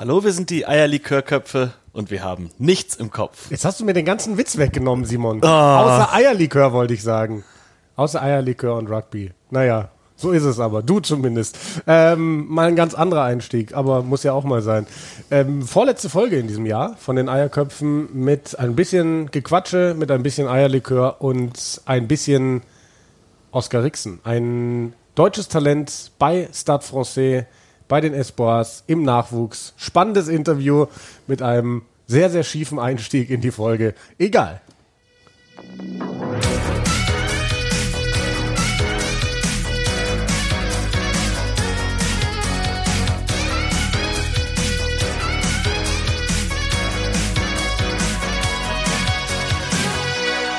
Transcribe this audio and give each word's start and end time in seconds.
Hallo, 0.00 0.22
wir 0.22 0.30
sind 0.30 0.50
die 0.50 0.64
Eierlikörköpfe 0.64 1.72
und 1.92 2.12
wir 2.12 2.22
haben 2.22 2.50
nichts 2.56 2.94
im 2.94 3.10
Kopf. 3.10 3.50
Jetzt 3.50 3.64
hast 3.64 3.80
du 3.80 3.84
mir 3.84 3.94
den 3.94 4.04
ganzen 4.04 4.38
Witz 4.38 4.56
weggenommen, 4.56 5.04
Simon. 5.04 5.42
Ah. 5.42 5.82
Außer 5.82 6.14
Eierlikör 6.14 6.72
wollte 6.72 6.94
ich 6.94 7.02
sagen. 7.02 7.42
Außer 7.96 8.22
Eierlikör 8.22 8.76
und 8.76 8.88
Rugby. 8.88 9.32
Naja, 9.50 9.88
so 10.14 10.30
ist 10.30 10.44
es 10.44 10.60
aber. 10.60 10.84
Du 10.84 11.00
zumindest. 11.00 11.58
Ähm, 11.88 12.46
mal 12.46 12.68
ein 12.68 12.76
ganz 12.76 12.94
anderer 12.94 13.24
Einstieg, 13.24 13.74
aber 13.74 14.04
muss 14.04 14.22
ja 14.22 14.34
auch 14.34 14.44
mal 14.44 14.62
sein. 14.62 14.86
Ähm, 15.32 15.62
vorletzte 15.62 16.08
Folge 16.08 16.38
in 16.38 16.46
diesem 16.46 16.64
Jahr 16.64 16.96
von 16.98 17.16
den 17.16 17.28
Eierköpfen 17.28 18.08
mit 18.22 18.56
ein 18.56 18.76
bisschen 18.76 19.32
Gequatsche, 19.32 19.96
mit 19.98 20.12
ein 20.12 20.22
bisschen 20.22 20.46
Eierlikör 20.46 21.20
und 21.20 21.82
ein 21.86 22.06
bisschen 22.06 22.62
Oscar 23.50 23.82
Rixen. 23.82 24.20
Ein 24.22 24.92
deutsches 25.16 25.48
Talent 25.48 26.12
bei 26.20 26.48
Stade 26.52 26.84
Francais, 26.84 27.46
bei 27.88 28.00
den 28.00 28.14
Espoirs, 28.14 28.84
im 28.86 29.02
Nachwuchs. 29.02 29.74
Spannendes 29.76 30.28
Interview 30.28 30.86
mit 31.26 31.42
einem 31.42 31.82
sehr, 32.06 32.30
sehr 32.30 32.44
schiefen 32.44 32.78
Einstieg 32.78 33.30
in 33.30 33.40
die 33.40 33.50
Folge. 33.50 33.94
Egal. 34.18 34.60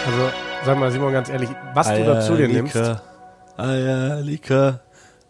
Also, 0.05 0.31
sag 0.65 0.79
mal, 0.79 0.91
Simon, 0.91 1.13
ganz 1.13 1.29
ehrlich, 1.29 1.49
was 1.73 1.87
du 1.87 2.03
dazu 2.03 2.35
dir 2.35 2.47
nimmst. 2.47 2.75
Eierlikör, 3.57 4.79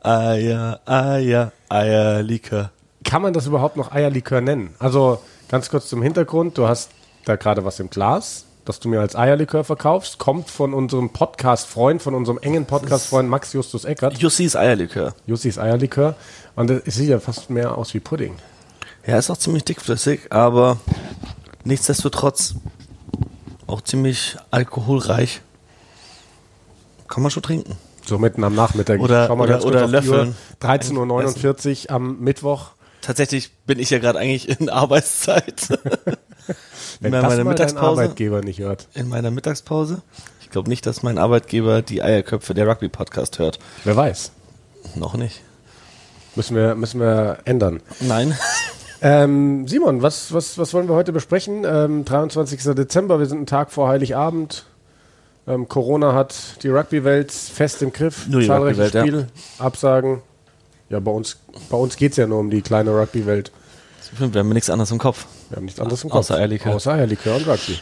Eier, 0.01 0.79
Eier, 0.85 1.51
Eierlikör. 1.67 2.71
Kann 3.03 3.21
man 3.21 3.33
das 3.33 3.47
überhaupt 3.47 3.75
noch 3.75 3.91
Eierlikör 3.91 4.41
nennen? 4.41 4.73
Also, 4.79 5.21
ganz 5.49 5.69
kurz 5.69 5.89
zum 5.89 6.01
Hintergrund. 6.01 6.57
Du 6.57 6.67
hast 6.67 6.91
da 7.25 7.35
gerade 7.35 7.65
was 7.65 7.79
im 7.79 7.89
Glas, 7.89 8.45
das 8.65 8.79
du 8.79 8.87
mir 8.87 9.01
als 9.01 9.15
Eierlikör 9.15 9.63
verkaufst. 9.63 10.17
Kommt 10.17 10.49
von 10.49 10.73
unserem 10.73 11.09
Podcast-Freund, 11.09 12.01
von 12.01 12.15
unserem 12.15 12.37
engen 12.39 12.65
Podcast-Freund 12.65 13.29
Max 13.29 13.53
Justus 13.53 13.83
Eckert. 13.85 14.17
Jussis 14.17 14.55
Eierlikör. 14.55 15.15
Jussis 15.25 15.57
Eierlikör. 15.57 16.15
Und 16.55 16.69
es 16.69 16.95
sieht 16.95 17.09
ja 17.09 17.19
fast 17.19 17.49
mehr 17.49 17.77
aus 17.77 17.93
wie 17.93 17.99
Pudding. 17.99 18.35
Ja, 19.05 19.17
ist 19.17 19.29
auch 19.29 19.37
ziemlich 19.37 19.63
dickflüssig, 19.63 20.31
aber 20.31 20.77
nichtsdestotrotz 21.63 22.55
auch 23.67 23.81
ziemlich 23.81 24.37
alkoholreich. 24.51 25.41
Kann 27.07 27.23
man 27.23 27.31
schon 27.31 27.43
trinken. 27.43 27.75
So 28.09 28.17
mitten 28.17 28.43
am 28.43 28.55
Nachmittag. 28.55 28.99
Oder- 28.99 29.27
Schau 29.27 29.35
mal 29.35 29.43
oder- 29.43 29.53
ganz 29.53 29.65
oder 29.65 29.87
löffeln. 29.87 30.35
13.49 30.61 31.85
Uhr 31.89 31.91
am 31.95 32.19
Mittwoch. 32.19 32.71
Tatsächlich 33.01 33.51
bin 33.65 33.79
ich 33.79 33.91
ja 33.91 33.99
gerade 33.99 34.19
eigentlich 34.19 34.59
in 34.59 34.67
Arbeitszeit. 34.69 35.69
Wenn 36.99 37.13
in 37.13 37.21
meiner 37.21 37.43
Mittagspause. 37.43 38.01
Arbeitgeber 38.01 38.41
nicht 38.41 38.59
hört. 38.59 38.87
In 38.95 39.07
meiner 39.09 39.31
Mittagspause. 39.31 40.01
Ich 40.41 40.49
glaube 40.49 40.69
nicht, 40.69 40.85
dass 40.85 41.03
mein 41.03 41.17
Arbeitgeber 41.19 41.81
die 41.83 42.01
Eierköpfe 42.01 42.53
der 42.55 42.67
Rugby-Podcast 42.67 43.37
hört. 43.39 43.59
Wer 43.83 43.95
weiß. 43.95 44.31
Noch 44.95 45.15
nicht. 45.15 45.41
Müssen 46.35 46.55
wir, 46.55 46.73
müssen 46.75 46.99
wir 46.99 47.37
ändern. 47.45 47.81
Nein. 47.99 48.37
Ähm, 49.01 49.65
Simon, 49.65 50.01
was, 50.01 50.33
was, 50.33 50.57
was 50.57 50.73
wollen 50.73 50.89
wir 50.89 50.93
heute 50.95 51.13
besprechen? 51.13 51.63
Ähm, 51.65 52.03
23. 52.03 52.61
Dezember, 52.75 53.17
wir 53.19 53.27
sind 53.27 53.37
einen 53.37 53.45
Tag 53.45 53.71
vor 53.71 53.87
Heiligabend. 53.87 54.65
Ähm, 55.47 55.67
Corona 55.67 56.13
hat 56.13 56.63
die 56.63 56.69
Rugby-Welt 56.69 57.31
fest 57.31 57.81
im 57.81 57.91
Griff. 57.91 58.27
Nur 58.27 58.41
die 58.41 58.47
Zahlreiche 58.47 58.81
Rugby-Welt, 58.81 58.93
ja. 58.93 59.01
Spiele, 59.01 59.27
Absagen. 59.57 60.21
Ja, 60.89 60.99
bei 60.99 61.11
uns, 61.11 61.37
bei 61.69 61.77
uns 61.77 61.95
geht 61.97 62.11
es 62.11 62.17
ja 62.17 62.27
nur 62.27 62.39
um 62.39 62.49
die 62.49 62.61
kleine 62.61 62.91
Rugby-Welt. 62.91 63.51
Wir 64.17 64.39
haben 64.39 64.49
nichts 64.49 64.69
anderes 64.69 64.91
im 64.91 64.97
Kopf. 64.97 65.25
Wir 65.49 65.57
haben 65.57 65.65
nichts 65.65 65.79
anderes 65.79 66.03
im 66.03 66.09
Kopf. 66.09 66.19
Außer 66.19 66.35
Eierlikör. 66.35 66.75
Außer 66.75 66.93
Eierlikör 66.93 67.35
und 67.35 67.47
Rugby. 67.47 67.79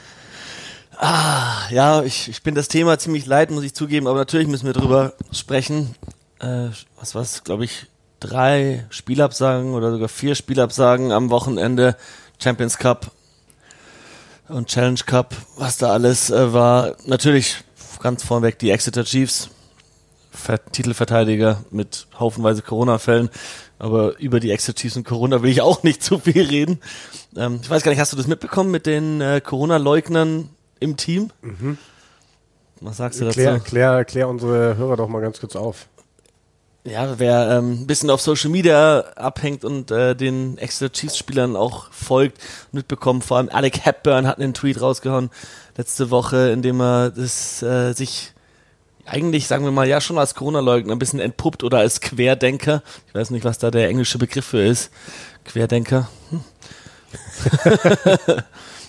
Ja, 0.99 2.01
ich, 2.03 2.27
ich 2.27 2.41
bin 2.41 2.55
das 2.55 2.67
Thema 2.69 2.97
ziemlich 2.97 3.25
leid, 3.27 3.51
muss 3.51 3.63
ich 3.63 3.75
zugeben, 3.75 4.07
aber 4.07 4.17
natürlich 4.17 4.47
müssen 4.47 4.65
wir 4.65 4.73
drüber 4.73 5.13
sprechen. 5.31 5.95
Äh, 6.39 6.69
was 6.99 7.13
war's, 7.13 7.43
glaube 7.43 7.65
ich, 7.65 7.85
drei 8.19 8.85
Spielabsagen 8.89 9.73
oder 9.73 9.91
sogar 9.91 10.09
vier 10.09 10.33
Spielabsagen 10.33 11.11
am 11.11 11.29
Wochenende. 11.29 11.95
Champions 12.41 12.77
Cup 12.77 13.11
und 14.49 14.67
Challenge 14.67 14.99
Cup, 15.05 15.35
was 15.57 15.77
da 15.77 15.91
alles 15.91 16.29
äh, 16.29 16.53
war. 16.53 16.95
Natürlich 17.05 17.63
ganz 18.01 18.23
vorneweg 18.23 18.59
die 18.59 18.71
Exeter 18.71 19.03
Chiefs, 19.03 19.49
Ver 20.31 20.63
Titelverteidiger 20.71 21.63
mit 21.71 22.07
haufenweise 22.19 22.61
Corona-Fällen. 22.61 23.29
Aber 23.79 24.17
über 24.19 24.39
die 24.39 24.51
Exeter 24.51 24.75
Chiefs 24.75 24.95
und 24.97 25.03
Corona 25.03 25.41
will 25.41 25.49
ich 25.49 25.61
auch 25.61 25.83
nicht 25.83 26.03
zu 26.03 26.19
viel 26.19 26.43
reden. 26.43 26.79
Ähm, 27.35 27.59
ich 27.61 27.69
weiß 27.69 27.83
gar 27.83 27.91
nicht, 27.91 27.99
hast 27.99 28.13
du 28.13 28.17
das 28.17 28.27
mitbekommen 28.27 28.71
mit 28.71 28.85
den 28.85 29.21
äh, 29.21 29.41
Corona-Leugnern 29.41 30.49
im 30.79 30.97
Team? 30.97 31.31
Was 32.81 32.97
sagst 32.97 33.19
du 33.19 33.25
dazu? 33.25 33.39
Klär, 33.39 33.59
klär, 33.59 34.05
klär 34.05 34.29
unsere 34.29 34.77
Hörer 34.77 34.95
doch 34.95 35.07
mal 35.07 35.21
ganz 35.21 35.39
kurz 35.39 35.55
auf. 35.55 35.87
Ja, 36.87 37.19
wer 37.19 37.51
ähm, 37.51 37.81
ein 37.81 37.87
bisschen 37.87 38.09
auf 38.09 38.21
Social 38.21 38.49
Media 38.49 39.01
abhängt 39.17 39.65
und 39.65 39.91
äh, 39.91 40.15
den 40.15 40.57
Exeter 40.57 40.89
Chiefs 40.89 41.17
Spielern 41.17 41.57
auch 41.57 41.91
folgt, 41.91 42.41
mitbekommen, 42.71 43.21
vor 43.21 43.37
allem 43.37 43.49
Alec 43.49 43.85
Hepburn 43.85 44.25
hat 44.25 44.39
einen 44.39 44.53
Tweet 44.53 44.79
rausgehauen 44.79 45.29
letzte 45.75 46.11
Woche, 46.11 46.49
in 46.49 46.61
dem 46.61 46.79
er 46.79 47.11
das 47.11 47.61
äh, 47.61 47.91
sich 47.91 48.31
eigentlich, 49.05 49.47
sagen 49.47 49.65
wir 49.65 49.71
mal, 49.71 49.85
ja 49.85 49.99
schon 49.99 50.17
als 50.17 50.33
Corona-Leugner 50.33 50.93
ein 50.93 50.99
bisschen 50.99 51.19
entpuppt 51.19 51.65
oder 51.65 51.79
als 51.79 51.99
Querdenker. 51.99 52.81
Ich 53.07 53.15
weiß 53.15 53.31
nicht, 53.31 53.43
was 53.43 53.57
da 53.57 53.69
der 53.69 53.89
englische 53.89 54.17
Begriff 54.17 54.45
für 54.45 54.63
ist. 54.63 54.89
Querdenker. 55.43 56.07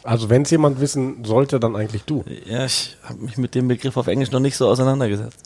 Also 0.09 0.31
wenn 0.31 0.41
es 0.41 0.51
jemand 0.51 0.81
wissen 0.81 1.23
sollte, 1.27 1.61
dann 1.61 1.77
eigentlich 1.77 2.05
du. 2.05 2.25
Ja, 2.47 2.65
ich 2.65 2.97
habe 3.03 3.21
mich 3.21 3.37
mit 3.37 3.55
dem 3.55 3.69
Begriff 3.69 3.99
auf 3.99 4.07
Englisch 4.07 4.31
noch 4.31 4.41
nicht 4.41 4.57
so 4.57 4.67
auseinandergesetzt. 4.67 5.39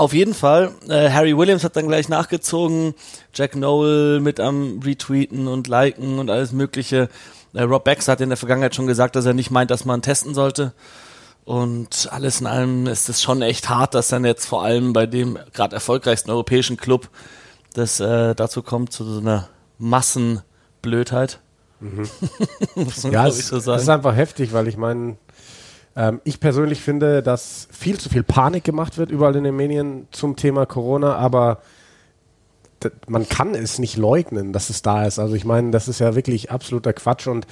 Auf 0.00 0.14
jeden 0.14 0.32
Fall, 0.32 0.72
äh, 0.88 1.10
Harry 1.10 1.36
Williams 1.36 1.62
hat 1.62 1.76
dann 1.76 1.86
gleich 1.86 2.08
nachgezogen, 2.08 2.94
Jack 3.34 3.54
Noel 3.54 4.20
mit 4.20 4.40
am 4.40 4.80
Retweeten 4.82 5.46
und 5.46 5.68
Liken 5.68 6.18
und 6.18 6.30
alles 6.30 6.52
mögliche. 6.52 7.10
Äh, 7.52 7.64
Rob 7.64 7.84
Becks 7.84 8.08
hat 8.08 8.22
in 8.22 8.30
der 8.30 8.38
Vergangenheit 8.38 8.74
schon 8.74 8.86
gesagt, 8.86 9.14
dass 9.14 9.26
er 9.26 9.34
nicht 9.34 9.50
meint, 9.50 9.70
dass 9.70 9.84
man 9.84 10.00
testen 10.00 10.32
sollte. 10.32 10.72
Und 11.44 12.08
alles 12.12 12.40
in 12.40 12.46
allem 12.46 12.86
ist 12.86 13.10
es 13.10 13.20
schon 13.20 13.42
echt 13.42 13.68
hart, 13.68 13.92
dass 13.92 14.08
dann 14.08 14.24
jetzt 14.24 14.46
vor 14.46 14.64
allem 14.64 14.94
bei 14.94 15.04
dem 15.04 15.38
gerade 15.52 15.74
erfolgreichsten 15.74 16.30
europäischen 16.30 16.78
Club 16.78 17.10
das 17.74 18.00
äh, 18.00 18.34
dazu 18.34 18.62
kommt, 18.62 18.94
zu 18.94 19.04
so 19.04 19.20
einer 19.20 19.50
Massenblödheit. 19.76 21.40
Muss 22.74 23.02
man, 23.02 23.12
Ja, 23.12 23.26
ich, 23.28 23.34
so 23.44 23.58
sagen. 23.58 23.82
ist 23.82 23.88
einfach 23.90 24.16
heftig, 24.16 24.54
weil 24.54 24.66
ich 24.66 24.78
meine, 24.78 25.18
ähm, 25.96 26.20
ich 26.24 26.40
persönlich 26.40 26.80
finde, 26.80 27.22
dass 27.22 27.68
viel 27.70 27.98
zu 27.98 28.08
viel 28.08 28.22
Panik 28.22 28.64
gemacht 28.64 28.98
wird 28.98 29.10
überall 29.10 29.36
in 29.36 29.44
den 29.44 29.56
Medien 29.56 30.06
zum 30.10 30.36
Thema 30.36 30.66
Corona, 30.66 31.16
aber 31.16 31.58
man 33.06 33.28
kann 33.28 33.54
es 33.54 33.78
nicht 33.78 33.96
leugnen, 33.96 34.52
dass 34.52 34.70
es 34.70 34.82
da 34.82 35.04
ist. 35.04 35.18
Also 35.18 35.34
ich 35.34 35.44
meine, 35.44 35.70
das 35.70 35.88
ist 35.88 36.00
ja 36.00 36.14
wirklich 36.14 36.50
absoluter 36.50 36.92
Quatsch 36.92 37.26
und 37.26 37.46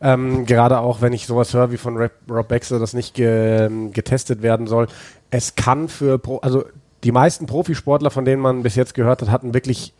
ähm, 0.00 0.44
gerade 0.44 0.80
auch, 0.80 1.00
wenn 1.00 1.12
ich 1.12 1.26
sowas 1.26 1.54
höre 1.54 1.70
wie 1.72 1.78
von 1.78 1.96
Rob, 2.28 2.48
Baxter, 2.48 2.78
das 2.78 2.92
nicht 2.92 3.14
ge, 3.14 3.70
getestet 3.92 4.42
werden 4.42 4.66
soll, 4.66 4.88
es 5.30 5.54
kann 5.54 5.88
für, 5.88 6.18
Pro, 6.18 6.38
also 6.38 6.64
die 7.04 7.12
meisten 7.12 7.46
Profisportler, 7.46 8.10
von 8.10 8.24
denen 8.24 8.42
man 8.42 8.62
bis 8.62 8.74
jetzt 8.74 8.94
gehört 8.94 9.22
hat, 9.22 9.30
hatten 9.30 9.54
wirklich 9.54 9.94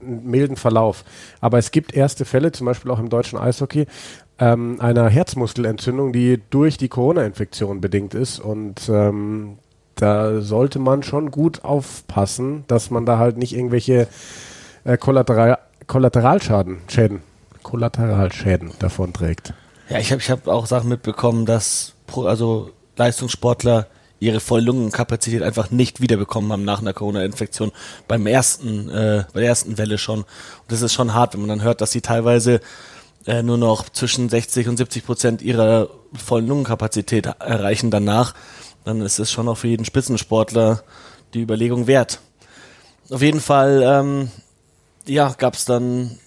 einen 0.00 0.28
milden 0.30 0.56
Verlauf. 0.56 1.04
Aber 1.40 1.58
es 1.58 1.70
gibt 1.70 1.94
erste 1.94 2.24
Fälle, 2.24 2.52
zum 2.52 2.66
Beispiel 2.66 2.90
auch 2.90 2.98
im 2.98 3.08
deutschen 3.08 3.38
Eishockey, 3.38 3.86
ähm, 4.38 4.76
einer 4.80 5.08
Herzmuskelentzündung, 5.08 6.12
die 6.12 6.40
durch 6.50 6.76
die 6.76 6.88
Corona-Infektion 6.88 7.80
bedingt 7.80 8.14
ist. 8.14 8.38
Und 8.38 8.88
ähm, 8.88 9.58
da 9.94 10.40
sollte 10.40 10.78
man 10.78 11.02
schon 11.02 11.30
gut 11.30 11.64
aufpassen, 11.64 12.64
dass 12.68 12.90
man 12.90 13.04
da 13.04 13.18
halt 13.18 13.36
nicht 13.36 13.54
irgendwelche 13.54 14.08
äh, 14.84 14.96
Kollateral 14.96 15.58
Kollateralschaden, 15.86 16.82
Schäden, 16.86 17.22
Kollateralschäden 17.62 18.72
davon 18.78 19.14
trägt. 19.14 19.54
Ja, 19.88 19.98
ich 19.98 20.12
habe 20.12 20.20
ich 20.20 20.30
hab 20.30 20.46
auch 20.46 20.66
Sachen 20.66 20.90
mitbekommen, 20.90 21.46
dass 21.46 21.94
Pro, 22.06 22.26
also 22.26 22.72
Leistungssportler 22.96 23.86
ihre 24.20 24.40
Voll-Lungenkapazität 24.40 25.42
einfach 25.42 25.70
nicht 25.70 26.00
wiederbekommen 26.00 26.52
haben 26.52 26.64
nach 26.64 26.80
einer 26.80 26.92
Corona-Infektion 26.92 27.72
beim 28.06 28.26
ersten, 28.26 28.90
äh, 28.90 29.24
bei 29.32 29.40
der 29.40 29.48
ersten 29.48 29.78
Welle 29.78 29.96
schon. 29.96 30.20
Und 30.20 30.26
das 30.68 30.82
ist 30.82 30.92
schon 30.92 31.14
hart, 31.14 31.34
wenn 31.34 31.40
man 31.40 31.48
dann 31.48 31.62
hört, 31.62 31.80
dass 31.80 31.92
sie 31.92 32.00
teilweise 32.00 32.60
äh, 33.26 33.42
nur 33.42 33.58
noch 33.58 33.88
zwischen 33.90 34.28
60 34.28 34.68
und 34.68 34.76
70 34.76 35.04
Prozent 35.04 35.42
ihrer 35.42 35.88
vollen 36.14 36.46
Lungenkapazität 36.46 37.26
erreichen 37.26 37.90
danach. 37.90 38.34
Dann 38.84 39.00
ist 39.00 39.18
es 39.18 39.30
schon 39.30 39.48
auch 39.48 39.56
für 39.56 39.68
jeden 39.68 39.84
Spitzensportler 39.84 40.82
die 41.34 41.42
Überlegung 41.42 41.86
wert. 41.86 42.20
Auf 43.10 43.22
jeden 43.22 43.40
Fall, 43.40 43.82
ähm, 43.84 44.30
ja, 45.06 45.34
gab 45.36 45.54
es 45.54 45.64
dann 45.64 46.18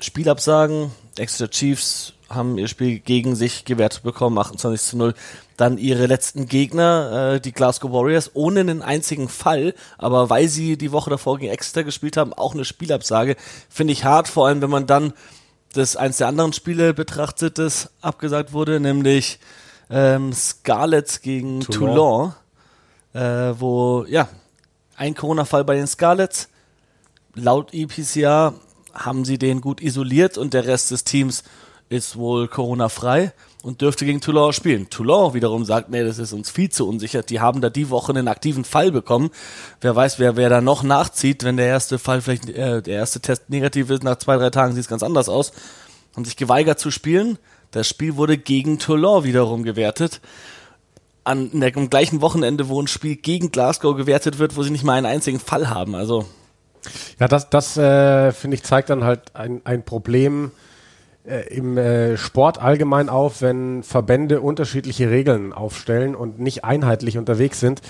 Spielabsagen. 0.00 0.90
Exeter 1.16 1.50
Chiefs 1.50 2.14
haben 2.28 2.58
ihr 2.58 2.68
Spiel 2.68 2.98
gegen 2.98 3.36
sich 3.36 3.64
gewertet 3.64 4.02
bekommen, 4.02 4.38
28 4.38 4.80
zu 4.80 4.96
0. 4.96 5.14
Dann 5.56 5.78
ihre 5.78 6.06
letzten 6.06 6.46
Gegner, 6.46 7.34
äh, 7.34 7.40
die 7.40 7.52
Glasgow 7.52 7.92
Warriors, 7.92 8.30
ohne 8.34 8.60
einen 8.60 8.82
einzigen 8.82 9.28
Fall, 9.28 9.74
aber 9.98 10.30
weil 10.30 10.48
sie 10.48 10.76
die 10.78 10.92
Woche 10.92 11.10
davor 11.10 11.38
gegen 11.38 11.52
Exeter 11.52 11.84
gespielt 11.84 12.16
haben, 12.16 12.32
auch 12.32 12.54
eine 12.54 12.64
Spielabsage. 12.64 13.36
Finde 13.68 13.92
ich 13.92 14.04
hart, 14.04 14.28
vor 14.28 14.46
allem 14.46 14.62
wenn 14.62 14.70
man 14.70 14.86
dann 14.86 15.12
das 15.72 15.96
eins 15.96 16.18
der 16.18 16.28
anderen 16.28 16.52
Spiele 16.52 16.94
betrachtet, 16.94 17.58
das 17.58 17.90
abgesagt 18.00 18.52
wurde, 18.52 18.80
nämlich 18.80 19.38
ähm, 19.90 20.32
Scarlets 20.32 21.20
gegen 21.20 21.60
Toulon, 21.60 21.94
Toulon. 21.94 22.34
Äh, 23.14 23.60
wo 23.60 24.04
ja 24.08 24.28
ein 24.96 25.14
Corona-Fall 25.14 25.64
bei 25.64 25.74
den 25.74 25.86
Scarlets. 25.86 26.48
Laut 27.34 27.72
EPCR 27.72 28.54
haben 28.94 29.24
sie 29.24 29.38
den 29.38 29.60
gut 29.60 29.80
isoliert 29.80 30.38
und 30.38 30.54
der 30.54 30.66
Rest 30.66 30.90
des 30.90 31.04
Teams 31.04 31.44
ist 31.88 32.16
wohl 32.16 32.48
Corona-frei 32.48 33.32
und 33.62 33.80
dürfte 33.80 34.04
gegen 34.04 34.20
Toulon 34.20 34.52
spielen. 34.52 34.90
Toulon 34.90 35.34
wiederum 35.34 35.64
sagt, 35.64 35.88
nee, 35.88 36.02
das 36.02 36.18
ist 36.18 36.32
uns 36.32 36.50
viel 36.50 36.68
zu 36.68 36.88
unsicher. 36.88 37.22
Die 37.22 37.40
haben 37.40 37.60
da 37.60 37.70
die 37.70 37.90
Woche 37.90 38.10
einen 38.10 38.28
aktiven 38.28 38.64
Fall 38.64 38.90
bekommen. 38.90 39.30
Wer 39.80 39.94
weiß, 39.94 40.18
wer, 40.18 40.36
wer 40.36 40.48
da 40.48 40.60
noch 40.60 40.82
nachzieht, 40.82 41.44
wenn 41.44 41.56
der 41.56 41.66
erste 41.66 41.98
Fall 41.98 42.20
vielleicht, 42.20 42.48
äh, 42.48 42.82
der 42.82 42.94
erste 42.94 43.20
Test 43.20 43.50
negativ 43.50 43.88
ist, 43.90 44.02
nach 44.02 44.16
zwei, 44.16 44.36
drei 44.36 44.50
Tagen 44.50 44.74
sieht 44.74 44.82
es 44.82 44.88
ganz 44.88 45.04
anders 45.04 45.28
aus. 45.28 45.52
Haben 46.16 46.24
sich 46.24 46.36
geweigert 46.36 46.80
zu 46.80 46.90
spielen. 46.90 47.38
Das 47.70 47.88
Spiel 47.88 48.16
wurde 48.16 48.36
gegen 48.36 48.78
Toulon 48.78 49.24
wiederum 49.24 49.62
gewertet. 49.62 50.20
An, 51.24 51.52
in 51.52 51.60
der, 51.60 51.74
am 51.76 51.88
gleichen 51.88 52.20
Wochenende, 52.20 52.68
wo 52.68 52.82
ein 52.82 52.88
Spiel 52.88 53.14
gegen 53.14 53.52
Glasgow 53.52 53.96
gewertet 53.96 54.40
wird, 54.40 54.56
wo 54.56 54.64
sie 54.64 54.70
nicht 54.70 54.84
mal 54.84 54.94
einen 54.94 55.06
einzigen 55.06 55.38
Fall 55.38 55.70
haben. 55.70 55.94
Also. 55.94 56.26
Ja, 57.20 57.28
das, 57.28 57.48
das 57.48 57.76
äh, 57.76 58.32
finde 58.32 58.56
ich, 58.56 58.64
zeigt 58.64 58.90
dann 58.90 59.04
halt 59.04 59.36
ein, 59.36 59.60
ein 59.64 59.84
Problem, 59.84 60.50
im 61.24 61.78
äh, 61.78 62.16
Sport 62.16 62.60
allgemein 62.60 63.08
auf, 63.08 63.42
wenn 63.42 63.82
Verbände 63.82 64.40
unterschiedliche 64.40 65.10
Regeln 65.10 65.52
aufstellen 65.52 66.14
und 66.14 66.40
nicht 66.40 66.64
einheitlich 66.64 67.16
unterwegs 67.16 67.60
sind, 67.60 67.80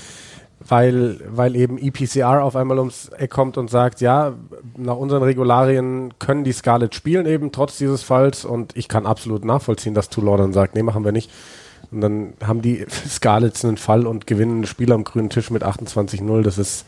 weil, 0.61 1.19
weil 1.29 1.57
eben 1.57 1.79
EPCR 1.79 2.45
auf 2.45 2.57
einmal 2.57 2.79
ums 2.79 3.09
Eck 3.09 3.31
kommt 3.31 3.57
und 3.57 3.71
sagt, 3.71 4.01
ja, 4.01 4.35
nach 4.77 4.97
unseren 4.97 5.23
Regularien 5.23 6.15
können 6.19 6.45
die 6.45 6.53
Scarlet 6.53 6.95
spielen 6.95 7.27
eben 7.27 7.53
trotz 7.53 7.79
dieses 7.79 8.03
Falls 8.03 8.45
und 8.45 8.77
ich 8.77 8.89
kann 8.89 9.07
absolut 9.07 9.45
nachvollziehen, 9.45 9.95
dass 9.95 10.09
Toulon 10.11 10.39
dann 10.39 10.53
sagt, 10.53 10.75
nee, 10.75 10.83
machen 10.83 11.05
wir 11.05 11.13
nicht. 11.13 11.31
Und 11.91 12.01
dann 12.01 12.35
haben 12.45 12.63
die 12.63 12.87
Scarlets 13.09 13.65
einen 13.65 13.79
Fall 13.79 14.07
und 14.07 14.27
gewinnen 14.27 14.61
ein 14.61 14.67
Spiel 14.67 14.93
am 14.93 15.05
grünen 15.05 15.31
Tisch 15.31 15.51
mit 15.51 15.65
28-0. 15.65 16.43
Das 16.43 16.59
ist, 16.59 16.85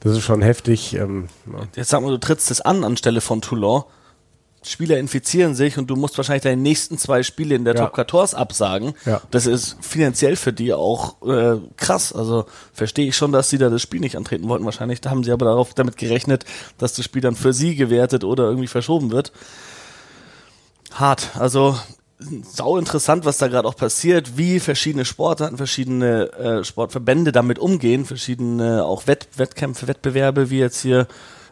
das 0.00 0.12
ist 0.12 0.22
schon 0.22 0.42
heftig. 0.42 0.94
Ähm, 0.94 1.28
ja. 1.46 1.60
Jetzt 1.76 1.90
sag 1.90 2.02
mal, 2.02 2.10
du 2.10 2.18
trittst 2.18 2.50
es 2.50 2.60
an 2.60 2.84
anstelle 2.84 3.20
von 3.20 3.42
Toulon 3.42 3.84
Spieler 4.70 4.98
infizieren 4.98 5.54
sich 5.54 5.78
und 5.78 5.88
du 5.88 5.96
musst 5.96 6.16
wahrscheinlich 6.16 6.42
deine 6.42 6.60
nächsten 6.60 6.98
zwei 6.98 7.22
Spiele 7.22 7.54
in 7.54 7.64
der 7.64 7.74
ja. 7.74 7.86
Top 7.86 7.94
14 7.96 8.38
absagen. 8.38 8.94
Ja. 9.04 9.20
Das 9.30 9.46
ist 9.46 9.76
finanziell 9.80 10.36
für 10.36 10.52
die 10.52 10.72
auch 10.72 11.22
äh, 11.26 11.58
krass. 11.76 12.12
Also 12.12 12.46
verstehe 12.72 13.08
ich 13.08 13.16
schon, 13.16 13.32
dass 13.32 13.50
sie 13.50 13.58
da 13.58 13.70
das 13.70 13.82
Spiel 13.82 14.00
nicht 14.00 14.16
antreten 14.16 14.48
wollten. 14.48 14.64
Wahrscheinlich 14.64 15.00
da 15.00 15.10
haben 15.10 15.24
sie 15.24 15.32
aber 15.32 15.46
darauf 15.46 15.74
damit 15.74 15.96
gerechnet, 15.96 16.44
dass 16.78 16.94
das 16.94 17.04
Spiel 17.04 17.22
dann 17.22 17.34
für 17.34 17.52
sie 17.52 17.74
gewertet 17.74 18.24
oder 18.24 18.44
irgendwie 18.44 18.68
verschoben 18.68 19.10
wird. 19.10 19.32
Hart. 20.92 21.30
Also 21.38 21.76
sau 22.42 22.78
interessant, 22.78 23.24
was 23.24 23.38
da 23.38 23.48
gerade 23.48 23.68
auch 23.68 23.76
passiert, 23.76 24.36
wie 24.36 24.60
verschiedene 24.60 25.04
Sportarten, 25.04 25.56
verschiedene 25.56 26.32
äh, 26.32 26.64
Sportverbände 26.64 27.32
damit 27.32 27.58
umgehen, 27.58 28.04
verschiedene 28.04 28.84
auch 28.84 29.06
Wett 29.06 29.28
Wettkämpfe, 29.36 29.86
Wettbewerbe, 29.86 30.50
wie 30.50 30.58
jetzt 30.58 30.82
hier 30.82 31.06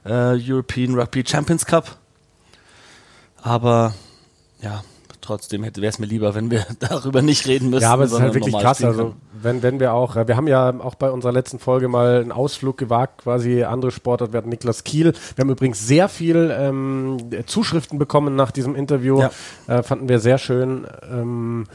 äh, 0.04 0.36
European 0.36 0.94
Rugby 0.94 1.24
Champions 1.26 1.66
Cup 1.66 1.98
aber 3.46 3.94
ja, 4.60 4.82
trotzdem 5.20 5.62
wäre 5.62 5.86
es 5.86 6.00
mir 6.00 6.06
lieber, 6.06 6.34
wenn 6.34 6.50
wir 6.50 6.66
darüber 6.80 7.22
nicht 7.22 7.46
reden 7.46 7.70
müssen. 7.70 7.82
Ja, 7.82 7.92
aber 7.92 8.04
es 8.04 8.12
ist 8.12 8.20
halt 8.20 8.34
wirklich 8.34 8.56
krass. 8.56 8.82
Also 8.82 9.14
wenn, 9.40 9.62
wenn 9.62 9.78
wir 9.78 9.92
auch, 9.92 10.16
wir 10.16 10.36
haben 10.36 10.48
ja 10.48 10.74
auch 10.80 10.96
bei 10.96 11.10
unserer 11.10 11.32
letzten 11.32 11.60
Folge 11.60 11.86
mal 11.86 12.20
einen 12.20 12.32
Ausflug 12.32 12.76
gewagt, 12.76 13.22
quasi 13.22 13.62
andere 13.62 13.92
Sportart. 13.92 14.32
Wir 14.32 14.38
hatten 14.38 14.48
Niklas 14.48 14.82
Kiel. 14.82 15.12
Wir 15.36 15.42
haben 15.42 15.50
übrigens 15.50 15.86
sehr 15.86 16.08
viel 16.08 16.52
ähm, 16.58 17.18
Zuschriften 17.46 18.00
bekommen 18.00 18.34
nach 18.34 18.50
diesem 18.50 18.74
Interview. 18.74 19.20
Ja. 19.20 19.30
Äh, 19.68 19.84
fanden 19.84 20.08
wir 20.08 20.18
sehr 20.18 20.38
schön. 20.38 20.88
Ähm, 21.08 21.66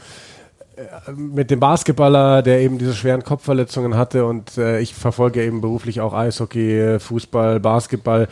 äh, 0.76 1.12
mit 1.12 1.50
dem 1.50 1.60
Basketballer, 1.60 2.42
der 2.42 2.60
eben 2.60 2.76
diese 2.76 2.94
schweren 2.94 3.24
Kopfverletzungen 3.24 3.96
hatte 3.96 4.26
und 4.26 4.58
äh, 4.58 4.80
ich 4.80 4.94
verfolge 4.94 5.42
eben 5.42 5.62
beruflich 5.62 6.02
auch 6.02 6.12
Eishockey, 6.12 6.98
Fußball, 6.98 7.60
Basketball 7.60 8.28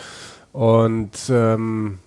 und 0.52 1.12
ähm, 1.30 2.00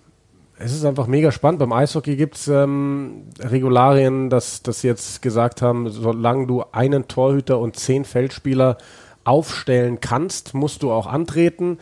es 0.58 0.72
ist 0.72 0.84
einfach 0.84 1.06
mega 1.06 1.32
spannend. 1.32 1.58
Beim 1.58 1.72
Eishockey 1.72 2.16
gibt 2.16 2.36
es 2.36 2.48
ähm, 2.48 3.24
Regularien, 3.40 4.30
dass, 4.30 4.62
dass 4.62 4.80
sie 4.80 4.88
jetzt 4.88 5.20
gesagt 5.20 5.62
haben, 5.62 5.90
solange 5.90 6.46
du 6.46 6.64
einen 6.72 7.08
Torhüter 7.08 7.58
und 7.58 7.76
zehn 7.76 8.04
Feldspieler 8.04 8.78
aufstellen 9.24 10.00
kannst, 10.00 10.54
musst 10.54 10.82
du 10.82 10.92
auch 10.92 11.06
antreten. 11.06 11.78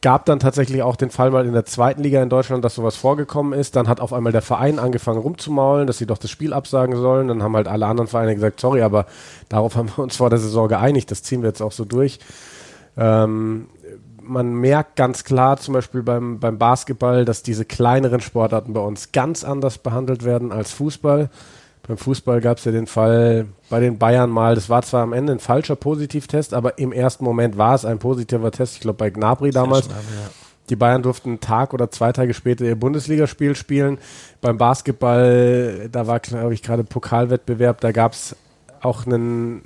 Gab 0.00 0.26
dann 0.26 0.38
tatsächlich 0.38 0.82
auch 0.82 0.96
den 0.96 1.10
Fall 1.10 1.30
mal 1.30 1.46
in 1.46 1.54
der 1.54 1.64
zweiten 1.64 2.02
Liga 2.02 2.22
in 2.22 2.28
Deutschland, 2.28 2.64
dass 2.64 2.74
sowas 2.74 2.94
vorgekommen 2.96 3.58
ist. 3.58 3.74
Dann 3.76 3.88
hat 3.88 4.00
auf 4.00 4.12
einmal 4.12 4.32
der 4.32 4.42
Verein 4.42 4.78
angefangen 4.78 5.18
rumzumaulen, 5.18 5.86
dass 5.86 5.98
sie 5.98 6.06
doch 6.06 6.18
das 6.18 6.30
Spiel 6.30 6.52
absagen 6.52 6.96
sollen. 6.96 7.28
Dann 7.28 7.42
haben 7.42 7.56
halt 7.56 7.68
alle 7.68 7.86
anderen 7.86 8.08
Vereine 8.08 8.34
gesagt, 8.34 8.60
sorry, 8.60 8.82
aber 8.82 9.06
darauf 9.48 9.76
haben 9.76 9.90
wir 9.96 10.02
uns 10.02 10.16
vor 10.16 10.30
der 10.30 10.38
Saison 10.38 10.68
geeinigt. 10.68 11.10
Das 11.10 11.22
ziehen 11.22 11.42
wir 11.42 11.48
jetzt 11.48 11.62
auch 11.62 11.72
so 11.72 11.84
durch. 11.84 12.18
Ähm, 12.96 13.66
man 14.26 14.54
merkt 14.54 14.96
ganz 14.96 15.24
klar, 15.24 15.56
zum 15.58 15.74
Beispiel 15.74 16.02
beim, 16.02 16.38
beim 16.38 16.58
Basketball, 16.58 17.24
dass 17.24 17.42
diese 17.42 17.64
kleineren 17.64 18.20
Sportarten 18.20 18.72
bei 18.72 18.80
uns 18.80 19.12
ganz 19.12 19.44
anders 19.44 19.78
behandelt 19.78 20.24
werden 20.24 20.52
als 20.52 20.72
Fußball. 20.72 21.30
Beim 21.86 21.98
Fußball 21.98 22.40
gab 22.40 22.58
es 22.58 22.64
ja 22.64 22.72
den 22.72 22.86
Fall 22.86 23.46
bei 23.68 23.80
den 23.80 23.98
Bayern 23.98 24.30
mal, 24.30 24.54
das 24.54 24.70
war 24.70 24.82
zwar 24.82 25.02
am 25.02 25.12
Ende 25.12 25.32
ein 25.32 25.38
falscher 25.38 25.76
Positivtest, 25.76 26.54
aber 26.54 26.78
im 26.78 26.92
ersten 26.92 27.24
Moment 27.24 27.58
war 27.58 27.74
es 27.74 27.84
ein 27.84 27.98
positiver 27.98 28.50
Test. 28.50 28.74
Ich 28.74 28.80
glaube 28.80 28.96
bei 28.96 29.10
Gnabry 29.10 29.50
damals. 29.50 29.86
Schnell, 29.86 29.96
ja. 29.96 30.30
Die 30.70 30.76
Bayern 30.76 31.02
durften 31.02 31.28
einen 31.28 31.40
Tag 31.40 31.74
oder 31.74 31.90
zwei 31.90 32.12
Tage 32.12 32.32
später 32.32 32.64
ihr 32.64 32.76
Bundesligaspiel 32.76 33.54
spielen. 33.54 33.98
Beim 34.40 34.56
Basketball, 34.56 35.90
da 35.92 36.06
war, 36.06 36.20
glaube 36.20 36.54
ich, 36.54 36.62
gerade 36.62 36.84
Pokalwettbewerb, 36.84 37.82
da 37.82 37.92
gab 37.92 38.12
es 38.12 38.34
auch 38.80 39.04
einen 39.04 39.62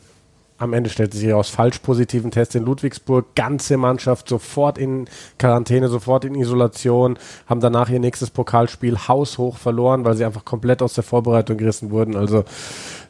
am 0.58 0.72
Ende 0.72 0.90
stellte 0.90 1.16
sich 1.16 1.28
heraus, 1.28 1.48
falsch 1.48 1.78
positiven 1.78 2.32
Test 2.32 2.56
in 2.56 2.64
Ludwigsburg. 2.64 3.34
Ganze 3.36 3.76
Mannschaft 3.76 4.28
sofort 4.28 4.76
in 4.76 5.08
Quarantäne, 5.38 5.88
sofort 5.88 6.24
in 6.24 6.34
Isolation, 6.34 7.16
haben 7.46 7.60
danach 7.60 7.88
ihr 7.88 8.00
nächstes 8.00 8.30
Pokalspiel 8.30 8.98
haushoch 9.06 9.56
verloren, 9.56 10.04
weil 10.04 10.16
sie 10.16 10.24
einfach 10.24 10.44
komplett 10.44 10.82
aus 10.82 10.94
der 10.94 11.04
Vorbereitung 11.04 11.58
gerissen 11.58 11.90
wurden. 11.90 12.16
Also 12.16 12.44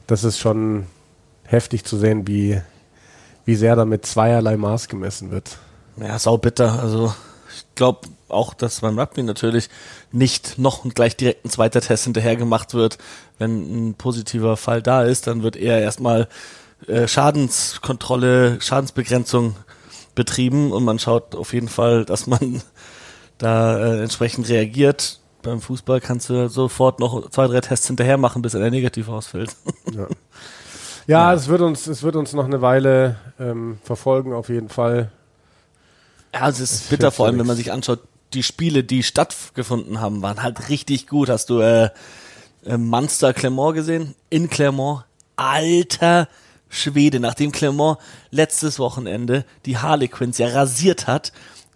das 0.06 0.24
ist 0.24 0.38
schon 0.38 0.86
heftig 1.44 1.84
zu 1.84 1.96
sehen, 1.96 2.28
wie, 2.28 2.60
wie 3.46 3.56
sehr 3.56 3.76
da 3.76 3.86
mit 3.86 4.04
zweierlei 4.04 4.58
Maß 4.58 4.88
gemessen 4.88 5.30
wird. 5.30 5.58
Ja, 5.96 6.18
sau 6.18 6.36
bitter. 6.36 6.78
Also 6.80 7.14
ich 7.50 7.64
glaube 7.74 8.08
auch, 8.28 8.52
dass 8.52 8.80
beim 8.80 8.98
Rugby 8.98 9.22
natürlich 9.22 9.70
nicht 10.12 10.58
noch 10.58 10.84
gleich 10.94 11.16
direkt 11.16 11.46
ein 11.46 11.50
zweiter 11.50 11.80
Test 11.80 12.04
hinterher 12.04 12.36
gemacht 12.36 12.74
wird. 12.74 12.98
Wenn 13.38 13.88
ein 13.88 13.94
positiver 13.94 14.58
Fall 14.58 14.82
da 14.82 15.02
ist, 15.02 15.26
dann 15.26 15.42
wird 15.42 15.56
eher 15.56 15.80
erstmal 15.80 16.28
äh, 16.86 17.08
Schadenskontrolle, 17.08 18.60
Schadensbegrenzung 18.60 19.56
betrieben 20.14 20.72
und 20.72 20.84
man 20.84 20.98
schaut 20.98 21.34
auf 21.34 21.52
jeden 21.52 21.68
Fall, 21.68 22.04
dass 22.04 22.26
man 22.26 22.62
da 23.38 23.78
äh, 23.78 24.02
entsprechend 24.02 24.48
reagiert. 24.48 25.20
Beim 25.42 25.60
Fußball 25.60 26.00
kannst 26.00 26.28
du 26.30 26.48
sofort 26.48 26.98
noch 26.98 27.30
zwei, 27.30 27.46
drei 27.46 27.60
Tests 27.60 27.86
hinterher 27.86 28.18
machen, 28.18 28.42
bis 28.42 28.54
er 28.54 28.70
negativ 28.70 29.08
ausfällt. 29.08 29.54
Ja. 29.94 30.06
Ja, 31.06 31.30
ja, 31.30 31.34
Es, 31.34 31.48
wird 31.48 31.62
uns, 31.62 31.86
es 31.86 32.02
wird 32.02 32.16
uns 32.16 32.34
noch 32.34 32.44
eine 32.44 32.60
Weile 32.60 33.16
ähm, 33.40 33.78
verfolgen, 33.82 34.34
auf 34.34 34.50
jeden 34.50 34.68
Fall. 34.68 35.10
Ja, 36.34 36.50
es 36.50 36.60
ist 36.60 36.90
bitter, 36.90 37.10
vor 37.10 37.24
allem, 37.24 37.38
wenn 37.38 37.46
man 37.46 37.56
sich 37.56 37.72
anschaut, 37.72 38.00
die 38.34 38.42
Spiele, 38.42 38.84
die 38.84 39.02
stattgefunden 39.02 40.02
haben, 40.02 40.20
waren 40.20 40.42
halt 40.42 40.68
richtig 40.68 41.06
gut. 41.06 41.30
Hast 41.30 41.48
du 41.48 41.60
äh, 41.60 41.88
äh, 42.66 42.76
Munster 42.76 43.32
Clermont 43.32 43.74
gesehen? 43.74 44.14
In 44.28 44.50
Clermont? 44.50 45.04
Alter 45.36 46.28
Schwede, 46.68 47.20
nachdem 47.20 47.52
Clermont 47.52 47.98
letztes 48.30 48.78
Wochenende 48.78 49.44
die 49.66 49.78
Harlequins 49.78 50.38
ja 50.38 50.48
rasiert 50.48 51.06
hat, 51.06 51.32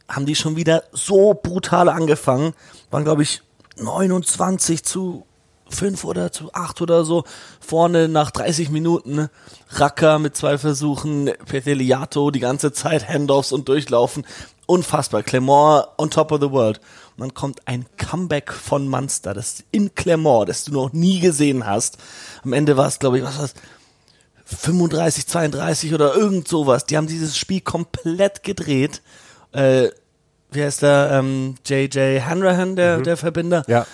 haben 0.08 0.26
die 0.26 0.36
schon 0.36 0.56
wieder 0.56 0.84
so 0.92 1.34
brutal 1.34 1.88
angefangen. 1.88 2.54
Waren, 2.90 3.04
glaube 3.04 3.22
ich, 3.22 3.42
29 3.78 4.84
zu 4.84 5.24
5 5.70 6.04
oder 6.04 6.32
zu 6.32 6.52
8 6.52 6.82
oder 6.82 7.04
so. 7.04 7.24
Vorne 7.60 8.08
nach 8.08 8.30
30 8.30 8.70
Minuten 8.70 9.28
Racker 9.70 10.18
mit 10.18 10.36
zwei 10.36 10.58
Versuchen, 10.58 11.30
Peteliato 11.46 12.30
die 12.30 12.40
ganze 12.40 12.72
Zeit, 12.72 13.08
Handoffs 13.08 13.52
und 13.52 13.68
Durchlaufen. 13.68 14.26
Unfassbar. 14.66 15.22
Clermont 15.22 15.86
on 15.96 16.10
top 16.10 16.32
of 16.32 16.40
the 16.40 16.50
world. 16.50 16.80
Und 17.16 17.20
dann 17.20 17.34
kommt 17.34 17.66
ein 17.66 17.86
Comeback 17.96 18.52
von 18.52 18.88
Munster, 18.88 19.34
das 19.34 19.64
in 19.70 19.94
Clermont, 19.94 20.48
das 20.48 20.64
du 20.64 20.72
noch 20.72 20.92
nie 20.92 21.20
gesehen 21.20 21.66
hast. 21.66 21.98
Am 22.44 22.52
Ende 22.52 22.76
war 22.76 22.86
es, 22.86 22.98
glaube 22.98 23.18
ich, 23.18 23.24
was 23.24 23.38
war 23.38 23.48
35, 24.54 25.26
32 25.26 25.94
oder 25.94 26.14
irgend 26.14 26.48
sowas. 26.48 26.86
Die 26.86 26.96
haben 26.96 27.06
dieses 27.06 27.36
Spiel 27.36 27.60
komplett 27.60 28.42
gedreht. 28.42 29.02
Äh, 29.52 29.88
wie 30.50 30.62
heißt 30.62 30.82
der? 30.82 31.10
Ähm, 31.12 31.54
JJ 31.66 32.20
Hanrahan, 32.20 32.76
der, 32.76 32.98
mhm. 32.98 33.04
der 33.04 33.16
Verbinder. 33.16 33.64
Ja. 33.66 33.86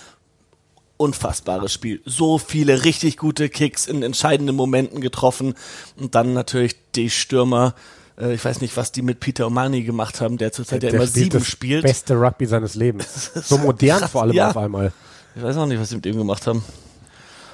Unfassbares 0.97 1.73
Spiel. 1.73 2.01
So 2.05 2.39
viele 2.39 2.85
richtig 2.85 3.17
gute 3.17 3.49
Kicks 3.49 3.87
in 3.87 4.03
entscheidenden 4.03 4.57
Momenten 4.57 5.01
getroffen. 5.01 5.55
Und 5.97 6.15
dann 6.15 6.33
natürlich 6.33 6.77
die 6.97 7.11
Stürmer. 7.11 7.75
Äh, 8.19 8.35
ich 8.35 8.45
weiß 8.45 8.61
nicht, 8.61 8.77
was 8.77 8.91
die 8.91 9.03
mit 9.03 9.21
Peter 9.21 9.47
O'Mani 9.47 9.85
gemacht 9.85 10.21
haben, 10.21 10.39
der 10.39 10.53
zurzeit 10.53 10.83
ja 10.83 10.91
immer 10.91 11.07
sieben 11.07 11.45
spielt. 11.45 11.85
Beste 11.85 12.15
Rugby 12.15 12.47
seines 12.47 12.75
Lebens. 12.75 13.31
so 13.35 13.59
modern 13.59 14.09
vor 14.09 14.23
allem 14.23 14.33
ja. 14.33 14.51
auf 14.51 14.57
einmal. 14.57 14.93
Ich 15.37 15.43
weiß 15.43 15.57
auch 15.57 15.67
nicht, 15.67 15.81
was 15.81 15.91
sie 15.91 15.97
mit 15.97 16.07
ihm 16.07 16.19
gemacht 16.19 16.47
haben. 16.49 16.65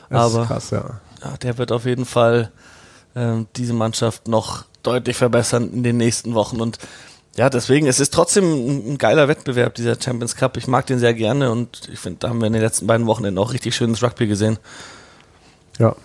Das 0.09 0.33
Aber 0.35 0.43
ist 0.43 0.49
krass, 0.49 0.71
ja. 0.71 1.01
ja, 1.23 1.37
der 1.37 1.59
wird 1.59 1.73
auf 1.73 1.85
jeden 1.85 2.07
Fall 2.07 2.51
ähm, 3.17 3.47
diese 3.57 3.73
Mannschaft 3.73 4.29
noch 4.29 4.65
deutlich 4.83 5.17
verbessern 5.17 5.71
in 5.73 5.83
den 5.83 5.97
nächsten 5.97 6.35
Wochen. 6.35 6.61
Und 6.61 6.79
ja, 7.37 7.51
deswegen, 7.51 7.87
es 7.87 8.01
ist 8.01 8.15
trotzdem 8.15 8.45
ein, 8.45 8.93
ein 8.93 8.99
geiler 8.99 9.29
Wettbewerb, 9.29 9.75
dieser 9.75 10.01
Champions 10.01 10.37
Cup. 10.37 10.57
Ich 10.57 10.67
mag 10.67 10.87
den 10.87 10.99
sehr 10.99 11.15
gerne 11.15 11.51
und 11.51 11.89
ich 11.93 11.99
finde, 11.99 12.21
da 12.21 12.29
haben 12.29 12.41
wir 12.41 12.47
in 12.47 12.53
den 12.53 12.63
letzten 12.63 12.87
beiden 12.87 13.07
Wochenenden 13.07 13.39
auch 13.39 13.53
richtig 13.53 13.75
schönes 13.75 14.03
Rugby 14.03 14.27
gesehen. 14.27 14.59
Ja. 15.79 15.97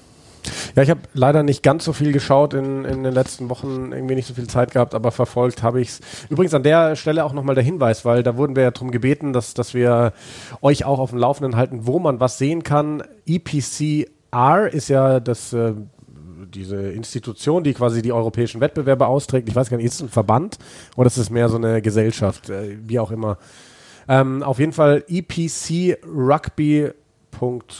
Ja, 0.75 0.83
ich 0.83 0.89
habe 0.89 1.01
leider 1.13 1.43
nicht 1.43 1.63
ganz 1.63 1.83
so 1.83 1.93
viel 1.93 2.13
geschaut 2.13 2.53
in, 2.53 2.85
in 2.85 3.03
den 3.03 3.13
letzten 3.13 3.49
Wochen, 3.49 3.91
irgendwie 3.91 4.15
nicht 4.15 4.27
so 4.27 4.33
viel 4.33 4.47
Zeit 4.47 4.71
gehabt, 4.71 4.95
aber 4.95 5.11
verfolgt 5.11 5.63
habe 5.63 5.81
ich 5.81 5.89
es. 5.89 5.99
Übrigens 6.29 6.53
an 6.53 6.63
der 6.63 6.95
Stelle 6.95 7.25
auch 7.25 7.33
nochmal 7.33 7.55
der 7.55 7.63
Hinweis, 7.63 8.05
weil 8.05 8.23
da 8.23 8.37
wurden 8.37 8.55
wir 8.55 8.63
ja 8.63 8.71
darum 8.71 8.89
gebeten, 8.89 9.33
dass, 9.33 9.53
dass 9.53 9.73
wir 9.73 10.13
euch 10.61 10.85
auch 10.85 10.99
auf 10.99 11.09
dem 11.09 11.19
Laufenden 11.19 11.57
halten, 11.57 11.85
wo 11.85 11.99
man 11.99 12.19
was 12.19 12.37
sehen 12.37 12.63
kann. 12.63 13.03
EPCR 13.27 14.69
ist 14.71 14.87
ja 14.87 15.19
das, 15.19 15.53
äh, 15.53 15.73
diese 16.47 16.91
Institution, 16.91 17.63
die 17.63 17.73
quasi 17.73 18.01
die 18.01 18.11
europäischen 18.11 18.61
Wettbewerbe 18.61 19.07
austrägt. 19.07 19.49
Ich 19.49 19.55
weiß 19.55 19.69
gar 19.69 19.77
nicht, 19.77 19.85
ist 19.85 19.95
es 19.95 20.01
ein 20.01 20.09
Verband 20.09 20.57
oder 20.95 21.07
ist 21.07 21.17
es 21.17 21.29
mehr 21.29 21.49
so 21.49 21.57
eine 21.57 21.81
Gesellschaft, 21.81 22.49
äh, 22.49 22.77
wie 22.85 22.99
auch 22.99 23.11
immer. 23.11 23.37
Ähm, 24.07 24.43
auf 24.43 24.59
jeden 24.59 24.73
Fall 24.73 25.03
EPC 25.07 25.97
Rugby 26.05 26.91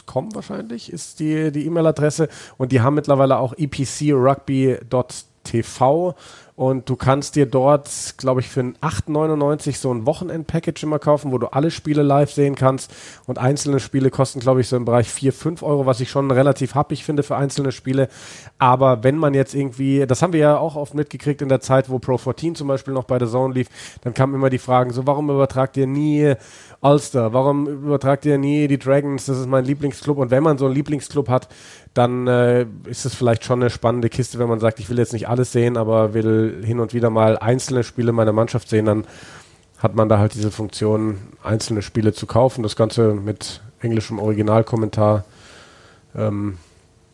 Com 0.06 0.34
wahrscheinlich 0.34 0.92
ist 0.92 1.20
die 1.20 1.50
die 1.50 1.66
E-Mail-Adresse 1.66 2.28
und 2.56 2.72
die 2.72 2.80
haben 2.80 2.94
mittlerweile 2.94 3.38
auch 3.38 3.52
epcrugby.tv 3.58 6.14
und 6.60 6.90
du 6.90 6.94
kannst 6.94 7.36
dir 7.36 7.46
dort, 7.46 7.88
glaube 8.18 8.40
ich, 8.40 8.48
für 8.50 8.60
ein 8.60 8.76
8,99 8.82 9.78
so 9.78 9.94
ein 9.94 10.04
Wochenend-Package 10.04 10.82
immer 10.82 10.98
kaufen, 10.98 11.32
wo 11.32 11.38
du 11.38 11.46
alle 11.46 11.70
Spiele 11.70 12.02
live 12.02 12.30
sehen 12.30 12.54
kannst. 12.54 12.92
Und 13.26 13.38
einzelne 13.38 13.80
Spiele 13.80 14.10
kosten, 14.10 14.40
glaube 14.40 14.60
ich, 14.60 14.68
so 14.68 14.76
im 14.76 14.84
Bereich 14.84 15.08
4, 15.08 15.32
5 15.32 15.62
Euro, 15.62 15.86
was 15.86 16.00
ich 16.00 16.10
schon 16.10 16.30
relativ 16.30 16.74
happig 16.74 17.02
finde 17.02 17.22
für 17.22 17.34
einzelne 17.34 17.72
Spiele. 17.72 18.10
Aber 18.58 19.02
wenn 19.02 19.16
man 19.16 19.32
jetzt 19.32 19.54
irgendwie, 19.54 20.04
das 20.06 20.20
haben 20.20 20.34
wir 20.34 20.40
ja 20.40 20.58
auch 20.58 20.76
oft 20.76 20.92
mitgekriegt 20.92 21.40
in 21.40 21.48
der 21.48 21.62
Zeit, 21.62 21.88
wo 21.88 21.98
Pro 21.98 22.18
14 22.18 22.54
zum 22.54 22.68
Beispiel 22.68 22.92
noch 22.92 23.04
bei 23.04 23.16
der 23.18 23.28
Zone 23.28 23.54
lief, 23.54 23.68
dann 24.02 24.12
kamen 24.12 24.34
immer 24.34 24.50
die 24.50 24.58
Fragen, 24.58 24.90
so 24.90 25.06
warum 25.06 25.30
übertragt 25.30 25.78
ihr 25.78 25.86
nie 25.86 26.34
Ulster, 26.82 27.32
warum 27.32 27.68
übertragt 27.68 28.26
ihr 28.26 28.36
nie 28.36 28.68
die 28.68 28.78
Dragons, 28.78 29.24
das 29.24 29.38
ist 29.38 29.48
mein 29.48 29.64
Lieblingsclub 29.64 30.18
und 30.18 30.30
wenn 30.30 30.42
man 30.42 30.58
so 30.58 30.66
einen 30.66 30.74
Lieblingsclub 30.74 31.30
hat, 31.30 31.48
dann 31.94 32.26
äh, 32.26 32.66
ist 32.84 33.04
es 33.04 33.14
vielleicht 33.14 33.44
schon 33.44 33.60
eine 33.60 33.70
spannende 33.70 34.08
Kiste, 34.08 34.38
wenn 34.38 34.48
man 34.48 34.60
sagt, 34.60 34.78
ich 34.78 34.88
will 34.88 34.98
jetzt 34.98 35.12
nicht 35.12 35.28
alles 35.28 35.52
sehen, 35.52 35.76
aber 35.76 36.14
will 36.14 36.62
hin 36.64 36.78
und 36.78 36.94
wieder 36.94 37.10
mal 37.10 37.36
einzelne 37.36 37.82
Spiele 37.82 38.12
meiner 38.12 38.32
Mannschaft 38.32 38.68
sehen, 38.68 38.86
dann 38.86 39.04
hat 39.78 39.94
man 39.94 40.08
da 40.08 40.18
halt 40.18 40.34
diese 40.34 40.50
Funktion, 40.50 41.18
einzelne 41.42 41.82
Spiele 41.82 42.12
zu 42.12 42.26
kaufen. 42.26 42.62
Das 42.62 42.76
Ganze 42.76 43.14
mit 43.14 43.60
englischem 43.80 44.18
Originalkommentar. 44.18 45.24
Ähm, 46.14 46.58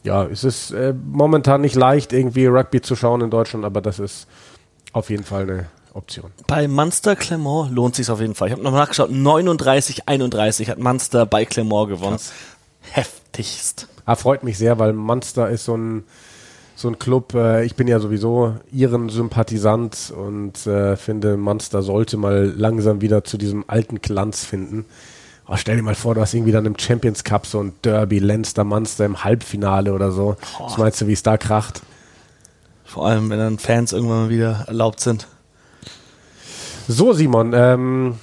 ja, 0.02 0.24
es 0.24 0.44
ist 0.44 0.72
äh, 0.72 0.92
momentan 0.92 1.60
nicht 1.60 1.74
leicht, 1.74 2.12
irgendwie 2.12 2.46
Rugby 2.46 2.80
zu 2.80 2.96
schauen 2.96 3.22
in 3.22 3.30
Deutschland, 3.30 3.64
aber 3.64 3.80
das 3.80 3.98
ist 3.98 4.26
auf 4.92 5.10
jeden 5.10 5.24
Fall 5.24 5.42
eine 5.42 5.66
Option. 5.94 6.30
Bei 6.46 6.68
Munster 6.68 7.16
Clermont 7.16 7.72
lohnt 7.72 7.94
sich 7.94 8.10
auf 8.10 8.20
jeden 8.20 8.34
Fall. 8.34 8.48
Ich 8.48 8.52
habe 8.52 8.62
nochmal 8.62 8.82
nachgeschaut, 8.82 9.10
39-31 9.10 10.68
hat 10.68 10.78
Munster 10.78 11.24
bei 11.24 11.44
Clermont 11.44 11.88
gewonnen. 11.88 12.16
Krass. 12.16 12.32
Heftigst. 12.90 13.88
Ah, 14.04 14.16
freut 14.16 14.44
mich 14.44 14.58
sehr, 14.58 14.78
weil 14.78 14.92
Munster 14.92 15.50
ist 15.50 15.64
so 15.64 15.76
ein, 15.76 16.04
so 16.74 16.88
ein 16.88 16.98
Club. 16.98 17.34
Äh, 17.34 17.64
ich 17.64 17.74
bin 17.74 17.88
ja 17.88 17.98
sowieso 17.98 18.54
ihren 18.72 19.08
Sympathisant 19.08 20.12
und 20.16 20.66
äh, 20.66 20.96
finde, 20.96 21.36
Munster 21.36 21.82
sollte 21.82 22.16
mal 22.16 22.52
langsam 22.56 23.00
wieder 23.00 23.24
zu 23.24 23.36
diesem 23.38 23.64
alten 23.66 24.00
Glanz 24.00 24.44
finden. 24.44 24.84
Oh, 25.48 25.56
stell 25.56 25.76
dir 25.76 25.82
mal 25.82 25.94
vor, 25.94 26.14
du 26.14 26.20
hast 26.20 26.34
irgendwie 26.34 26.52
dann 26.52 26.66
im 26.66 26.76
Champions 26.78 27.22
Cup 27.22 27.46
so 27.46 27.60
ein 27.62 27.72
Derby, 27.82 28.18
Leinster, 28.18 28.64
Munster 28.64 29.04
im 29.04 29.22
Halbfinale 29.22 29.92
oder 29.92 30.10
so. 30.10 30.36
Was 30.58 30.76
meinst 30.76 31.00
du, 31.00 31.06
wie 31.06 31.12
es 31.12 31.22
da 31.22 31.36
kracht? 31.36 31.82
Vor 32.84 33.06
allem, 33.06 33.30
wenn 33.30 33.38
dann 33.38 33.58
Fans 33.58 33.92
irgendwann 33.92 34.24
mal 34.24 34.30
wieder 34.30 34.64
erlaubt 34.66 35.00
sind. 35.00 35.28
So, 36.88 37.12
Simon, 37.12 37.52
ähm, 37.54 38.14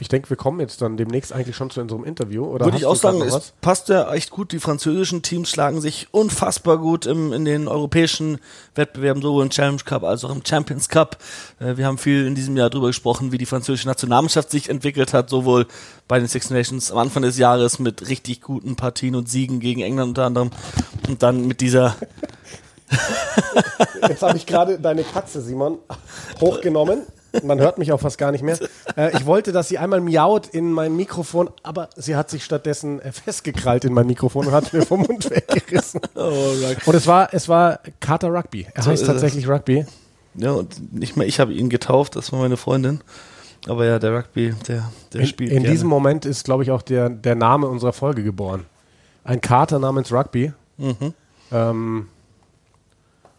ich 0.00 0.08
denke, 0.08 0.30
wir 0.30 0.36
kommen 0.36 0.60
jetzt 0.60 0.82
dann 0.82 0.96
demnächst 0.96 1.32
eigentlich 1.32 1.56
schon 1.56 1.70
zu 1.70 1.80
unserem 1.80 2.04
Interview. 2.04 2.44
Oder 2.44 2.66
Würde 2.66 2.76
ich 2.76 2.86
auch 2.86 2.96
sagen, 2.96 3.22
es 3.22 3.52
passt 3.60 3.88
ja 3.88 4.12
echt 4.12 4.30
gut. 4.30 4.52
Die 4.52 4.58
französischen 4.58 5.22
Teams 5.22 5.50
schlagen 5.50 5.80
sich 5.80 6.08
unfassbar 6.10 6.78
gut 6.78 7.06
im, 7.06 7.32
in 7.32 7.44
den 7.44 7.68
europäischen 7.68 8.38
Wettbewerben, 8.74 9.22
sowohl 9.22 9.44
im 9.44 9.50
Challenge 9.50 9.82
Cup 9.84 10.04
als 10.04 10.24
auch 10.24 10.30
im 10.30 10.44
Champions 10.44 10.88
Cup. 10.88 11.18
Äh, 11.60 11.76
wir 11.76 11.86
haben 11.86 11.98
viel 11.98 12.26
in 12.26 12.34
diesem 12.34 12.56
Jahr 12.56 12.70
darüber 12.70 12.88
gesprochen, 12.88 13.32
wie 13.32 13.38
die 13.38 13.46
französische 13.46 13.88
Nationalmannschaft 13.88 14.50
sich 14.50 14.68
entwickelt 14.68 15.12
hat, 15.12 15.30
sowohl 15.30 15.66
bei 16.08 16.18
den 16.18 16.28
Six 16.28 16.50
Nations 16.50 16.90
am 16.92 16.98
Anfang 16.98 17.22
des 17.22 17.38
Jahres 17.38 17.78
mit 17.78 18.08
richtig 18.08 18.40
guten 18.40 18.76
Partien 18.76 19.14
und 19.14 19.28
Siegen 19.28 19.60
gegen 19.60 19.82
England 19.82 20.10
unter 20.10 20.24
anderem 20.24 20.50
und 21.08 21.22
dann 21.22 21.46
mit 21.46 21.60
dieser 21.60 21.96
Jetzt 24.08 24.22
habe 24.22 24.36
ich 24.36 24.46
gerade 24.46 24.78
deine 24.78 25.04
Katze, 25.04 25.40
Simon, 25.40 25.78
hochgenommen. 26.40 27.06
Man 27.42 27.58
hört 27.60 27.78
mich 27.78 27.92
auch 27.92 28.00
fast 28.00 28.18
gar 28.18 28.30
nicht 28.32 28.42
mehr. 28.42 28.58
Äh, 28.96 29.16
ich 29.16 29.24
wollte, 29.26 29.52
dass 29.52 29.68
sie 29.68 29.78
einmal 29.78 30.00
miaut 30.00 30.48
in 30.48 30.70
mein 30.72 30.94
Mikrofon, 30.96 31.50
aber 31.62 31.88
sie 31.96 32.14
hat 32.16 32.28
sich 32.30 32.44
stattdessen 32.44 33.00
äh, 33.00 33.12
festgekrallt 33.12 33.84
in 33.84 33.92
mein 33.94 34.06
Mikrofon 34.06 34.46
und 34.46 34.52
hat 34.52 34.72
mir 34.72 34.82
vom 34.82 35.00
Mund 35.02 35.30
weggerissen. 35.30 36.00
Und 36.14 36.94
es 36.94 37.06
war, 37.06 37.32
es 37.32 37.48
war 37.48 37.80
Carter 38.00 38.28
Rugby. 38.32 38.66
Er 38.74 38.82
So 38.82 38.90
heißt 38.90 39.06
tatsächlich 39.06 39.48
Rugby. 39.48 39.86
ja 40.34 40.52
und 40.52 40.92
nicht 40.92 41.16
mehr 41.16 41.26
ich 41.26 41.40
habe 41.40 41.52
ihn 41.52 41.68
getauft, 41.70 42.16
das 42.16 42.32
war 42.32 42.40
meine 42.40 42.56
Freundin. 42.56 43.00
Aber 43.68 43.86
ja, 43.86 43.98
der 43.98 44.16
Rugby, 44.16 44.54
der, 44.68 44.90
der 45.12 45.20
In, 45.22 45.26
spielt 45.26 45.50
in 45.52 45.58
gerne. 45.62 45.70
diesem 45.70 45.88
Moment 45.88 46.26
ist, 46.26 46.44
glaube 46.44 46.64
ich, 46.64 46.70
auch 46.70 46.82
der, 46.82 47.08
der 47.08 47.34
Name 47.36 47.68
unserer 47.68 47.92
Folge 47.92 48.22
geboren. 48.24 48.66
Ein 49.24 49.40
Kater 49.40 49.78
namens 49.78 50.12
Rugby. 50.12 50.52
Mhm. 50.78 51.14
Ähm, 51.52 52.08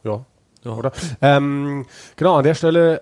ja, 0.03 0.23
Ja. 0.63 0.71
oder? 0.71 0.91
Ähm, 1.21 1.85
genau, 2.15 2.35
an 2.37 2.43
der 2.43 2.55
Stelle, 2.55 3.01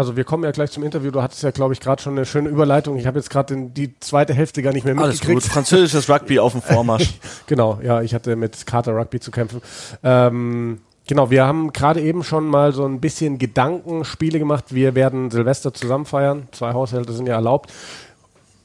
also 0.00 0.16
wir 0.16 0.24
kommen 0.24 0.44
ja 0.44 0.50
gleich 0.50 0.70
zum 0.70 0.82
Interview. 0.82 1.10
Du 1.10 1.20
hattest 1.22 1.42
ja, 1.42 1.50
glaube 1.50 1.74
ich, 1.74 1.80
gerade 1.80 2.00
schon 2.00 2.14
eine 2.16 2.24
schöne 2.24 2.48
Überleitung. 2.48 2.96
Ich 2.96 3.06
habe 3.06 3.18
jetzt 3.18 3.28
gerade 3.28 3.54
die 3.54 4.00
zweite 4.00 4.32
Hälfte 4.32 4.62
gar 4.62 4.72
nicht 4.72 4.86
mehr 4.86 4.96
Alles 4.96 5.20
gut. 5.20 5.28
mitgekriegt. 5.28 5.52
Französisches 5.52 6.08
Rugby 6.08 6.38
auf 6.38 6.52
dem 6.52 6.62
Vormarsch. 6.62 7.18
Genau, 7.46 7.78
ja, 7.82 8.00
ich 8.00 8.14
hatte 8.14 8.34
mit 8.34 8.66
Carter 8.66 8.96
Rugby 8.96 9.20
zu 9.20 9.30
kämpfen. 9.30 9.60
Ähm, 10.02 10.80
genau, 11.06 11.28
wir 11.28 11.44
haben 11.44 11.70
gerade 11.74 12.00
eben 12.00 12.24
schon 12.24 12.46
mal 12.48 12.72
so 12.72 12.86
ein 12.86 12.98
bisschen 12.98 13.36
Gedankenspiele 13.36 14.38
gemacht. 14.38 14.66
Wir 14.70 14.94
werden 14.94 15.30
Silvester 15.30 15.74
zusammen 15.74 16.06
feiern. 16.06 16.48
Zwei 16.52 16.72
Haushalte 16.72 17.12
sind 17.12 17.26
ja 17.26 17.34
erlaubt. 17.34 17.70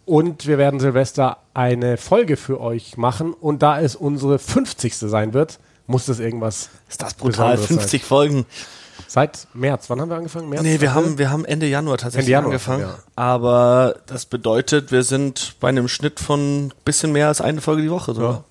Und 0.06 0.48
wir 0.48 0.58
werden 0.58 0.80
Silvester 0.80 1.40
eine 1.54 1.98
Folge 1.98 2.38
für 2.38 2.62
euch 2.62 2.96
machen. 2.96 3.34
Und 3.34 3.62
da 3.62 3.82
es 3.82 3.98
unsere 3.98 4.40
50. 4.40 4.96
sein 4.96 5.34
wird, 5.34 5.60
muss 5.86 6.06
das 6.06 6.20
irgendwas 6.20 6.70
Ist 6.88 7.02
das 7.02 7.14
brutal? 7.14 7.58
Besonderes 7.58 7.68
50 7.68 8.06
Folgen. 8.06 8.46
Seit 9.16 9.48
März. 9.54 9.90
Wann 9.90 10.02
haben 10.02 10.10
wir 10.10 10.18
angefangen? 10.18 10.50
März? 10.50 10.62
Nee, 10.62 10.82
wir 10.82 10.92
April? 10.92 11.06
haben, 11.06 11.18
wir 11.18 11.32
haben 11.32 11.46
Ende 11.46 11.68
Januar 11.68 11.98
tatsächlich 11.98 12.26
Ende 12.26 12.32
Januar, 12.34 12.52
angefangen. 12.52 12.82
ja. 12.82 13.00
Aber 13.16 13.96
das 14.08 14.26
bedeutet, 14.26 14.92
wir 14.92 15.04
sind 15.04 15.56
bei 15.62 15.70
einem 15.70 15.88
Schnitt 15.88 16.20
von 16.20 16.74
bisschen 16.84 17.14
mehr 17.14 17.30
als 17.30 17.40
eine 17.40 17.62
Folge 17.62 17.82
die 17.82 17.90
Woche. 17.90 18.12
Ja. 18.12 18.16
Sogar. 18.16 18.44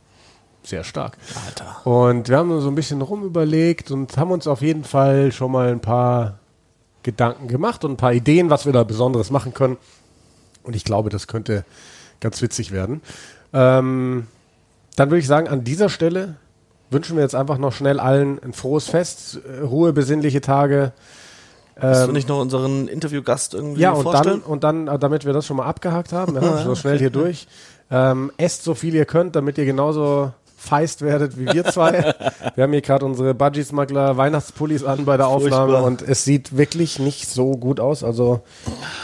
Sehr 0.62 0.82
stark. 0.82 1.18
Alter. 1.44 1.86
Und 1.86 2.30
wir 2.30 2.38
haben 2.38 2.62
so 2.62 2.68
ein 2.68 2.74
bisschen 2.74 3.02
rumüberlegt 3.02 3.90
und 3.90 4.16
haben 4.16 4.30
uns 4.30 4.46
auf 4.46 4.62
jeden 4.62 4.84
Fall 4.84 5.32
schon 5.32 5.52
mal 5.52 5.68
ein 5.68 5.80
paar 5.80 6.38
Gedanken 7.02 7.46
gemacht 7.48 7.84
und 7.84 7.90
ein 7.92 7.96
paar 7.98 8.14
Ideen, 8.14 8.48
was 8.48 8.64
wir 8.64 8.72
da 8.72 8.84
Besonderes 8.84 9.30
machen 9.30 9.52
können. 9.52 9.76
Und 10.62 10.74
ich 10.74 10.84
glaube, 10.84 11.10
das 11.10 11.26
könnte 11.26 11.66
ganz 12.20 12.40
witzig 12.40 12.72
werden. 12.72 13.02
Ähm, 13.52 14.28
dann 14.96 15.10
würde 15.10 15.18
ich 15.18 15.26
sagen, 15.26 15.46
an 15.46 15.62
dieser 15.62 15.90
Stelle 15.90 16.36
wünschen 16.94 17.16
wir 17.16 17.22
jetzt 17.22 17.34
einfach 17.34 17.58
noch 17.58 17.72
schnell 17.72 18.00
allen 18.00 18.38
ein 18.42 18.54
frohes 18.54 18.88
Fest, 18.88 19.40
äh, 19.46 19.62
Ruhe, 19.62 19.92
besinnliche 19.92 20.40
Tage. 20.40 20.92
Willst 21.76 22.02
du 22.02 22.06
Ähm, 22.06 22.12
nicht 22.12 22.28
noch 22.28 22.40
unseren 22.40 22.88
Interviewgast 22.88 23.52
irgendwie 23.52 23.82
ja, 23.82 23.90
und 23.90 24.04
dann, 24.04 24.12
vorstellen? 24.12 24.40
und 24.40 24.64
dann, 24.64 24.88
äh, 24.88 24.98
damit 24.98 25.26
wir 25.26 25.32
das 25.32 25.44
schon 25.44 25.56
mal 25.56 25.66
abgehakt 25.66 26.12
haben, 26.12 26.36
ja, 26.36 26.58
so 26.64 26.74
schnell 26.74 26.98
hier 26.98 27.10
durch. 27.10 27.46
Ähm, 27.90 28.32
esst 28.36 28.64
so 28.64 28.74
viel 28.74 28.94
ihr 28.94 29.04
könnt, 29.04 29.36
damit 29.36 29.58
ihr 29.58 29.66
genauso 29.66 30.32
feist 30.56 31.02
werdet 31.02 31.38
wie 31.38 31.52
wir 31.52 31.64
zwei. 31.64 32.14
wir 32.54 32.64
haben 32.64 32.72
hier 32.72 32.80
gerade 32.80 33.04
unsere 33.04 33.34
Budgie-Smuggler 33.34 34.16
Weihnachtspullis 34.16 34.84
an 34.84 35.04
bei 35.04 35.16
der 35.16 35.28
Aufnahme 35.28 35.72
Furchtbar. 35.72 35.84
und 35.84 36.02
es 36.02 36.24
sieht 36.24 36.56
wirklich 36.56 36.98
nicht 36.98 37.28
so 37.28 37.56
gut 37.56 37.80
aus. 37.80 38.02
Also 38.02 38.40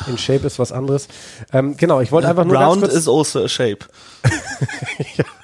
in 0.06 0.16
Shape 0.16 0.46
ist 0.46 0.58
was 0.58 0.72
anderes. 0.72 1.08
Ähm, 1.52 1.76
genau, 1.76 2.00
ich 2.00 2.12
wollte 2.12 2.28
einfach 2.28 2.44
nur 2.44 2.56
Round 2.56 2.80
ganz 2.82 2.92
kurz, 2.92 2.94
is 2.94 3.08
also 3.08 3.44
a 3.44 3.48
shape. 3.48 3.84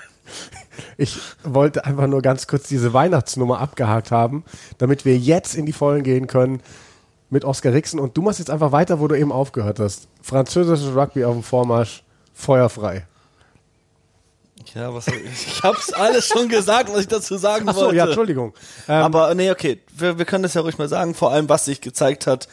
ich 0.96 1.18
wollte 1.44 1.84
einfach 1.84 2.06
nur 2.06 2.22
ganz 2.22 2.46
kurz 2.46 2.68
diese 2.68 2.92
Weihnachtsnummer 2.92 3.60
abgehakt 3.60 4.10
haben, 4.10 4.44
damit 4.78 5.04
wir 5.04 5.16
jetzt 5.18 5.54
in 5.54 5.66
die 5.66 5.72
Vollen 5.72 6.02
gehen 6.02 6.26
können 6.26 6.60
mit 7.28 7.44
Oskar 7.44 7.72
Rixen 7.72 7.98
und 8.00 8.16
du 8.16 8.22
machst 8.22 8.38
jetzt 8.38 8.50
einfach 8.50 8.72
weiter, 8.72 9.00
wo 9.00 9.08
du 9.08 9.14
eben 9.18 9.32
aufgehört 9.32 9.80
hast. 9.80 10.08
Französisches 10.22 10.94
Rugby 10.94 11.24
auf 11.24 11.34
dem 11.34 11.42
Vormarsch, 11.42 12.02
feuerfrei. 12.32 13.06
Ja, 14.74 14.92
was 14.92 15.06
ich 15.06 15.62
hab's 15.62 15.92
alles 15.92 16.26
schon 16.26 16.48
gesagt, 16.48 16.90
was 16.92 17.00
ich 17.02 17.08
dazu 17.08 17.36
sagen 17.36 17.68
Achso, 17.68 17.82
wollte. 17.82 17.96
ja, 17.96 18.04
Entschuldigung. 18.06 18.52
Ähm, 18.88 19.02
Aber 19.02 19.34
nee, 19.34 19.50
okay, 19.50 19.80
wir, 19.96 20.18
wir 20.18 20.24
können 20.24 20.42
das 20.42 20.54
ja 20.54 20.60
ruhig 20.60 20.76
mal 20.76 20.88
sagen, 20.88 21.14
vor 21.14 21.30
allem 21.30 21.48
was 21.48 21.64
sich 21.66 21.80
gezeigt 21.80 22.26
hat, 22.26 22.48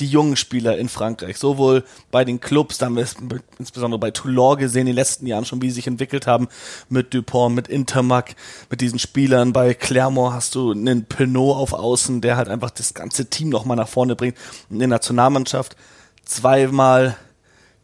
die 0.00 0.06
jungen 0.06 0.36
Spieler 0.36 0.78
in 0.78 0.88
Frankreich, 0.88 1.38
sowohl 1.38 1.84
bei 2.10 2.24
den 2.24 2.40
Clubs, 2.40 2.78
da 2.78 2.86
haben 2.86 2.96
wir 2.96 3.02
es 3.02 3.16
insbesondere 3.58 3.98
bei 3.98 4.10
Toulon 4.10 4.58
gesehen, 4.58 4.82
in 4.82 4.86
den 4.88 4.94
letzten 4.94 5.26
Jahren 5.26 5.44
schon, 5.44 5.62
wie 5.62 5.68
sie 5.70 5.76
sich 5.76 5.86
entwickelt 5.86 6.26
haben, 6.26 6.48
mit 6.88 7.14
Dupont, 7.14 7.54
mit 7.54 7.68
Intermac, 7.68 8.34
mit 8.70 8.80
diesen 8.80 8.98
Spielern. 8.98 9.52
Bei 9.52 9.74
Clermont 9.74 10.34
hast 10.34 10.54
du 10.54 10.72
einen 10.72 11.04
Pinot 11.04 11.56
auf 11.56 11.72
Außen, 11.72 12.20
der 12.20 12.36
halt 12.36 12.48
einfach 12.48 12.70
das 12.70 12.94
ganze 12.94 13.26
Team 13.26 13.48
nochmal 13.48 13.76
nach 13.76 13.88
vorne 13.88 14.16
bringt. 14.16 14.36
In 14.70 14.78
der 14.78 14.88
Nationalmannschaft 14.88 15.76
zweimal 16.24 17.16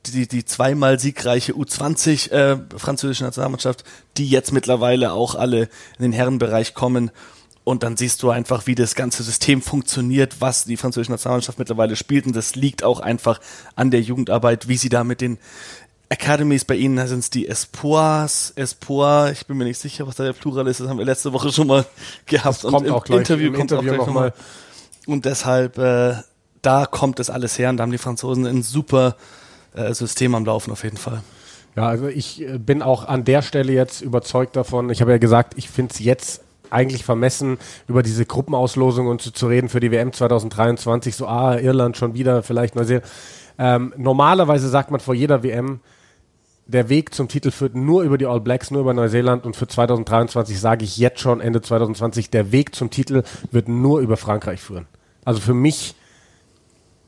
die, 0.07 0.29
die 0.29 0.45
zweimal 0.45 0.99
siegreiche 0.99 1.53
U20 1.53 2.31
äh, 2.31 2.59
französische 2.77 3.25
Nationalmannschaft, 3.25 3.85
die 4.17 4.29
jetzt 4.29 4.53
mittlerweile 4.53 5.13
auch 5.13 5.35
alle 5.35 5.63
in 5.99 6.03
den 6.03 6.13
Herrenbereich 6.13 6.75
kommen. 6.75 7.11
Und 7.65 7.83
dann 7.83 7.97
siehst 7.97 8.23
du 8.23 8.29
einfach, 8.29 8.67
wie 8.67 8.75
das 8.75 8.95
ganze 8.95 9.23
System 9.23 9.63
funktioniert, 9.63 10.41
was 10.41 10.65
die 10.65 10.77
französische 10.77 11.13
Nationalmannschaft 11.13 11.59
mittlerweile 11.59 11.97
spielt. 11.97 12.27
Und 12.27 12.37
das 12.37 12.55
liegt 12.55 12.85
auch 12.85 13.01
einfach 13.01 13.41
an 13.75 13.91
der 13.91 14.03
Jugendarbeit, 14.03 14.69
wie 14.69 14.77
sie 14.77 14.91
da 14.91 15.03
mit 15.03 15.23
den 15.23 15.39
Academies 16.11 16.65
bei 16.65 16.75
ihnen 16.75 17.07
sind 17.09 17.21
es 17.21 17.31
die 17.31 17.49
Espoirs, 17.49 18.53
Espoir, 18.57 19.31
ich 19.33 19.47
bin 19.47 19.57
mir 19.57 19.65
nicht 19.65 19.79
sicher, 19.79 20.07
was 20.07 20.17
da 20.17 20.25
der 20.25 20.35
Plural 20.35 20.67
ist, 20.69 20.79
das 20.79 20.89
haben 20.89 20.99
wir 20.99 21.05
letzte 21.05 21.33
Woche 21.33 21.51
schon 21.51 21.67
mal 21.67 21.87
gehabt. 22.27 22.63
Das 22.63 22.71
kommt 22.71 22.83
und 22.83 22.87
im 22.87 22.93
auch 22.93 23.05
gleich, 23.05 23.21
Interview 23.21 23.49
im 23.49 23.55
kommt 23.55 23.73
Interview 23.73 23.91
auch 23.91 23.95
gleich 23.97 24.07
nochmal. 24.07 24.29
Noch 25.07 25.15
und 25.15 25.25
deshalb, 25.25 25.79
äh, 25.79 26.17
da 26.63 26.87
kommt 26.87 27.19
das 27.19 27.31
alles 27.31 27.59
her 27.59 27.71
und 27.71 27.79
da 27.79 27.83
haben 27.83 27.91
die 27.91 27.99
Franzosen 27.99 28.47
ein 28.47 28.63
super 28.63 29.17
äh, 29.75 29.93
System 29.93 30.35
am 30.35 30.45
Laufen 30.45 30.71
auf 30.71 30.85
jeden 30.85 30.97
Fall. 30.97 31.23
Ja, 31.77 31.89
also 31.89 32.07
ich 32.07 32.43
äh, 32.43 32.59
bin 32.59 32.83
auch 32.83 33.07
an 33.07 33.25
der 33.25 33.43
Stelle 33.43 33.73
jetzt 33.73 34.01
überzeugt 34.01 34.57
davon. 34.57 34.91
Ich 34.91 35.01
habe 35.01 35.11
ja 35.11 35.19
gesagt, 35.19 35.55
ich 35.57 35.69
finde 35.69 35.95
es 35.95 36.01
jetzt 36.01 36.43
eigentlich 36.75 37.05
vermessen, 37.05 37.59
über 37.89 38.03
diese 38.03 38.27
Gruppenauslosung 38.27 39.07
und 39.07 39.23
zu, 39.23 39.33
zu, 39.33 39.47
reden 39.47 39.69
für 39.69 39.81
die 39.81 39.91
WM 39.91 40.13
2023. 40.13 41.17
So, 41.17 41.27
ah, 41.27 41.57
Irland 41.57 41.97
schon 41.97 42.15
wieder, 42.15 42.43
vielleicht 42.43 42.75
Neuseeland. 42.77 43.07
Ähm, 43.57 43.95
normalerweise 43.97 44.69
sagt 44.69 44.91
man 44.91 45.01
vor 45.01 45.15
jeder 45.15 45.43
WM, 45.43 45.81
der 46.67 46.89
Weg 46.89 47.15
zum 47.15 47.29
Titel 47.29 47.51
führt 47.51 47.75
nur 47.75 48.03
über 48.03 48.19
die 48.19 48.27
All 48.27 48.41
Blacks, 48.41 48.71
nur 48.71 48.81
über 48.81 48.95
Neuseeland 48.95 49.45
und 49.45 49.55
für 49.55 49.69
2023 49.69 50.59
sage 50.59 50.85
ich 50.85 50.97
jetzt 50.97 51.21
schon, 51.21 51.41
Ende 51.41 51.61
2020, 51.61 52.31
der 52.31 52.53
Weg 52.53 52.75
zum 52.75 52.91
Titel 52.91 53.23
wird 53.51 53.69
nur 53.69 54.01
über 54.01 54.17
Frankreich 54.17 54.61
führen. 54.61 54.87
Also 55.25 55.41
für 55.41 55.55
mich 55.55 55.95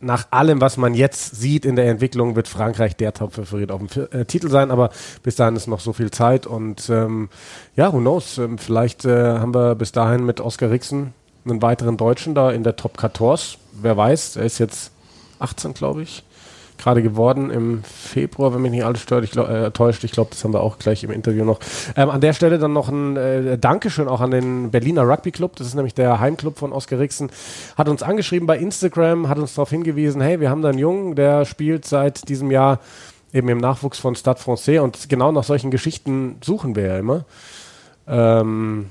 nach 0.01 0.27
allem, 0.31 0.61
was 0.61 0.77
man 0.77 0.95
jetzt 0.95 1.37
sieht 1.37 1.65
in 1.65 1.77
der 1.77 1.89
Entwicklung, 1.89 2.37
wird 2.37 2.49
Frankreich 2.49 2.97
der 2.97 3.15
Top-Favorit 3.15 3.71
auf 3.71 3.81
dem 3.81 4.09
äh, 4.13 4.25
Titel 4.25 4.51
sein, 4.51 4.71
aber 4.71 4.91
bis 5.23 5.37
dahin 5.37 5.57
ist 5.57 5.67
noch 5.67 5.81
so 5.81 5.93
viel 5.93 6.11
Zeit 6.11 6.47
und 6.47 6.89
ähm, 6.91 7.29
ja, 7.77 7.93
who 7.93 7.99
knows, 7.99 8.39
ähm, 8.39 8.59
vielleicht 8.59 9.05
äh, 9.05 9.39
haben 9.39 9.55
wir 9.55 9.75
bis 9.75 9.93
dahin 9.93 10.25
mit 10.25 10.41
Oskar 10.41 10.71
Rixen 10.71 11.15
einen 11.45 11.63
weiteren 11.63 11.97
Deutschen 11.97 12.35
da 12.35 12.51
in 12.51 12.63
der 12.63 12.77
Top 12.77 13.01
14, 13.01 13.59
wer 13.81 13.97
weiß, 13.97 14.37
er 14.37 14.45
ist 14.45 14.59
jetzt 14.59 14.93
18, 15.39 15.75
glaube 15.75 16.03
ich 16.03 16.23
gerade 16.79 17.03
geworden 17.03 17.51
im 17.51 17.83
Februar, 17.85 18.55
wenn 18.55 18.63
mich 18.63 18.71
nicht 18.71 18.85
alles 18.85 19.01
stört, 19.01 19.25
ich 19.25 19.31
glaub, 19.31 19.49
äh, 19.49 19.71
täuscht. 19.71 20.05
Ich 20.05 20.13
glaube, 20.13 20.31
das 20.31 20.43
haben 20.45 20.53
wir 20.53 20.61
auch 20.61 20.79
gleich 20.79 21.05
im 21.05 21.11
Interview 21.11 21.45
noch. 21.45 21.61
Ähm, 21.97 22.11
an 22.11 22.21
der 22.21 22.33
Stelle 22.33 22.59
dann 22.59 22.73
noch 22.73 22.89
ein 22.89 23.17
äh, 23.17 23.59
Dankeschön 23.59 24.09
auch 24.09 24.21
an 24.21 24.31
den 24.31 24.71
Berliner 24.71 25.09
Rugby 25.09 25.33
Club. 25.33 25.57
Das 25.57 25.67
ist 25.67 25.75
nämlich 25.75 25.95
der 25.95 26.21
Heimclub 26.21 26.59
von 26.59 26.73
Oskar 26.73 26.99
Rixen. 26.99 27.31
Hat 27.77 27.89
uns 27.89 28.03
angeschrieben 28.03 28.47
bei 28.47 28.59
Instagram, 28.59 29.29
hat 29.29 29.39
uns 29.39 29.55
darauf 29.55 29.71
hingewiesen, 29.71 30.21
hey, 30.21 30.41
wir 30.41 30.51
haben 30.51 30.63
da 30.63 30.69
einen 30.69 30.79
Jungen, 30.79 31.15
der 31.15 31.45
spielt 31.45 31.85
seit 31.85 32.29
diesem 32.29 32.51
Jahr 32.51 32.81
eben 33.33 33.49
im 33.49 33.59
Nachwuchs 33.59 33.99
von 33.99 34.15
Stade 34.15 34.41
Francais 34.41 34.79
und 34.81 35.09
genau 35.09 35.33
nach 35.33 35.45
solchen 35.45 35.71
Geschichten 35.71 36.37
suchen 36.43 36.75
wir 36.77 36.87
ja 36.87 36.99
immer. 36.99 37.25
Ähm, 38.09 38.91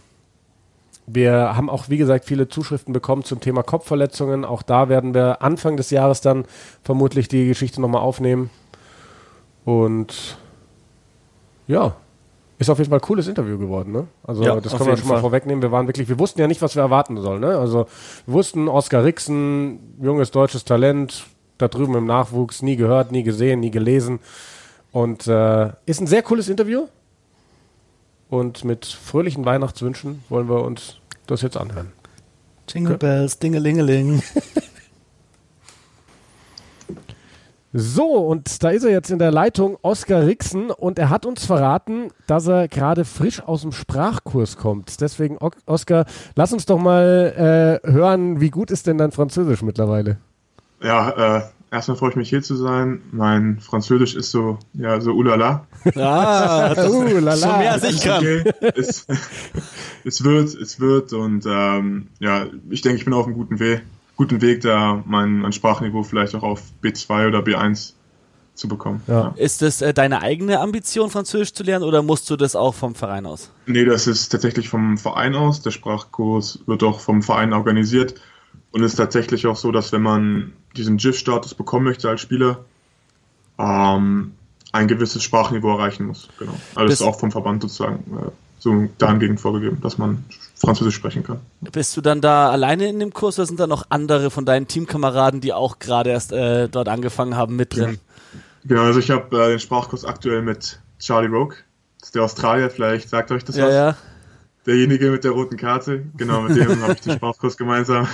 wir 1.08 1.56
haben 1.56 1.70
auch, 1.70 1.90
wie 1.90 1.98
gesagt, 1.98 2.26
viele 2.26 2.48
Zuschriften 2.48 2.94
bekommen 2.94 3.24
zum 3.24 3.40
Thema 3.40 3.64
Kopfverletzungen. 3.64 4.44
Auch 4.44 4.64
da 4.64 4.90
werden 4.90 5.14
wir 5.14 5.42
Anfang 5.42 5.78
des 5.78 5.92
Jahres 5.92 6.22
dann 6.22 6.46
vermutlich 6.84 7.28
die 7.28 7.48
Geschichte 7.48 7.80
nochmal 7.80 8.02
aufnehmen. 8.02 8.50
Und 9.66 10.38
ja, 11.68 11.96
ist 12.58 12.70
auf 12.70 12.78
jeden 12.78 12.90
Fall 12.90 13.00
ein 13.00 13.04
cooles 13.04 13.28
Interview 13.28 13.58
geworden, 13.58 13.92
ne? 13.92 14.08
Also 14.24 14.44
ja, 14.44 14.60
das 14.60 14.76
können 14.78 14.90
wir 14.90 14.98
schon 14.98 15.10
mal 15.10 15.20
vorwegnehmen. 15.20 15.62
Wir 15.62 15.72
waren 15.72 15.88
wirklich, 15.88 16.08
wir 16.08 16.20
wussten 16.20 16.40
ja 16.40 16.48
nicht, 16.48 16.62
was 16.62 16.76
wir 16.76 16.84
erwarten 16.84 17.18
sollen, 17.18 17.42
ne? 17.42 17.58
Also 17.58 17.88
wir 18.26 18.34
wussten, 18.34 18.68
Oskar 18.68 19.04
Rixen, 19.04 19.80
junges 20.02 20.32
deutsches 20.32 20.64
Talent, 20.64 21.26
da 21.58 21.68
drüben 21.68 21.96
im 21.96 22.06
Nachwuchs, 22.06 22.62
nie 22.62 22.78
gehört, 22.78 23.12
nie 23.12 23.24
gesehen, 23.24 23.60
nie 23.60 23.72
gelesen. 23.72 24.20
Und 24.92 25.28
äh, 25.28 25.70
ist 25.86 26.00
ein 26.00 26.08
sehr 26.08 26.24
cooles 26.24 26.48
Interview. 26.48 26.88
Und 28.30 28.66
mit 28.66 28.86
fröhlichen 28.86 29.46
Weihnachtswünschen 29.46 30.24
wollen 30.30 30.50
wir 30.50 30.64
uns 30.64 30.98
das 31.28 31.42
jetzt 31.42 31.58
anhören. 31.58 31.92
Jingle 32.68 32.98
Bells, 32.98 33.40
Dingelingeling. 33.40 34.22
So, 37.78 38.06
und 38.06 38.64
da 38.64 38.70
ist 38.70 38.86
er 38.86 38.92
jetzt 38.92 39.12
in 39.12 39.20
der 39.20 39.32
Leitung, 39.32 39.78
Oskar 39.82 40.26
Rixen, 40.26 40.72
und 40.72 40.98
er 40.98 41.10
hat 41.10 41.26
uns 41.26 41.46
verraten, 41.46 42.08
dass 42.26 42.48
er 42.48 42.70
gerade 42.70 43.04
frisch 43.04 43.44
aus 43.44 43.64
dem 43.64 43.74
Sprachkurs 43.74 44.56
kommt. 44.56 45.02
Deswegen, 45.02 45.38
Oskar, 45.66 46.06
lass 46.38 46.54
uns 46.54 46.66
doch 46.66 46.80
mal 46.80 47.82
äh, 47.84 47.92
hören, 47.92 48.40
wie 48.40 48.50
gut 48.50 48.72
ist 48.72 48.88
denn 48.88 48.98
dein 48.98 49.12
Französisch 49.12 49.62
mittlerweile? 49.62 50.20
Ja, 50.82 51.40
äh, 51.40 51.42
Erstmal 51.76 51.98
freue 51.98 52.12
ich 52.12 52.16
mich 52.16 52.30
hier 52.30 52.42
zu 52.42 52.56
sein. 52.56 53.02
Mein 53.12 53.60
Französisch 53.60 54.16
ist 54.16 54.32
so, 54.32 54.60
ja, 54.76 55.02
so 55.02 55.12
ulala. 55.12 55.68
Ah, 55.98 56.74
ulala. 56.88 57.36
Schon 57.36 57.60
mehr 57.60 57.74
als 57.74 57.84
ich 57.84 58.02
kann. 58.02 58.20
Okay. 58.20 58.50
Es, 58.78 59.06
es, 60.06 60.24
wird, 60.24 60.56
es 60.56 60.80
wird 60.80 61.12
und 61.12 61.46
ähm, 61.46 62.08
ja, 62.20 62.46
ich 62.70 62.82
denke, 62.82 62.98
ich 62.98 63.04
bin 63.04 63.14
auf 63.14 63.26
einem 63.26 63.36
guten 63.36 63.60
Weg, 63.60 63.82
guten 64.16 64.42
Weg, 64.42 64.62
da 64.62 65.04
mein, 65.06 65.40
mein 65.40 65.52
Sprachniveau 65.52 66.04
vielleicht 66.04 66.34
auch 66.36 66.44
auf 66.44 66.62
B2 66.82 67.28
oder 67.28 67.40
B1 67.40 67.92
zu 68.54 68.70
bekommen. 68.70 69.04
Ja. 69.08 69.14
Ja. 69.14 69.34
Ist 69.36 69.62
das 69.62 69.82
äh, 69.82 69.94
deine 69.94 70.22
eigene 70.22 70.62
Ambition, 70.62 71.10
Französisch 71.10 71.56
zu 71.56 71.64
lernen 71.64 71.84
oder 71.84 72.02
musst 72.04 72.30
du 72.30 72.38
das 72.38 72.56
auch 72.56 72.74
vom 72.74 72.96
Verein 72.96 73.26
aus? 73.26 73.52
Nee, 73.66 73.84
das 73.84 74.08
ist 74.08 74.30
tatsächlich 74.30 74.70
vom 74.70 74.98
Verein 74.98 75.36
aus. 75.36 75.62
Der 75.62 75.72
Sprachkurs 75.72 76.60
wird 76.68 76.84
auch 76.84 77.02
vom 77.02 77.22
Verein 77.22 77.52
organisiert. 77.52 78.16
Und 78.76 78.84
es 78.84 78.92
ist 78.92 78.98
tatsächlich 78.98 79.48
auch 79.48 79.56
so, 79.56 79.72
dass 79.72 79.94
wenn 79.94 80.02
man 80.02 80.52
diesen 80.76 80.98
GIF-Status 80.98 81.54
bekommen 81.54 81.86
möchte 81.86 82.10
als 82.10 82.20
Spieler, 82.20 82.66
ähm, 83.58 84.34
ein 84.74 84.90
gewisses 84.90 85.24
Sprachniveau 85.24 85.78
erreichen 85.78 86.08
muss. 86.08 86.28
Genau. 86.40 86.52
Also 86.76 86.90
das 86.90 87.00
ist 87.00 87.08
auch 87.08 87.18
vom 87.18 87.32
Verband 87.32 87.62
sozusagen 87.62 88.04
äh, 88.18 88.32
so 88.60 88.90
dahingehend 88.98 89.40
vorgegeben, 89.40 89.80
dass 89.80 89.98
man 89.98 90.26
Französisch 90.58 90.96
sprechen 90.96 91.24
kann. 91.24 91.40
Bist 91.62 91.96
du 91.96 92.02
dann 92.02 92.20
da 92.20 92.50
alleine 92.50 92.90
in 92.90 93.00
dem 93.00 93.14
Kurs 93.14 93.40
oder 93.40 93.46
sind 93.46 93.62
da 93.62 93.68
noch 93.68 93.86
andere 93.92 94.30
von 94.30 94.44
deinen 94.44 94.68
Teamkameraden, 94.68 95.40
die 95.40 95.54
auch 95.54 95.80
gerade 95.80 96.10
erst 96.10 96.34
äh, 96.34 96.68
dort 96.68 96.90
angefangen 96.90 97.38
haben, 97.38 97.56
mit 97.56 97.78
drin? 97.78 97.98
Genau, 98.66 98.82
also 98.82 99.00
ich 99.00 99.10
habe 99.10 99.42
äh, 99.42 99.52
den 99.52 99.60
Sprachkurs 99.60 100.04
aktuell 100.04 100.42
mit 100.42 100.82
Charlie 101.00 101.30
Rogue, 101.30 101.56
das 102.00 102.10
ist 102.10 102.16
der 102.16 102.24
Australier, 102.24 102.70
vielleicht 102.70 103.08
sagt 103.08 103.32
euch 103.32 103.46
das 103.46 103.56
ja, 103.56 103.68
was. 103.68 103.74
Ja. 103.74 103.98
Derjenige 104.66 105.12
mit 105.12 105.24
der 105.24 105.32
roten 105.32 105.56
Karte, 105.56 106.04
genau, 106.18 106.42
mit 106.42 106.58
dem 106.58 106.82
habe 106.84 106.92
ich 106.92 107.00
den 107.00 107.14
Sprachkurs 107.14 107.56
gemeinsam. 107.56 108.10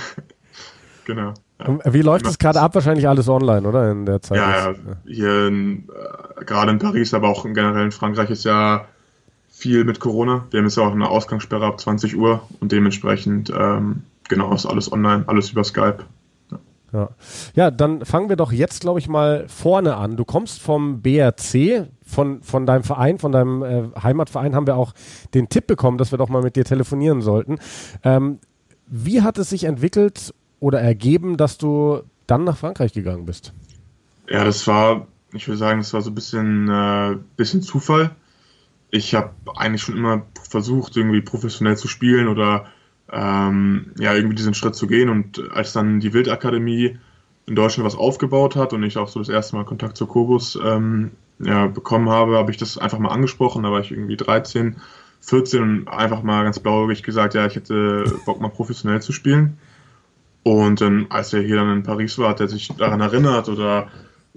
Genau. 1.04 1.34
Ja. 1.58 1.92
Wie 1.92 2.02
läuft 2.02 2.26
es 2.26 2.38
gerade 2.38 2.60
ab? 2.60 2.74
Wahrscheinlich 2.74 3.08
alles 3.08 3.28
online, 3.28 3.66
oder? 3.66 3.90
In 3.90 4.06
der 4.06 4.20
Zeit. 4.20 4.38
Ja, 4.38 4.70
ja. 4.70 4.74
hier 5.06 5.46
in, 5.48 5.88
äh, 5.88 6.44
gerade 6.44 6.72
in 6.72 6.78
Paris, 6.78 7.14
aber 7.14 7.28
auch 7.28 7.44
generell 7.44 7.84
in 7.84 7.92
Frankreich 7.92 8.30
ist 8.30 8.44
ja 8.44 8.86
viel 9.48 9.84
mit 9.84 10.00
Corona. 10.00 10.46
Wir 10.50 10.58
haben 10.58 10.66
jetzt 10.66 10.78
auch 10.78 10.92
eine 10.92 11.08
Ausgangssperre 11.08 11.66
ab 11.66 11.80
20 11.80 12.16
Uhr 12.16 12.42
und 12.60 12.72
dementsprechend, 12.72 13.52
ähm, 13.56 14.02
genau, 14.28 14.52
ist 14.54 14.66
alles 14.66 14.90
online, 14.90 15.24
alles 15.26 15.50
über 15.50 15.62
Skype. 15.62 15.98
Ja. 16.92 17.08
ja, 17.54 17.70
dann 17.70 18.04
fangen 18.04 18.28
wir 18.28 18.36
doch 18.36 18.52
jetzt, 18.52 18.82
glaube 18.82 18.98
ich, 18.98 19.08
mal 19.08 19.46
vorne 19.48 19.96
an. 19.96 20.18
Du 20.18 20.26
kommst 20.26 20.60
vom 20.60 21.00
BRC, 21.00 21.88
von, 22.04 22.42
von 22.42 22.66
deinem 22.66 22.84
Verein, 22.84 23.18
von 23.18 23.32
deinem 23.32 23.62
äh, 23.62 23.84
Heimatverein 24.02 24.54
haben 24.54 24.66
wir 24.66 24.76
auch 24.76 24.92
den 25.32 25.48
Tipp 25.48 25.66
bekommen, 25.66 25.96
dass 25.96 26.12
wir 26.12 26.18
doch 26.18 26.28
mal 26.28 26.42
mit 26.42 26.54
dir 26.54 26.66
telefonieren 26.66 27.22
sollten. 27.22 27.58
Ähm, 28.04 28.40
wie 28.86 29.22
hat 29.22 29.38
es 29.38 29.48
sich 29.48 29.64
entwickelt 29.64 30.34
oder 30.62 30.80
ergeben, 30.80 31.36
dass 31.36 31.58
du 31.58 32.02
dann 32.28 32.44
nach 32.44 32.56
Frankreich 32.56 32.92
gegangen 32.92 33.26
bist? 33.26 33.52
Ja, 34.28 34.44
das 34.44 34.64
war, 34.68 35.08
ich 35.32 35.48
würde 35.48 35.58
sagen, 35.58 35.80
das 35.80 35.92
war 35.92 36.02
so 36.02 36.10
ein 36.10 36.14
bisschen, 36.14 36.68
äh, 36.68 37.16
bisschen 37.36 37.62
Zufall. 37.62 38.14
Ich 38.90 39.14
habe 39.16 39.32
eigentlich 39.56 39.82
schon 39.82 39.96
immer 39.96 40.22
versucht, 40.48 40.96
irgendwie 40.96 41.20
professionell 41.20 41.76
zu 41.76 41.88
spielen 41.88 42.28
oder 42.28 42.66
ähm, 43.10 43.90
ja, 43.98 44.14
irgendwie 44.14 44.36
diesen 44.36 44.54
Schritt 44.54 44.76
zu 44.76 44.86
gehen. 44.86 45.08
Und 45.08 45.42
als 45.52 45.72
dann 45.72 45.98
die 45.98 46.14
Wildakademie 46.14 46.96
in 47.46 47.56
Deutschland 47.56 47.84
was 47.84 47.96
aufgebaut 47.96 48.54
hat 48.54 48.72
und 48.72 48.84
ich 48.84 48.98
auch 48.98 49.08
so 49.08 49.18
das 49.18 49.28
erste 49.28 49.56
Mal 49.56 49.64
Kontakt 49.64 49.96
zu 49.96 50.06
Kobus 50.06 50.56
ähm, 50.64 51.10
ja, 51.40 51.66
bekommen 51.66 52.08
habe, 52.08 52.36
habe 52.36 52.52
ich 52.52 52.56
das 52.56 52.78
einfach 52.78 53.00
mal 53.00 53.10
angesprochen. 53.10 53.64
Da 53.64 53.72
war 53.72 53.80
ich 53.80 53.90
irgendwie 53.90 54.16
13, 54.16 54.76
14 55.22 55.60
und 55.60 55.88
einfach 55.88 56.22
mal 56.22 56.44
ganz 56.44 56.60
blauäugig 56.60 57.02
gesagt, 57.02 57.34
ja, 57.34 57.46
ich 57.46 57.56
hätte 57.56 58.04
Bock 58.26 58.40
mal 58.40 58.48
professionell 58.48 59.02
zu 59.02 59.10
spielen. 59.10 59.58
Und 60.44 60.82
ähm, 60.82 61.06
als 61.08 61.32
er 61.32 61.42
hier 61.42 61.56
dann 61.56 61.72
in 61.72 61.82
Paris 61.82 62.18
war, 62.18 62.30
hat 62.30 62.40
er 62.40 62.48
sich 62.48 62.68
daran 62.76 63.00
erinnert 63.00 63.48
oder 63.48 63.88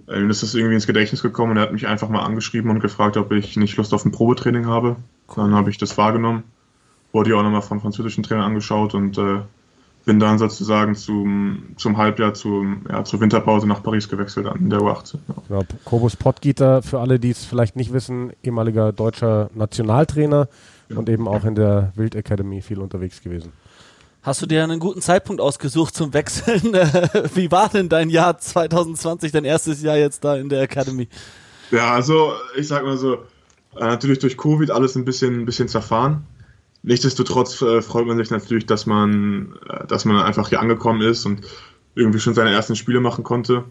äh, 0.08 0.20
ihm 0.20 0.30
ist 0.30 0.44
das 0.44 0.54
irgendwie 0.54 0.76
ins 0.76 0.88
Gedächtnis 0.88 1.22
gekommen 1.22 1.52
und 1.52 1.58
er 1.58 1.64
hat 1.64 1.74
mich 1.74 1.88
einfach 1.88 2.10
mal 2.10 2.24
angeschrieben 2.24 2.70
und 2.70 2.80
gefragt, 2.80 3.18
ob 3.18 3.32
ich 3.32 3.58
nicht 3.58 3.78
Lust 3.78 3.94
auf 3.94 4.06
ein 4.06 4.12
Probetraining 4.12 4.68
habe. 4.68 4.98
Dann 5.36 5.56
habe 5.56 5.70
ich 5.70 5.78
das 5.78 5.98
wahrgenommen, 5.98 6.44
wurde 7.12 7.32
ja 7.32 7.38
auch 7.38 7.44
nochmal 7.44 7.64
vom 7.64 7.82
französischen 7.82 8.24
Trainer 8.24 8.46
angeschaut 8.46 8.94
und 8.94 9.18
äh, 9.18 9.40
bin 10.06 10.20
dann 10.20 10.38
sozusagen 10.38 10.94
zum, 10.94 11.64
zum 11.78 11.98
Halbjahr, 11.98 12.36
zum, 12.36 12.86
ja, 12.88 13.04
zur 13.04 13.20
Winterpause 13.22 13.68
nach 13.68 13.82
Paris 13.82 14.08
gewechselt 14.08 14.46
an 14.46 14.70
der 14.70 14.80
U18. 14.80 15.18
Ja. 15.50 15.58
Ja, 15.58 15.64
Kobus 15.84 16.16
Pottgieter, 16.16 16.84
für 16.84 17.00
alle, 17.00 17.20
die 17.20 17.32
es 17.32 17.44
vielleicht 17.44 17.76
nicht 17.76 17.92
wissen, 17.92 18.32
ehemaliger 18.44 18.94
deutscher 18.94 19.50
Nationaltrainer 19.56 20.48
ja. 20.90 20.98
und 20.98 21.10
eben 21.10 21.28
auch 21.28 21.44
in 21.44 21.56
der 21.56 21.92
Wild 21.96 22.14
Academy 22.14 22.62
viel 22.62 22.80
unterwegs 22.80 23.22
gewesen. 23.24 23.52
Hast 24.26 24.42
du 24.42 24.48
dir 24.48 24.64
einen 24.64 24.80
guten 24.80 25.02
Zeitpunkt 25.02 25.40
ausgesucht 25.40 25.96
zum 25.96 26.12
Wechseln? 26.16 26.64
Wie 27.36 27.52
war 27.52 27.70
denn 27.70 27.90
dein 27.90 28.10
Jahr 28.10 28.40
2020, 28.40 29.32
dein 29.32 29.46
erstes 29.46 29.84
Jahr 29.84 29.98
jetzt 29.98 30.24
da 30.24 30.36
in 30.36 30.50
der 30.50 30.64
Academy? 30.64 31.08
Ja, 31.70 31.94
also 31.94 32.34
ich 32.58 32.68
sag 32.68 32.84
mal 32.84 32.98
so, 32.98 33.18
äh, 33.76 33.82
natürlich 33.82 34.18
durch 34.18 34.36
Covid 34.36 34.72
alles 34.72 34.96
ein 34.96 35.06
bisschen, 35.06 35.42
ein 35.42 35.46
bisschen 35.46 35.68
zerfahren. 35.68 36.24
Nichtsdestotrotz 36.82 37.62
äh, 37.62 37.84
freut 37.84 38.08
man 38.08 38.18
sich 38.18 38.32
natürlich, 38.32 38.66
dass 38.66 38.88
man, 38.88 39.60
äh, 39.70 39.86
dass 39.86 40.06
man 40.06 40.18
einfach 40.18 40.50
hier 40.50 40.60
angekommen 40.60 41.02
ist 41.02 41.28
und 41.28 41.42
irgendwie 41.94 42.20
schon 42.20 42.34
seine 42.34 42.52
ersten 42.52 42.76
Spiele 42.76 43.02
machen 43.02 43.24
konnte. 43.24 43.66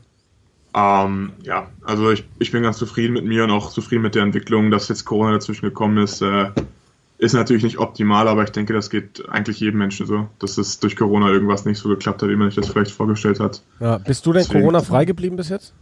Ähm, 0.72 1.32
ja, 1.42 1.68
also 1.82 2.12
ich, 2.12 2.22
ich 2.38 2.52
bin 2.52 2.62
ganz 2.62 2.78
zufrieden 2.78 3.14
mit 3.14 3.24
mir 3.24 3.42
und 3.42 3.50
auch 3.50 3.72
zufrieden 3.72 4.02
mit 4.02 4.14
der 4.14 4.22
Entwicklung, 4.22 4.70
dass 4.70 4.86
jetzt 4.86 5.04
Corona 5.04 5.32
dazwischen 5.32 5.66
gekommen 5.66 5.98
ist. 5.98 6.22
Äh, 6.22 6.52
ist 7.18 7.32
natürlich 7.32 7.62
nicht 7.62 7.78
optimal, 7.78 8.28
aber 8.28 8.42
ich 8.44 8.50
denke, 8.50 8.72
das 8.72 8.90
geht 8.90 9.28
eigentlich 9.28 9.60
jedem 9.60 9.78
Menschen 9.78 10.06
so, 10.06 10.28
dass 10.38 10.58
es 10.58 10.80
durch 10.80 10.96
Corona 10.96 11.28
irgendwas 11.28 11.64
nicht 11.64 11.78
so 11.78 11.88
geklappt 11.88 12.22
hat, 12.22 12.28
wie 12.28 12.36
man 12.36 12.50
sich 12.50 12.56
das 12.56 12.68
vielleicht 12.68 12.90
vorgestellt 12.90 13.40
hat. 13.40 13.62
Ja, 13.80 13.98
bist 13.98 14.26
du 14.26 14.32
denn 14.32 14.46
Corona-frei 14.46 15.04
geblieben 15.04 15.36
bis 15.36 15.48
jetzt? 15.48 15.74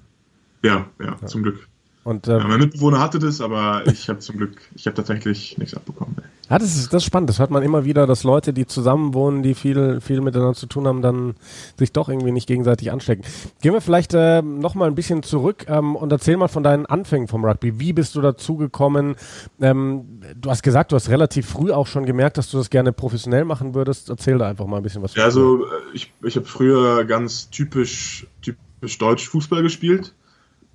Ja, 0.63 0.87
ja, 1.01 1.17
ja, 1.21 1.27
zum 1.27 1.43
Glück. 1.43 1.67
Und, 2.05 2.27
ähm, 2.27 2.39
ja, 2.39 2.49
mein 2.49 2.59
Mitbewohner 2.59 3.01
hatte 3.01 3.19
das, 3.21 3.41
aber 3.41 3.83
ich 3.87 4.09
habe 4.09 4.19
zum 4.19 4.37
Glück, 4.37 4.57
ich 4.75 4.87
habe 4.87 4.97
tatsächlich 4.97 5.57
nichts 5.59 5.75
abbekommen. 5.75 6.17
Ja, 6.51 6.59
das 6.59 6.77
ist, 6.77 6.93
das 6.93 7.03
ist 7.03 7.07
spannend. 7.07 7.31
Das 7.31 7.39
hört 7.39 7.51
man 7.51 7.63
immer 7.63 7.85
wieder, 7.85 8.07
dass 8.07 8.25
Leute, 8.25 8.53
die 8.53 8.67
zusammen 8.67 9.15
wohnen, 9.15 9.43
die 9.43 9.55
viel, 9.55 10.01
viel 10.01 10.21
miteinander 10.21 10.55
zu 10.55 10.67
tun 10.67 10.87
haben, 10.87 11.01
dann 11.01 11.35
sich 11.79 11.93
doch 11.93 12.09
irgendwie 12.09 12.33
nicht 12.33 12.49
gegenseitig 12.49 12.91
anstecken. 12.91 13.25
Gehen 13.63 13.73
wir 13.73 13.81
vielleicht 13.81 14.15
äh, 14.15 14.43
noch 14.43 14.75
mal 14.75 14.87
ein 14.87 14.97
bisschen 14.97 15.23
zurück 15.23 15.67
ähm, 15.69 15.95
und 15.95 16.11
erzähl 16.11 16.37
mal 16.37 16.49
von 16.49 16.65
deinen 16.65 16.87
Anfängen 16.87 17.29
vom 17.29 17.45
Rugby. 17.45 17.79
Wie 17.79 17.93
bist 17.93 18.17
du 18.17 18.21
dazu 18.21 18.57
gekommen? 18.57 19.15
Ähm, 19.61 20.21
du 20.39 20.51
hast 20.51 20.63
gesagt, 20.63 20.91
du 20.91 20.97
hast 20.97 21.09
relativ 21.09 21.47
früh 21.49 21.71
auch 21.71 21.87
schon 21.87 22.05
gemerkt, 22.05 22.37
dass 22.37 22.51
du 22.51 22.59
das 22.59 22.69
gerne 22.69 22.93
professionell 22.93 23.45
machen 23.45 23.75
würdest. 23.75 24.11
Erzähl 24.11 24.39
da 24.39 24.49
einfach 24.49 24.67
mal 24.67 24.79
ein 24.79 24.83
bisschen 24.83 25.03
was. 25.03 25.15
Ja, 25.15 25.25
also 25.25 25.65
äh, 25.65 25.69
ich, 25.95 26.13
ich 26.23 26.37
habe 26.37 26.47
früher 26.47 27.05
ganz 27.05 27.49
typisch, 27.51 28.27
typisch 28.43 28.99
deutsch 28.99 29.29
Fußball 29.29 29.63
gespielt 29.63 30.13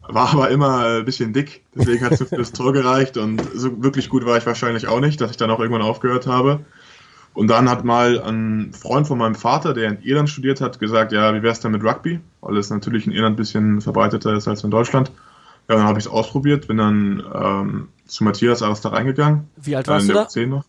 war 0.08 0.34
aber 0.34 0.50
immer 0.50 0.86
ein 0.86 1.06
bisschen 1.06 1.34
dick, 1.34 1.64
deswegen 1.76 2.06
hat 2.06 2.14
es 2.14 2.24
für 2.30 2.38
das 2.38 2.52
Tor 2.52 2.74
gereicht 2.74 3.18
und 3.18 3.42
so 3.54 3.84
wirklich 3.84 4.10
gut 4.10 4.26
war 4.26 4.38
ich 4.38 4.46
wahrscheinlich 4.46 4.88
auch 4.88 5.00
nicht, 5.00 5.22
dass 5.22 5.32
ich 5.32 5.38
dann 5.38 5.52
auch 5.52 5.60
irgendwann 5.60 5.82
aufgehört 5.82 6.28
habe. 6.28 6.62
Und 7.34 7.50
dann 7.50 7.70
hat 7.70 7.86
mal 7.86 8.20
ein 8.20 8.74
Freund 8.74 9.06
von 9.06 9.20
meinem 9.20 9.36
Vater, 9.36 9.76
der 9.76 9.90
in 9.90 10.02
Irland 10.02 10.28
studiert 10.28 10.60
hat, 10.60 10.80
gesagt, 10.80 11.12
ja, 11.12 11.36
wie 11.36 11.44
wär's 11.44 11.60
denn 11.60 11.72
mit 11.72 11.84
Rugby? 11.84 12.20
Weil 12.42 12.58
es 12.58 12.72
natürlich 12.72 13.06
in 13.06 13.14
Irland 13.14 13.34
ein 13.34 13.38
bisschen 13.38 13.80
verbreiteter 13.80 14.34
ist 14.34 14.48
als 14.48 14.64
in 14.64 14.72
Deutschland. 14.72 15.12
Ja, 15.70 15.76
dann 15.76 15.84
habe 15.84 16.00
ich 16.00 16.06
es 16.06 16.12
ausprobiert, 16.12 16.68
bin 16.68 16.78
dann 16.78 17.24
ähm, 17.32 17.88
zu 18.08 18.24
Matthias 18.24 18.64
Aras 18.64 18.82
da 18.82 18.90
reingegangen. 18.90 19.50
Wie 19.56 19.76
alt 19.76 19.88
warst 19.88 20.10
du 20.10 20.14
da? 20.14 20.28
10 20.28 20.50
noch. 20.50 20.66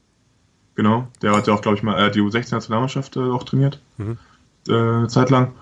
Genau, 0.74 1.09
der 1.22 1.35
hat 1.35 1.46
ja 1.46 1.55
auch, 1.55 1.62
glaube 1.62 1.77
ich, 1.79 1.83
mal 1.83 1.98
äh, 1.98 2.11
die 2.11 2.20
U16-Nationalmannschaft 2.20 3.16
äh, 3.16 3.20
auch 3.20 3.44
trainiert. 3.44 3.81
Mhm. 3.96 4.18
Äh, 4.68 4.74
eine 4.74 5.09
Zeit 5.09 5.31
lang. 5.31 5.53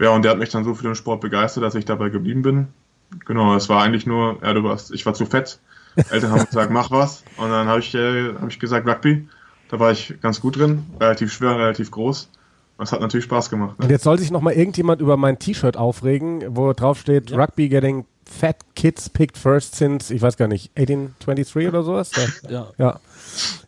Ja, 0.00 0.10
und 0.10 0.22
der 0.22 0.32
hat 0.32 0.38
mich 0.38 0.50
dann 0.50 0.64
so 0.64 0.74
für 0.74 0.82
den 0.82 0.94
Sport 0.94 1.20
begeistert, 1.20 1.62
dass 1.62 1.74
ich 1.74 1.84
dabei 1.84 2.08
geblieben 2.08 2.42
bin. 2.42 2.68
Genau, 3.24 3.54
es 3.54 3.68
war 3.68 3.82
eigentlich 3.82 4.06
nur, 4.06 4.38
ja, 4.42 4.52
du 4.52 4.64
warst, 4.64 4.92
ich 4.92 5.04
war 5.06 5.14
zu 5.14 5.26
fett. 5.26 5.58
Eltern 6.10 6.30
haben 6.30 6.46
gesagt, 6.46 6.70
mach 6.70 6.90
was. 6.90 7.24
Und 7.36 7.50
dann 7.50 7.66
habe 7.66 7.80
ich, 7.80 7.94
äh, 7.94 8.34
hab 8.34 8.48
ich 8.48 8.58
gesagt, 8.58 8.86
Rugby. 8.86 9.28
Da 9.68 9.80
war 9.80 9.90
ich 9.90 10.14
ganz 10.20 10.40
gut 10.40 10.56
drin, 10.56 10.84
relativ 11.00 11.32
schwer, 11.32 11.58
relativ 11.58 11.90
groß. 11.90 12.30
Das 12.78 12.92
hat 12.92 13.00
natürlich 13.00 13.24
Spaß 13.24 13.50
gemacht. 13.50 13.78
Ne? 13.78 13.86
Und 13.86 13.90
jetzt 13.90 14.04
soll 14.04 14.18
sich 14.18 14.30
nochmal 14.30 14.52
irgendjemand 14.52 15.00
über 15.00 15.16
mein 15.16 15.38
T-Shirt 15.38 15.76
aufregen, 15.76 16.44
wo 16.50 16.72
drauf 16.72 17.00
steht, 17.00 17.30
ja. 17.30 17.38
Rugby 17.38 17.68
getting 17.68 18.04
fat 18.28 18.56
kids 18.74 19.08
picked 19.08 19.38
first 19.38 19.74
since, 19.74 20.12
ich 20.12 20.20
weiß 20.20 20.36
gar 20.36 20.48
nicht, 20.48 20.70
1823 20.76 21.68
oder 21.68 21.82
sowas? 21.82 22.10
Ja. 22.48 22.68
ja. 22.78 23.00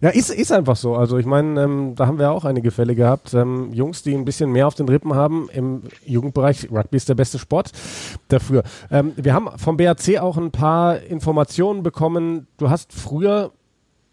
Ja, 0.00 0.10
ist, 0.10 0.30
ist 0.30 0.52
einfach 0.52 0.76
so. 0.76 0.94
Also 0.94 1.18
ich 1.18 1.26
meine, 1.26 1.62
ähm, 1.62 1.94
da 1.94 2.06
haben 2.06 2.18
wir 2.18 2.30
auch 2.30 2.44
einige 2.44 2.70
Fälle 2.70 2.94
gehabt. 2.94 3.34
Ähm, 3.34 3.72
Jungs, 3.72 4.02
die 4.02 4.14
ein 4.14 4.24
bisschen 4.24 4.50
mehr 4.50 4.66
auf 4.66 4.74
den 4.74 4.88
Rippen 4.88 5.14
haben 5.14 5.48
im 5.52 5.82
Jugendbereich. 6.06 6.70
Rugby 6.70 6.96
ist 6.96 7.08
der 7.08 7.14
beste 7.14 7.38
Sport 7.38 7.72
dafür. 8.28 8.62
Ähm, 8.90 9.12
wir 9.16 9.34
haben 9.34 9.48
vom 9.58 9.76
BAC 9.76 10.18
auch 10.20 10.36
ein 10.36 10.52
paar 10.52 11.00
Informationen 11.00 11.82
bekommen. 11.82 12.46
Du 12.56 12.70
hast 12.70 12.92
früher 12.92 13.52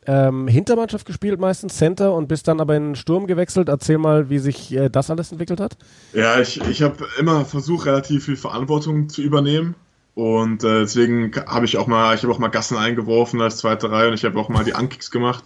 ähm, 0.08 0.47
Hintermannschaft 0.47 1.05
gespielt, 1.05 1.39
meistens 1.39 1.77
Center 1.77 2.13
und 2.13 2.27
bist 2.27 2.47
dann 2.47 2.60
aber 2.60 2.75
in 2.75 2.89
den 2.89 2.95
Sturm 2.95 3.27
gewechselt. 3.27 3.69
Erzähl 3.69 3.97
mal, 3.97 4.29
wie 4.29 4.39
sich 4.39 4.73
äh, 4.75 4.89
das 4.89 5.10
alles 5.10 5.31
entwickelt 5.31 5.60
hat. 5.60 5.77
Ja, 6.13 6.39
ich, 6.39 6.62
ich 6.69 6.81
habe 6.81 7.05
immer 7.19 7.45
versucht, 7.45 7.86
relativ 7.86 8.25
viel 8.25 8.38
Verantwortung 8.38 9.10
zu 9.10 9.21
übernehmen. 9.21 9.75
Und 10.15 10.63
äh, 10.63 10.80
deswegen 10.80 11.32
habe 11.45 11.65
ich 11.65 11.78
auch 11.78 11.88
mal, 11.88 12.15
ich 12.15 12.23
habe 12.23 12.34
auch 12.34 12.39
mal 12.39 12.47
Gassen 12.47 12.78
eingeworfen 12.78 13.41
als 13.41 13.58
zweite 13.58 13.91
Reihe 13.91 14.08
und 14.08 14.13
ich 14.13 14.23
habe 14.23 14.39
auch 14.39 14.49
mal 14.49 14.63
die 14.63 14.71
Unkicks 14.71 15.12
gemacht. 15.12 15.43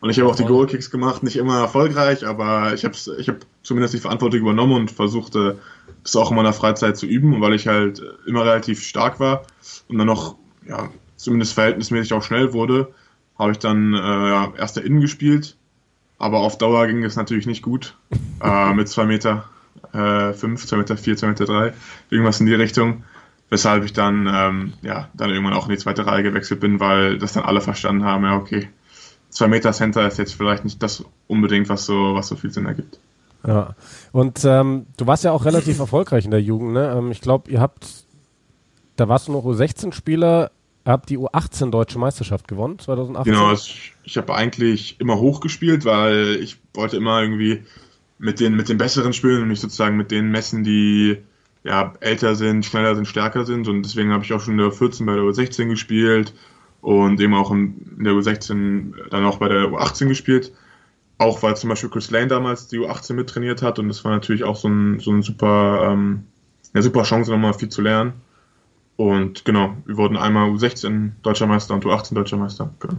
Und 0.00 0.10
ich 0.10 0.18
habe 0.18 0.30
auch 0.30 0.36
die 0.36 0.44
Goalkicks 0.44 0.90
gemacht, 0.90 1.22
nicht 1.22 1.36
immer 1.36 1.58
erfolgreich, 1.58 2.26
aber 2.26 2.72
ich 2.72 2.84
habe 2.84 2.94
ich 3.18 3.28
hab 3.28 3.36
zumindest 3.62 3.92
die 3.92 3.98
Verantwortung 3.98 4.40
übernommen 4.40 4.72
und 4.72 4.90
versuchte, 4.90 5.58
das 6.02 6.16
auch 6.16 6.30
in 6.30 6.36
meiner 6.36 6.54
Freizeit 6.54 6.96
zu 6.96 7.06
üben, 7.06 7.40
weil 7.40 7.54
ich 7.54 7.66
halt 7.66 8.02
immer 8.26 8.44
relativ 8.44 8.82
stark 8.82 9.20
war 9.20 9.42
und 9.88 9.98
dann 9.98 10.06
noch, 10.06 10.36
ja, 10.66 10.88
zumindest 11.16 11.52
verhältnismäßig 11.52 12.14
auch 12.14 12.22
schnell 12.22 12.54
wurde, 12.54 12.94
habe 13.38 13.52
ich 13.52 13.58
dann 13.58 13.92
äh, 13.92 13.98
ja, 13.98 14.52
erster 14.56 14.82
Innen 14.82 15.00
gespielt. 15.00 15.56
Aber 16.18 16.40
auf 16.40 16.58
Dauer 16.58 16.86
ging 16.86 17.02
es 17.04 17.16
natürlich 17.16 17.46
nicht 17.46 17.62
gut. 17.62 17.96
Äh, 18.42 18.74
mit 18.74 18.88
zwei 18.88 19.04
Meter 19.04 19.48
äh, 19.92 20.32
fünf, 20.32 20.66
zwei 20.66 20.78
Meter 20.78 20.96
vier, 20.96 21.16
zwei 21.16 21.28
Meter 21.28 21.44
drei, 21.44 21.72
irgendwas 22.10 22.40
in 22.40 22.46
die 22.46 22.54
Richtung 22.54 23.04
weshalb 23.50 23.84
ich 23.84 23.92
dann, 23.92 24.28
ähm, 24.32 24.72
ja, 24.80 25.08
dann 25.12 25.30
irgendwann 25.30 25.54
auch 25.54 25.66
in 25.66 25.72
die 25.72 25.78
zweite 25.78 26.06
Reihe 26.06 26.22
gewechselt 26.22 26.60
bin, 26.60 26.80
weil 26.80 27.18
das 27.18 27.32
dann 27.32 27.44
alle 27.44 27.60
verstanden 27.60 28.04
haben, 28.04 28.24
ja, 28.24 28.36
okay, 28.36 28.68
zwei 29.28 29.48
Meter 29.48 29.72
Center 29.72 30.06
ist 30.06 30.18
jetzt 30.18 30.34
vielleicht 30.34 30.64
nicht 30.64 30.82
das 30.82 31.04
unbedingt, 31.26 31.68
was 31.68 31.84
so, 31.84 32.14
was 32.14 32.28
so 32.28 32.36
viel 32.36 32.52
Sinn 32.52 32.66
ergibt. 32.66 32.98
Ja, 33.46 33.74
und 34.12 34.44
ähm, 34.44 34.86
du 34.96 35.06
warst 35.06 35.24
ja 35.24 35.32
auch 35.32 35.44
relativ 35.44 35.78
erfolgreich 35.80 36.24
in 36.24 36.30
der 36.30 36.42
Jugend, 36.42 36.72
ne? 36.72 36.94
Ähm, 36.96 37.10
ich 37.10 37.20
glaube, 37.20 37.50
ihr 37.50 37.60
habt, 37.60 37.86
da 38.96 39.08
warst 39.08 39.28
du 39.28 39.32
noch 39.32 39.44
U16-Spieler, 39.44 40.50
habt 40.84 41.10
die 41.10 41.18
U18 41.18 41.70
Deutsche 41.70 41.98
Meisterschaft 41.98 42.48
gewonnen, 42.48 42.78
2018. 42.78 43.32
Genau, 43.32 43.52
ich, 43.52 43.94
ich 44.04 44.16
habe 44.16 44.34
eigentlich 44.34 45.00
immer 45.00 45.18
hochgespielt, 45.18 45.84
weil 45.84 46.38
ich 46.40 46.58
wollte 46.74 46.96
immer 46.96 47.20
irgendwie 47.22 47.64
mit 48.18 48.38
den, 48.40 48.54
mit 48.54 48.68
den 48.68 48.78
besseren 48.78 49.14
spielen 49.14 49.42
und 49.42 49.48
mich 49.48 49.60
sozusagen 49.60 49.96
mit 49.96 50.10
denen 50.10 50.30
messen, 50.30 50.62
die 50.62 51.18
ja, 51.62 51.92
älter 52.00 52.34
sind, 52.34 52.64
schneller 52.64 52.94
sind, 52.94 53.06
stärker 53.06 53.44
sind. 53.44 53.68
Und 53.68 53.82
deswegen 53.82 54.12
habe 54.12 54.24
ich 54.24 54.32
auch 54.32 54.40
schon 54.40 54.54
in 54.54 54.58
der 54.58 54.72
14 54.72 55.06
bei 55.06 55.14
der 55.14 55.24
U16 55.24 55.68
gespielt 55.68 56.34
und 56.80 57.20
eben 57.20 57.34
auch 57.34 57.50
in 57.50 58.02
der 58.02 58.12
U16 58.12 59.08
dann 59.10 59.24
auch 59.24 59.38
bei 59.38 59.48
der 59.48 59.66
U18 59.66 60.06
gespielt. 60.08 60.52
Auch 61.18 61.42
weil 61.42 61.56
zum 61.56 61.68
Beispiel 61.68 61.90
Chris 61.90 62.10
Lane 62.10 62.28
damals 62.28 62.68
die 62.68 62.78
U18 62.78 63.12
mittrainiert 63.12 63.60
hat 63.60 63.78
und 63.78 63.88
das 63.88 64.04
war 64.04 64.12
natürlich 64.12 64.44
auch 64.44 64.56
so 64.56 64.68
ein, 64.68 65.00
so 65.00 65.10
ein 65.10 65.22
super, 65.22 65.90
ähm, 65.90 66.24
eine 66.72 66.82
super 66.82 67.02
Chance, 67.02 67.30
nochmal 67.30 67.52
viel 67.52 67.68
zu 67.68 67.82
lernen. 67.82 68.14
Und 68.96 69.44
genau, 69.44 69.76
wir 69.84 69.96
wurden 69.96 70.16
einmal 70.16 70.50
U16 70.50 71.12
Deutscher 71.22 71.46
Meister 71.46 71.74
und 71.74 71.84
U18 71.84 72.14
Deutscher 72.14 72.38
Meister. 72.38 72.72
Genau. 72.80 72.96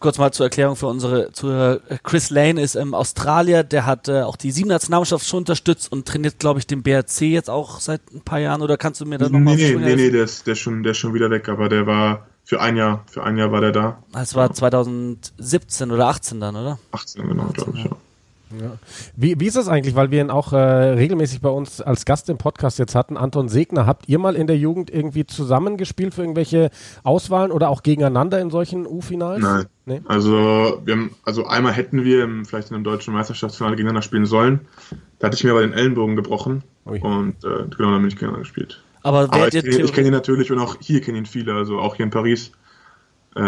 Kurz 0.00 0.16
mal 0.16 0.32
zur 0.32 0.46
Erklärung 0.46 0.76
für 0.76 0.86
unsere 0.86 1.30
Zuhörer. 1.32 1.80
Chris 2.02 2.30
Lane 2.30 2.60
ist 2.60 2.74
ähm, 2.74 2.94
Australier, 2.94 3.62
der 3.62 3.84
hat 3.84 4.08
äh, 4.08 4.22
auch 4.22 4.36
die 4.36 4.50
sieben 4.50 4.70
Nationalmannschaft 4.70 5.26
schon 5.26 5.40
unterstützt 5.40 5.92
und 5.92 6.08
trainiert, 6.08 6.38
glaube 6.38 6.58
ich, 6.58 6.66
den 6.66 6.82
BRC 6.82 7.20
jetzt 7.22 7.50
auch 7.50 7.80
seit 7.80 8.00
ein 8.12 8.22
paar 8.22 8.38
Jahren. 8.38 8.62
Oder 8.62 8.78
kannst 8.78 9.00
du 9.02 9.04
mir 9.04 9.18
da 9.18 9.28
nochmal 9.28 9.56
Nee, 9.56 9.74
nee, 9.74 9.84
nee, 9.84 9.96
nee, 9.96 10.10
der 10.10 10.24
ist, 10.24 10.46
der, 10.46 10.54
ist 10.54 10.60
schon, 10.60 10.82
der 10.82 10.92
ist 10.92 10.98
schon 10.98 11.12
wieder 11.12 11.30
weg, 11.30 11.48
aber 11.50 11.68
der 11.68 11.86
war 11.86 12.26
für 12.44 12.60
ein 12.60 12.76
Jahr, 12.76 13.04
für 13.10 13.22
ein 13.22 13.36
Jahr 13.36 13.52
war 13.52 13.60
der 13.60 13.72
da. 13.72 14.02
Das 14.12 14.34
war 14.34 14.52
2017 14.52 15.90
oder 15.90 16.06
18 16.08 16.40
dann, 16.40 16.56
oder? 16.56 16.78
18, 16.92 17.28
genau, 17.28 17.44
glaube 17.52 17.72
ich, 17.76 17.84
ja. 17.84 17.90
Ja. 18.58 18.78
Wie, 19.16 19.38
wie 19.38 19.46
ist 19.46 19.56
das 19.56 19.68
eigentlich, 19.68 19.94
weil 19.94 20.10
wir 20.10 20.20
ihn 20.20 20.30
auch 20.30 20.52
äh, 20.52 20.56
regelmäßig 20.56 21.40
bei 21.40 21.48
uns 21.48 21.80
als 21.80 22.04
Gast 22.04 22.28
im 22.28 22.38
Podcast 22.38 22.78
jetzt 22.78 22.94
hatten, 22.94 23.16
Anton 23.16 23.48
Segner, 23.48 23.86
habt 23.86 24.08
ihr 24.08 24.18
mal 24.18 24.34
in 24.34 24.46
der 24.46 24.56
Jugend 24.56 24.90
irgendwie 24.90 25.26
zusammengespielt 25.26 26.14
für 26.14 26.22
irgendwelche 26.22 26.70
Auswahlen 27.04 27.52
oder 27.52 27.68
auch 27.68 27.82
gegeneinander 27.82 28.40
in 28.40 28.50
solchen 28.50 28.86
U-Finals? 28.86 29.42
Nein. 29.42 29.66
Nee? 29.86 30.00
Also, 30.06 30.80
wir 30.84 30.94
haben, 30.94 31.14
also 31.24 31.46
einmal 31.46 31.72
hätten 31.72 32.04
wir 32.04 32.24
im, 32.24 32.44
vielleicht 32.44 32.70
in 32.70 32.74
einem 32.74 32.84
deutschen 32.84 33.14
Meisterschaftsfinale 33.14 33.76
gegeneinander 33.76 34.02
spielen 34.02 34.26
sollen. 34.26 34.60
Da 35.18 35.26
hatte 35.26 35.36
ich 35.36 35.44
mir 35.44 35.50
aber 35.50 35.62
den 35.62 35.72
Ellenbogen 35.72 36.16
gebrochen 36.16 36.62
Ui. 36.86 37.00
und 37.00 37.44
äh, 37.44 37.66
genau, 37.76 37.92
dann 37.92 38.00
bin 38.00 38.08
ich 38.08 38.14
gegeneinander 38.14 38.40
gespielt. 38.40 38.82
Aber, 39.02 39.20
aber 39.20 39.48
ich, 39.48 39.54
ich 39.54 39.92
kenne 39.92 40.08
ihn 40.08 40.12
natürlich 40.12 40.52
und 40.52 40.58
auch 40.58 40.76
hier 40.80 41.00
kennen 41.00 41.18
ihn 41.18 41.26
viele, 41.26 41.54
also 41.54 41.78
auch 41.78 41.94
hier 41.94 42.04
in 42.04 42.10
Paris 42.10 42.52
äh, 43.36 43.40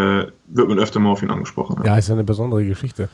wird 0.47 0.67
man 0.67 0.79
öfter 0.79 0.99
mal 0.99 1.11
auf 1.11 1.21
ihn 1.21 1.29
angesprochen. 1.29 1.83
Ja, 1.85 1.97
ist 1.97 2.07
ja 2.07 2.15
eine 2.15 2.23
besondere 2.23 2.65
Geschichte. 2.65 3.09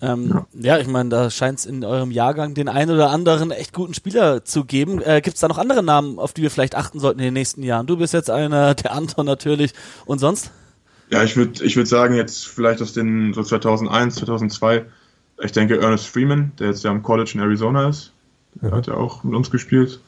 Ähm, 0.00 0.28
ja. 0.28 0.76
ja. 0.76 0.78
ich 0.78 0.88
meine, 0.88 1.08
da 1.08 1.30
scheint 1.30 1.58
es 1.58 1.66
in 1.66 1.84
eurem 1.84 2.10
Jahrgang 2.10 2.54
den 2.54 2.68
einen 2.68 2.90
oder 2.90 3.10
anderen 3.10 3.50
echt 3.50 3.72
guten 3.72 3.94
Spieler 3.94 4.44
zu 4.44 4.64
geben. 4.64 5.00
Äh, 5.02 5.20
Gibt 5.22 5.36
es 5.36 5.40
da 5.40 5.48
noch 5.48 5.58
andere 5.58 5.82
Namen, 5.82 6.18
auf 6.18 6.32
die 6.32 6.42
wir 6.42 6.50
vielleicht 6.50 6.74
achten 6.74 7.00
sollten 7.00 7.20
in 7.20 7.26
den 7.26 7.34
nächsten 7.34 7.62
Jahren? 7.62 7.86
Du 7.86 7.96
bist 7.96 8.12
jetzt 8.12 8.30
einer, 8.30 8.74
der 8.76 8.92
Anton 8.92 9.26
natürlich. 9.26 9.72
Und 10.04 10.18
sonst? 10.18 10.50
Ja, 11.10 11.22
ich 11.22 11.36
würde 11.36 11.64
ich 11.64 11.76
würd 11.76 11.86
sagen, 11.86 12.14
jetzt 12.14 12.46
vielleicht 12.46 12.82
aus 12.82 12.92
den 12.92 13.32
so 13.32 13.42
2001, 13.42 14.16
2002, 14.16 14.84
ich 15.42 15.52
denke 15.52 15.80
Ernest 15.80 16.08
Freeman, 16.08 16.52
der 16.58 16.68
jetzt 16.68 16.82
ja 16.82 16.90
am 16.90 17.02
College 17.02 17.32
in 17.34 17.40
Arizona 17.40 17.88
ist. 17.88 18.12
Der 18.54 18.72
hat 18.72 18.86
ja 18.86 18.94
auch 18.94 19.22
mit 19.22 19.34
uns 19.34 19.50
gespielt. 19.50 20.00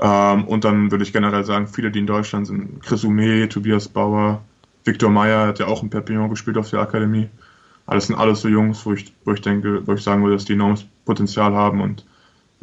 Ähm, 0.00 0.44
und 0.44 0.64
dann 0.64 0.90
würde 0.90 1.02
ich 1.02 1.12
generell 1.12 1.44
sagen, 1.44 1.66
viele, 1.66 1.90
die 1.90 1.98
in 1.98 2.06
Deutschland 2.06 2.46
sind, 2.46 2.82
Chris 2.82 3.02
Ume, 3.02 3.48
Tobias 3.48 3.88
Bauer, 3.88 4.42
Victor 4.84 5.10
Meyer 5.10 5.46
hat 5.46 5.58
ja 5.58 5.66
auch 5.66 5.82
in 5.82 5.90
Perpignan 5.90 6.30
gespielt 6.30 6.56
auf 6.56 6.70
der 6.70 6.80
Akademie. 6.80 7.28
Alles 7.88 8.06
sind 8.06 8.16
alles 8.16 8.42
so 8.42 8.48
Jungs, 8.48 8.84
wo 8.84 8.92
ich, 8.92 9.12
wo 9.24 9.32
ich 9.32 9.40
denke, 9.40 9.86
wo 9.86 9.94
ich 9.94 10.02
sagen 10.02 10.22
würde, 10.22 10.36
dass 10.36 10.44
die 10.44 10.52
enormes 10.52 10.84
Potenzial 11.06 11.54
haben 11.54 11.80
und 11.80 12.04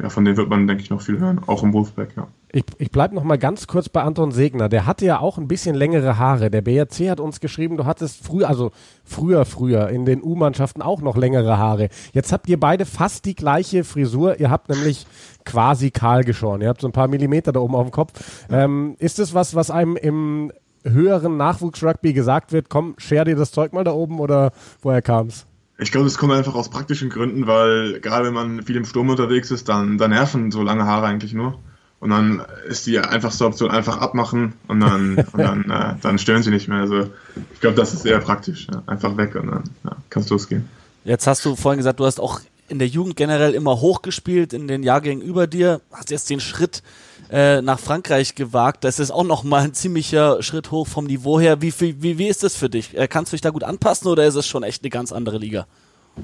ja, 0.00 0.08
von 0.08 0.24
denen 0.24 0.36
wird 0.36 0.48
man, 0.48 0.66
denke 0.66 0.82
ich, 0.82 0.90
noch 0.90 1.00
viel 1.00 1.18
hören, 1.18 1.40
auch 1.46 1.62
im 1.62 1.72
Wolfpack, 1.72 2.16
ja. 2.16 2.28
Ich, 2.52 2.64
ich 2.78 2.90
bleibe 2.90 3.14
noch 3.14 3.24
mal 3.24 3.38
ganz 3.38 3.66
kurz 3.66 3.88
bei 3.88 4.02
Anton 4.02 4.30
Segner. 4.30 4.68
Der 4.68 4.86
hatte 4.86 5.04
ja 5.04 5.18
auch 5.18 5.36
ein 5.36 5.48
bisschen 5.48 5.74
längere 5.74 6.16
Haare. 6.16 6.50
Der 6.50 6.62
BRC 6.62 7.10
hat 7.10 7.18
uns 7.18 7.40
geschrieben, 7.40 7.76
du 7.76 7.86
hattest 7.86 8.24
früher, 8.24 8.48
also 8.48 8.70
früher, 9.04 9.44
früher 9.44 9.88
in 9.88 10.04
den 10.04 10.22
U-Mannschaften 10.22 10.80
auch 10.80 11.00
noch 11.00 11.16
längere 11.16 11.58
Haare. 11.58 11.88
Jetzt 12.12 12.32
habt 12.32 12.48
ihr 12.48 12.60
beide 12.60 12.86
fast 12.86 13.24
die 13.24 13.34
gleiche 13.34 13.84
Frisur. 13.84 14.38
Ihr 14.38 14.50
habt 14.50 14.68
nämlich 14.68 15.06
quasi 15.44 15.90
kahl 15.90 16.24
geschoren. 16.24 16.60
Ihr 16.60 16.68
habt 16.68 16.82
so 16.82 16.88
ein 16.88 16.92
paar 16.92 17.08
Millimeter 17.08 17.52
da 17.52 17.60
oben 17.60 17.74
auf 17.74 17.86
dem 17.86 17.92
Kopf. 17.92 18.12
Ähm, 18.50 18.96
ist 18.98 19.18
das 19.18 19.34
was, 19.34 19.54
was 19.54 19.70
einem 19.70 19.96
im 19.96 20.52
höheren 20.90 21.36
Nachwuchsrugby 21.36 22.12
gesagt 22.12 22.52
wird? 22.52 22.68
Komm, 22.68 22.94
scher 22.98 23.24
dir 23.24 23.36
das 23.36 23.52
Zeug 23.52 23.72
mal 23.72 23.84
da 23.84 23.92
oben 23.92 24.20
oder 24.20 24.52
woher 24.82 25.02
kam 25.02 25.28
es? 25.28 25.46
Ich 25.78 25.92
glaube, 25.92 26.06
es 26.06 26.16
kommt 26.16 26.32
einfach 26.32 26.54
aus 26.54 26.70
praktischen 26.70 27.10
Gründen, 27.10 27.46
weil 27.46 28.00
gerade 28.00 28.26
wenn 28.26 28.34
man 28.34 28.62
viel 28.62 28.76
im 28.76 28.84
Sturm 28.84 29.10
unterwegs 29.10 29.50
ist, 29.50 29.68
dann, 29.68 29.98
dann 29.98 30.10
nerven 30.10 30.50
so 30.50 30.62
lange 30.62 30.86
Haare 30.86 31.06
eigentlich 31.06 31.34
nur. 31.34 31.58
Und 31.98 32.10
dann 32.10 32.42
ist 32.68 32.86
die 32.86 32.98
einfachste 32.98 33.46
Option 33.46 33.70
einfach 33.70 33.98
abmachen 33.98 34.54
und 34.68 34.80
dann, 34.80 35.16
und 35.32 35.38
dann, 35.38 35.70
äh, 35.70 35.94
dann 36.00 36.18
stören 36.18 36.42
sie 36.42 36.50
nicht 36.50 36.68
mehr. 36.68 36.78
Also 36.78 37.08
ich 37.52 37.60
glaube, 37.60 37.76
das 37.76 37.92
ist 37.92 38.02
sehr 38.02 38.18
praktisch. 38.20 38.66
Ja. 38.72 38.82
Einfach 38.86 39.16
weg 39.16 39.34
und 39.34 39.48
dann 39.48 39.64
ja, 39.84 39.96
kannst 40.08 40.30
losgehen. 40.30 40.68
Jetzt 41.04 41.26
hast 41.26 41.44
du 41.44 41.56
vorhin 41.56 41.78
gesagt, 41.78 42.00
du 42.00 42.06
hast 42.06 42.20
auch 42.20 42.40
in 42.68 42.78
der 42.78 42.88
Jugend 42.88 43.16
generell 43.16 43.54
immer 43.54 43.80
hochgespielt, 43.80 44.52
in 44.52 44.66
den 44.66 44.82
Jahrgängen 44.82 45.24
über 45.24 45.46
dir, 45.46 45.80
hast 45.92 46.10
jetzt 46.10 46.28
den 46.30 46.40
Schritt 46.40 46.82
äh, 47.30 47.62
nach 47.62 47.78
Frankreich 47.78 48.34
gewagt. 48.34 48.84
Das 48.84 48.98
ist 48.98 49.10
auch 49.10 49.24
nochmal 49.24 49.64
ein 49.64 49.74
ziemlicher 49.74 50.42
Schritt 50.42 50.70
hoch 50.70 50.86
vom 50.86 51.06
Niveau 51.06 51.40
her. 51.40 51.62
Wie, 51.62 51.72
wie, 51.78 52.18
wie, 52.18 52.28
ist 52.28 52.42
das 52.42 52.56
für 52.56 52.68
dich? 52.68 52.96
Äh, 52.96 53.08
kannst 53.08 53.32
du 53.32 53.34
dich 53.34 53.40
da 53.40 53.50
gut 53.50 53.64
anpassen 53.64 54.08
oder 54.08 54.24
ist 54.24 54.34
es 54.34 54.46
schon 54.46 54.62
echt 54.62 54.82
eine 54.82 54.90
ganz 54.90 55.12
andere 55.12 55.38
Liga? 55.38 55.66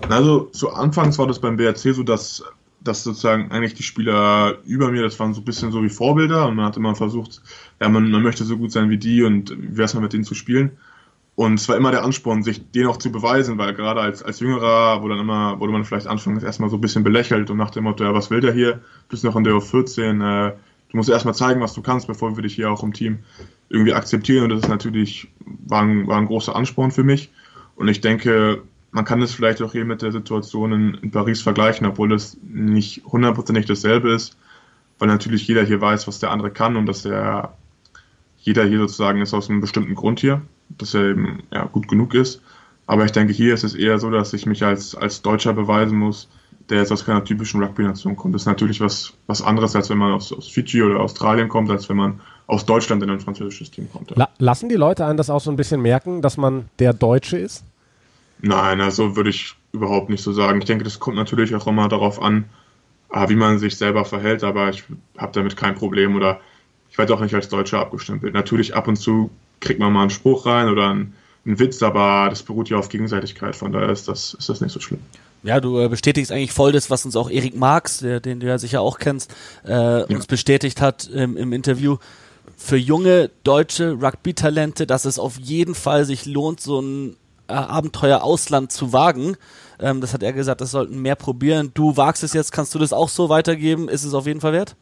Also 0.08 0.44
zu 0.52 0.70
Anfangs 0.70 1.18
war 1.18 1.26
das 1.26 1.38
beim 1.38 1.56
BRC 1.56 1.94
so, 1.94 2.02
dass, 2.02 2.42
dass 2.80 3.04
sozusagen 3.04 3.50
eigentlich 3.50 3.74
die 3.74 3.82
Spieler 3.82 4.58
über 4.64 4.90
mir, 4.90 5.02
das 5.02 5.18
waren 5.18 5.34
so 5.34 5.40
ein 5.40 5.44
bisschen 5.44 5.70
so 5.70 5.82
wie 5.82 5.90
Vorbilder 5.90 6.46
und 6.48 6.56
man 6.56 6.66
hat 6.66 6.76
immer 6.76 6.94
versucht, 6.94 7.42
ja, 7.80 7.88
man, 7.88 8.10
man 8.10 8.22
möchte 8.22 8.44
so 8.44 8.56
gut 8.56 8.72
sein 8.72 8.90
wie 8.90 8.98
die 8.98 9.22
und 9.22 9.50
wie 9.50 9.76
wäre 9.76 9.84
es 9.84 9.94
mal 9.94 10.00
mit 10.00 10.12
denen 10.12 10.24
zu 10.24 10.34
spielen. 10.34 10.72
Und 11.34 11.54
es 11.54 11.68
war 11.68 11.76
immer 11.76 11.90
der 11.90 12.04
Ansporn, 12.04 12.42
sich 12.42 12.70
den 12.72 12.86
auch 12.86 12.98
zu 12.98 13.10
beweisen, 13.10 13.56
weil 13.56 13.72
gerade 13.72 14.00
als, 14.00 14.22
als 14.22 14.40
Jüngerer 14.40 15.00
wurde, 15.00 15.14
dann 15.14 15.24
immer, 15.24 15.58
wurde 15.60 15.72
man 15.72 15.84
vielleicht 15.84 16.06
anfangs 16.06 16.42
erstmal 16.42 16.68
so 16.68 16.76
ein 16.76 16.82
bisschen 16.82 17.04
belächelt 17.04 17.48
und 17.50 17.56
nach 17.56 17.70
dem 17.70 17.84
Motto, 17.84 18.04
ja, 18.04 18.12
was 18.12 18.30
will 18.30 18.40
der 18.40 18.52
hier? 18.52 18.82
Bist 19.08 19.24
noch 19.24 19.36
in 19.36 19.44
der 19.44 19.54
U14, 19.54 20.50
äh, 20.50 20.52
du 20.92 20.96
musst 20.96 21.10
erstmal 21.10 21.34
zeigen, 21.34 21.60
was 21.60 21.74
du 21.74 21.82
kannst, 21.82 22.06
bevor 22.06 22.36
wir 22.36 22.42
dich 22.42 22.54
hier 22.54 22.70
auch 22.70 22.84
im 22.84 22.92
Team 22.92 23.18
irgendwie 23.68 23.94
akzeptieren. 23.94 24.44
Und 24.44 24.50
das 24.50 24.60
ist 24.60 24.68
natürlich, 24.68 25.28
war 25.66 25.82
ein, 25.82 26.06
war 26.06 26.18
ein 26.18 26.26
großer 26.26 26.54
Ansporn 26.54 26.92
für 26.92 27.02
mich. 27.02 27.32
Und 27.74 27.88
ich 27.88 28.00
denke, 28.00 28.62
man 28.92 29.04
kann 29.04 29.20
es 29.22 29.32
vielleicht 29.32 29.60
auch 29.62 29.72
hier 29.72 29.84
mit 29.84 30.02
der 30.02 30.12
Situation 30.12 30.72
in, 30.72 30.94
in 31.02 31.10
Paris 31.10 31.42
vergleichen, 31.42 31.86
obwohl 31.86 32.12
es 32.12 32.36
nicht 32.42 33.02
hundertprozentig 33.04 33.66
dasselbe 33.66 34.12
ist, 34.12 34.36
weil 34.98 35.08
natürlich 35.08 35.48
jeder 35.48 35.64
hier 35.64 35.80
weiß, 35.80 36.06
was 36.06 36.20
der 36.20 36.30
andere 36.30 36.50
kann 36.50 36.76
und 36.76 36.86
dass 36.86 37.02
der 37.02 37.56
jeder 38.38 38.64
hier 38.64 38.78
sozusagen 38.78 39.20
ist 39.20 39.34
aus 39.34 39.48
einem 39.48 39.60
bestimmten 39.60 39.94
Grund 39.94 40.20
hier 40.20 40.42
dass 40.78 40.94
er 40.94 41.10
eben 41.10 41.42
ja, 41.52 41.64
gut 41.64 41.88
genug 41.88 42.14
ist. 42.14 42.40
Aber 42.86 43.04
ich 43.04 43.12
denke, 43.12 43.32
hier 43.32 43.54
ist 43.54 43.64
es 43.64 43.74
eher 43.74 43.98
so, 43.98 44.10
dass 44.10 44.32
ich 44.32 44.46
mich 44.46 44.64
als, 44.64 44.94
als 44.94 45.22
Deutscher 45.22 45.52
beweisen 45.52 45.98
muss, 45.98 46.28
der 46.70 46.78
jetzt 46.78 46.92
aus 46.92 47.04
keiner 47.04 47.24
typischen 47.24 47.62
Rugby-Nation 47.62 48.16
kommt. 48.16 48.34
Das 48.34 48.42
ist 48.42 48.46
natürlich 48.46 48.80
was, 48.80 49.12
was 49.26 49.42
anderes, 49.42 49.74
als 49.76 49.90
wenn 49.90 49.98
man 49.98 50.12
aus, 50.12 50.32
aus 50.32 50.48
Fiji 50.48 50.82
oder 50.82 51.00
Australien 51.00 51.48
kommt, 51.48 51.70
als 51.70 51.88
wenn 51.88 51.96
man 51.96 52.20
aus 52.46 52.66
Deutschland 52.66 53.02
in 53.02 53.10
ein 53.10 53.20
französisches 53.20 53.70
Team 53.70 53.90
kommt. 53.90 54.12
Ja. 54.16 54.28
lassen 54.38 54.68
die 54.68 54.76
Leute 54.76 55.06
einen 55.06 55.16
das 55.16 55.30
auch 55.30 55.40
so 55.40 55.50
ein 55.50 55.56
bisschen 55.56 55.80
merken, 55.80 56.22
dass 56.22 56.36
man 56.36 56.68
der 56.78 56.92
Deutsche 56.92 57.38
ist? 57.38 57.64
Nein, 58.40 58.80
also 58.80 59.16
würde 59.16 59.30
ich 59.30 59.54
überhaupt 59.72 60.10
nicht 60.10 60.22
so 60.22 60.32
sagen. 60.32 60.58
Ich 60.58 60.66
denke, 60.66 60.84
das 60.84 60.98
kommt 60.98 61.16
natürlich 61.16 61.54
auch 61.54 61.66
immer 61.66 61.88
darauf 61.88 62.20
an, 62.20 62.44
ah, 63.08 63.28
wie 63.28 63.36
man 63.36 63.58
sich 63.58 63.76
selber 63.76 64.04
verhält, 64.04 64.42
aber 64.44 64.68
ich 64.70 64.84
habe 65.16 65.32
damit 65.32 65.56
kein 65.56 65.74
Problem 65.74 66.16
oder 66.16 66.40
ich 66.90 66.98
werde 66.98 67.14
auch 67.14 67.20
nicht 67.20 67.34
als 67.34 67.48
Deutscher 67.48 67.80
abgestempelt. 67.80 68.34
Natürlich 68.34 68.74
ab 68.74 68.88
und 68.88 68.96
zu 68.96 69.30
kriegt 69.60 69.80
man 69.80 69.92
mal 69.92 70.02
einen 70.02 70.10
Spruch 70.10 70.44
rein 70.44 70.68
oder 70.68 70.90
einen, 70.90 71.14
einen 71.46 71.58
Witz, 71.58 71.82
aber 71.82 72.26
das 72.28 72.42
beruht 72.42 72.68
ja 72.68 72.76
auf 72.76 72.88
Gegenseitigkeit, 72.88 73.56
von 73.56 73.72
daher 73.72 73.88
ist 73.88 74.08
das, 74.08 74.34
ist 74.34 74.48
das 74.48 74.60
nicht 74.60 74.72
so 74.72 74.80
schlimm. 74.80 75.00
Ja, 75.42 75.60
du 75.60 75.80
äh, 75.80 75.88
bestätigst 75.88 76.30
eigentlich 76.30 76.52
voll 76.52 76.72
das, 76.72 76.90
was 76.90 77.04
uns 77.04 77.16
auch 77.16 77.30
Erik 77.30 77.56
Marx, 77.56 77.98
der, 77.98 78.20
den 78.20 78.40
du 78.40 78.46
ja 78.46 78.58
sicher 78.58 78.80
auch 78.80 78.98
kennst, 78.98 79.34
äh, 79.66 79.72
ja. 79.72 80.04
uns 80.04 80.26
bestätigt 80.26 80.80
hat 80.80 81.08
im, 81.08 81.36
im 81.36 81.52
Interview. 81.52 81.96
Für 82.56 82.76
junge 82.76 83.30
deutsche 83.42 83.92
Rugby-Talente, 84.00 84.86
dass 84.86 85.04
es 85.04 85.18
auf 85.18 85.38
jeden 85.38 85.74
Fall 85.74 86.04
sich 86.04 86.26
lohnt, 86.26 86.60
so 86.60 86.80
ein 86.80 87.16
äh, 87.48 87.54
Abenteuer 87.54 88.22
Ausland 88.22 88.70
zu 88.70 88.92
wagen. 88.92 89.36
Ähm, 89.80 90.00
das 90.00 90.14
hat 90.14 90.22
er 90.22 90.32
gesagt, 90.32 90.60
das 90.60 90.70
sollten 90.70 91.02
mehr 91.02 91.16
probieren. 91.16 91.72
Du 91.74 91.96
wagst 91.96 92.22
es 92.22 92.32
jetzt, 92.34 92.52
kannst 92.52 92.74
du 92.74 92.78
das 92.78 92.92
auch 92.92 93.08
so 93.08 93.28
weitergeben? 93.28 93.88
Ist 93.88 94.04
es 94.04 94.14
auf 94.14 94.26
jeden 94.26 94.40
Fall 94.40 94.52
wert? 94.52 94.76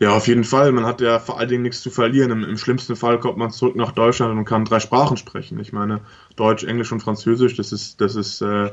Ja, 0.00 0.10
auf 0.10 0.28
jeden 0.28 0.44
Fall. 0.44 0.70
Man 0.72 0.84
hat 0.84 1.00
ja 1.00 1.18
vor 1.18 1.38
allen 1.38 1.48
Dingen 1.48 1.62
nichts 1.62 1.80
zu 1.80 1.90
verlieren. 1.90 2.30
Im, 2.30 2.44
Im, 2.44 2.58
schlimmsten 2.58 2.94
Fall 2.94 3.18
kommt 3.18 3.38
man 3.38 3.50
zurück 3.50 3.74
nach 3.74 3.92
Deutschland 3.92 4.38
und 4.38 4.44
kann 4.44 4.64
drei 4.64 4.80
Sprachen 4.80 5.16
sprechen. 5.16 5.58
Ich 5.60 5.72
meine, 5.72 6.00
Deutsch, 6.36 6.62
Englisch 6.62 6.92
und 6.92 7.00
Französisch, 7.00 7.56
das 7.56 7.72
ist, 7.72 8.00
das 8.00 8.14
ist 8.14 8.42
äh, 8.42 8.70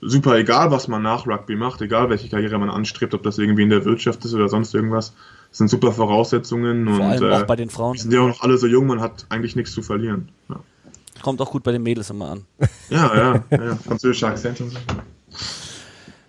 super 0.00 0.36
egal, 0.36 0.70
was 0.70 0.88
man 0.88 1.02
nach 1.02 1.26
Rugby 1.26 1.56
macht, 1.56 1.80
egal 1.80 2.10
welche 2.10 2.28
Karriere 2.28 2.58
man 2.58 2.70
anstrebt, 2.70 3.14
ob 3.14 3.22
das 3.22 3.38
irgendwie 3.38 3.62
in 3.62 3.70
der 3.70 3.84
Wirtschaft 3.84 4.24
ist 4.24 4.34
oder 4.34 4.48
sonst 4.48 4.74
irgendwas. 4.74 5.14
Das 5.50 5.58
sind 5.58 5.68
super 5.68 5.92
Voraussetzungen. 5.92 6.86
Vor 6.86 6.96
und, 6.96 7.02
allem 7.02 7.24
äh, 7.24 7.34
auch 7.34 7.42
bei 7.44 7.56
den 7.56 7.70
Frauen. 7.70 7.94
Die 7.94 8.00
sind 8.00 8.12
ja 8.12 8.20
auch 8.20 8.28
noch 8.28 8.42
alle 8.42 8.58
so 8.58 8.66
jung, 8.66 8.86
man 8.86 9.00
hat 9.00 9.26
eigentlich 9.28 9.56
nichts 9.56 9.72
zu 9.72 9.82
verlieren. 9.82 10.28
Ja. 10.48 10.60
Kommt 11.22 11.40
auch 11.40 11.50
gut 11.50 11.62
bei 11.62 11.72
den 11.72 11.82
Mädels 11.82 12.10
immer 12.10 12.30
an. 12.30 12.44
Ja, 12.88 13.16
ja, 13.16 13.44
ja. 13.50 13.76
Französischer 13.76 14.28
Akzent 14.28 14.60
und 14.60 14.70
so. 14.70 14.78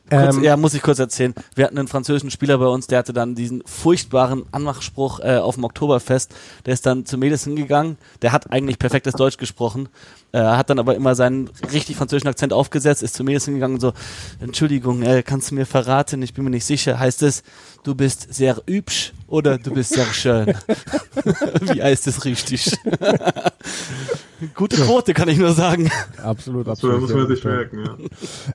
Kurz, 0.09 0.37
ähm, 0.37 0.43
ja, 0.43 0.55
muss 0.55 0.73
ich 0.73 0.81
kurz 0.81 0.99
erzählen. 0.99 1.33
Wir 1.55 1.65
hatten 1.65 1.77
einen 1.77 1.87
französischen 1.87 2.31
Spieler 2.31 2.57
bei 2.57 2.67
uns, 2.67 2.87
der 2.87 2.99
hatte 2.99 3.13
dann 3.13 3.35
diesen 3.35 3.61
furchtbaren 3.65 4.43
Anmachspruch 4.51 5.19
äh, 5.19 5.37
auf 5.37 5.55
dem 5.55 5.65
Oktoberfest. 5.65 6.33
Der 6.65 6.73
ist 6.73 6.85
dann 6.85 7.05
zu 7.05 7.17
Mädels 7.17 7.43
hingegangen. 7.43 7.97
Der 8.21 8.31
hat 8.31 8.51
eigentlich 8.51 8.79
perfektes 8.79 9.13
Deutsch 9.13 9.37
gesprochen, 9.37 9.89
äh, 10.31 10.39
hat 10.39 10.69
dann 10.69 10.79
aber 10.79 10.95
immer 10.95 11.15
seinen 11.15 11.49
richtig 11.73 11.97
französischen 11.97 12.29
Akzent 12.29 12.53
aufgesetzt, 12.53 13.03
ist 13.03 13.15
zu 13.15 13.23
Mädels 13.23 13.45
hingegangen 13.45 13.75
und 13.75 13.81
so, 13.81 13.93
Entschuldigung, 14.39 15.01
äh, 15.01 15.23
kannst 15.23 15.51
du 15.51 15.55
mir 15.55 15.65
verraten, 15.65 16.21
ich 16.21 16.33
bin 16.33 16.45
mir 16.45 16.51
nicht 16.51 16.65
sicher. 16.65 16.99
Heißt 16.99 17.21
es, 17.23 17.43
du 17.83 17.93
bist 17.93 18.33
sehr 18.33 18.61
hübsch 18.65 19.13
oder 19.27 19.57
du 19.57 19.71
bist 19.73 19.93
sehr 19.93 20.05
schön? 20.13 20.47
Wie 21.61 21.83
heißt 21.83 22.07
es 22.07 22.23
richtig? 22.23 22.71
Gute 24.53 24.75
Quote, 24.77 25.13
kann 25.13 25.29
ich 25.29 25.37
nur 25.37 25.53
sagen. 25.53 25.89
Absolut, 26.23 26.67
absolut. 26.67 26.95
So, 26.95 27.01
muss 27.01 27.13
man 27.13 27.27
sich 27.27 27.43
merken, 27.43 27.85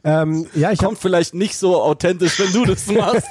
ja. 0.04 0.22
ähm, 0.22 0.46
ja 0.54 0.70
ich 0.70 0.78
Kommt 0.78 0.98
vielleicht 0.98 1.34
nicht 1.34 1.56
so 1.56 1.80
authentisch, 1.82 2.38
wenn 2.38 2.52
du 2.52 2.64
das 2.64 2.86
machst. 2.86 3.26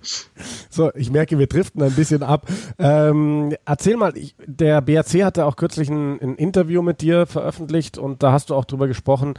so, 0.70 0.92
ich 0.94 1.10
merke, 1.10 1.38
wir 1.38 1.46
driften 1.46 1.82
ein 1.82 1.92
bisschen 1.92 2.22
ab. 2.22 2.46
Ähm, 2.78 3.54
erzähl 3.64 3.96
mal, 3.96 4.16
ich, 4.16 4.34
der 4.46 4.80
BRC 4.80 5.24
hatte 5.24 5.46
auch 5.46 5.56
kürzlich 5.56 5.88
ein, 5.88 6.20
ein, 6.20 6.36
Interview 6.36 6.82
mit 6.82 7.00
dir 7.00 7.26
veröffentlicht 7.26 7.98
und 7.98 8.22
da 8.22 8.32
hast 8.32 8.50
du 8.50 8.54
auch 8.54 8.64
drüber 8.64 8.86
gesprochen, 8.86 9.34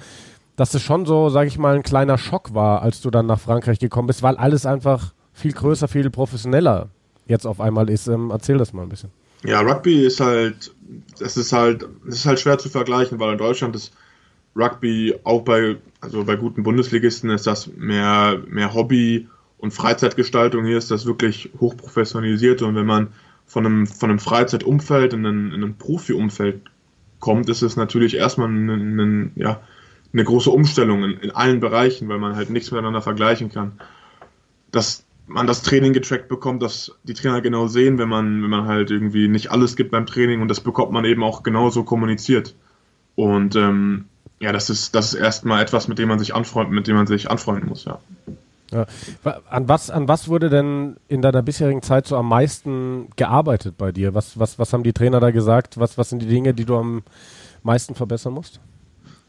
dass 0.55 0.73
es 0.73 0.81
schon 0.81 1.05
so, 1.05 1.29
sage 1.29 1.47
ich 1.47 1.57
mal, 1.57 1.75
ein 1.75 1.83
kleiner 1.83 2.17
Schock 2.17 2.53
war, 2.53 2.81
als 2.81 3.01
du 3.01 3.11
dann 3.11 3.25
nach 3.25 3.39
Frankreich 3.39 3.79
gekommen 3.79 4.07
bist, 4.07 4.23
weil 4.23 4.37
alles 4.37 4.65
einfach 4.65 5.13
viel 5.33 5.51
größer, 5.51 5.87
viel 5.87 6.09
professioneller 6.09 6.89
jetzt 7.27 7.45
auf 7.45 7.59
einmal 7.59 7.89
ist. 7.89 8.07
Ähm, 8.07 8.29
erzähl 8.31 8.57
das 8.57 8.73
mal 8.73 8.83
ein 8.83 8.89
bisschen. 8.89 9.11
Ja, 9.43 9.61
Rugby 9.61 10.05
ist 10.05 10.19
halt, 10.19 10.73
es 11.19 11.37
ist 11.37 11.53
halt, 11.53 11.87
es 12.07 12.15
ist 12.15 12.25
halt 12.25 12.39
schwer 12.39 12.57
zu 12.57 12.69
vergleichen, 12.69 13.19
weil 13.19 13.33
in 13.33 13.37
Deutschland 13.37 13.75
ist 13.75 13.93
Rugby 14.55 15.15
auch 15.23 15.41
bei, 15.41 15.77
also 16.01 16.23
bei 16.23 16.35
guten 16.35 16.63
Bundesligisten 16.63 17.29
ist 17.29 17.47
das 17.47 17.67
mehr, 17.67 18.41
mehr 18.47 18.73
Hobby 18.73 19.27
und 19.57 19.71
Freizeitgestaltung. 19.71 20.65
Hier 20.65 20.77
ist 20.77 20.91
das 20.91 21.05
wirklich 21.05 21.49
hochprofessionalisiert 21.59 22.61
und 22.61 22.75
wenn 22.75 22.85
man 22.85 23.09
von 23.45 23.65
einem, 23.65 23.87
von 23.87 24.09
einem 24.09 24.19
Freizeitumfeld 24.19 25.13
in 25.13 25.25
ein, 25.25 25.51
in 25.51 25.63
ein 25.63 25.77
Profi-Umfeld 25.77 26.61
kommt, 27.19 27.49
ist 27.49 27.61
es 27.61 27.75
natürlich 27.75 28.15
erstmal 28.15 28.49
ein, 28.49 28.69
ein, 28.69 29.31
ja, 29.35 29.61
eine 30.13 30.23
große 30.23 30.49
Umstellung 30.49 31.03
in, 31.03 31.19
in 31.19 31.31
allen 31.31 31.59
Bereichen, 31.59 32.07
weil 32.07 32.19
man 32.19 32.35
halt 32.35 32.49
nichts 32.49 32.71
miteinander 32.71 33.01
vergleichen 33.01 33.51
kann. 33.51 33.73
Das, 34.71 35.04
man 35.27 35.47
das 35.47 35.63
Training 35.63 35.93
getrackt 35.93 36.27
bekommt, 36.27 36.61
dass 36.61 36.91
die 37.03 37.13
Trainer 37.13 37.41
genau 37.41 37.67
sehen, 37.67 37.97
wenn 37.97 38.09
man, 38.09 38.43
wenn 38.43 38.49
man 38.49 38.67
halt 38.67 38.91
irgendwie 38.91 39.27
nicht 39.27 39.51
alles 39.51 39.75
gibt 39.75 39.91
beim 39.91 40.05
Training 40.05 40.41
und 40.41 40.47
das 40.47 40.59
bekommt 40.59 40.91
man 40.91 41.05
eben 41.05 41.23
auch 41.23 41.43
genauso 41.43 41.83
kommuniziert. 41.83 42.55
Und 43.15 43.55
ähm, 43.55 44.05
ja, 44.39 44.51
das 44.51 44.69
ist, 44.69 44.93
das 44.93 45.13
ist 45.13 45.19
erstmal 45.19 45.61
etwas, 45.63 45.87
mit 45.87 45.97
dem 45.97 46.09
man 46.09 46.19
sich 46.19 46.35
anfreundet, 46.35 46.73
mit 46.73 46.87
dem 46.87 46.95
man 46.95 47.07
sich 47.07 47.29
anfreunden 47.29 47.69
muss, 47.69 47.85
ja. 47.85 47.99
ja. 48.71 48.85
An 49.49 49.67
was, 49.67 49.89
an 49.89 50.07
was 50.07 50.27
wurde 50.27 50.49
denn 50.49 50.97
in 51.07 51.21
deiner 51.21 51.41
bisherigen 51.41 51.81
Zeit 51.81 52.05
so 52.07 52.17
am 52.17 52.29
meisten 52.29 53.09
gearbeitet 53.15 53.77
bei 53.77 53.91
dir? 53.91 54.13
Was, 54.13 54.37
was, 54.37 54.59
was 54.59 54.73
haben 54.73 54.83
die 54.83 54.93
Trainer 54.93 55.19
da 55.19 55.31
gesagt? 55.31 55.79
Was, 55.79 55.97
was 55.97 56.09
sind 56.09 56.21
die 56.21 56.27
Dinge, 56.27 56.53
die 56.53 56.65
du 56.65 56.75
am 56.75 57.03
meisten 57.63 57.95
verbessern 57.95 58.33
musst? 58.33 58.59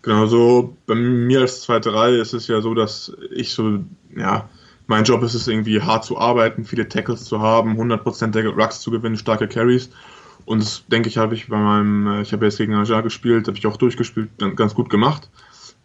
Genau, 0.03 0.27
so 0.27 0.77
bei 0.87 0.95
mir 0.95 1.41
als 1.41 1.63
zweite 1.63 1.95
Reihe 1.95 2.19
ist 2.19 2.35
es 2.35 2.47
ja 2.49 2.61
so, 2.61 2.75
dass 2.75 3.13
ich 3.35 3.53
so, 3.53 3.81
ja, 4.15 4.49
mein 4.87 5.05
Job 5.05 5.23
ist 5.23 5.35
es 5.35 5.49
irgendwie 5.49 5.83
hart 5.83 6.05
zu 6.05 6.19
arbeiten, 6.19 6.65
viele 6.65 6.89
Tackles 6.89 7.25
zu 7.25 7.41
haben, 7.41 7.81
100% 7.81 8.29
der 8.29 8.49
Rucks 8.49 8.81
zu 8.81 8.91
gewinnen, 8.91 9.17
starke 9.17 9.49
Carries. 9.49 9.91
Und 10.45 10.63
das 10.63 10.85
denke 10.87 11.09
ich, 11.09 11.19
habe 11.19 11.35
ich 11.35 11.49
bei 11.49 11.59
meinem, 11.59 12.07
äh, 12.07 12.23
ich 12.23 12.33
habe 12.33 12.45
jetzt 12.45 12.59
gegen 12.59 12.75
Aja 12.75 13.01
gespielt, 13.01 13.49
habe 13.49 13.59
ich 13.59 13.67
auch 13.67 13.77
durchgespielt, 13.77 14.31
ganz 14.55 14.75
gut 14.75 14.89
gemacht. 14.89 15.29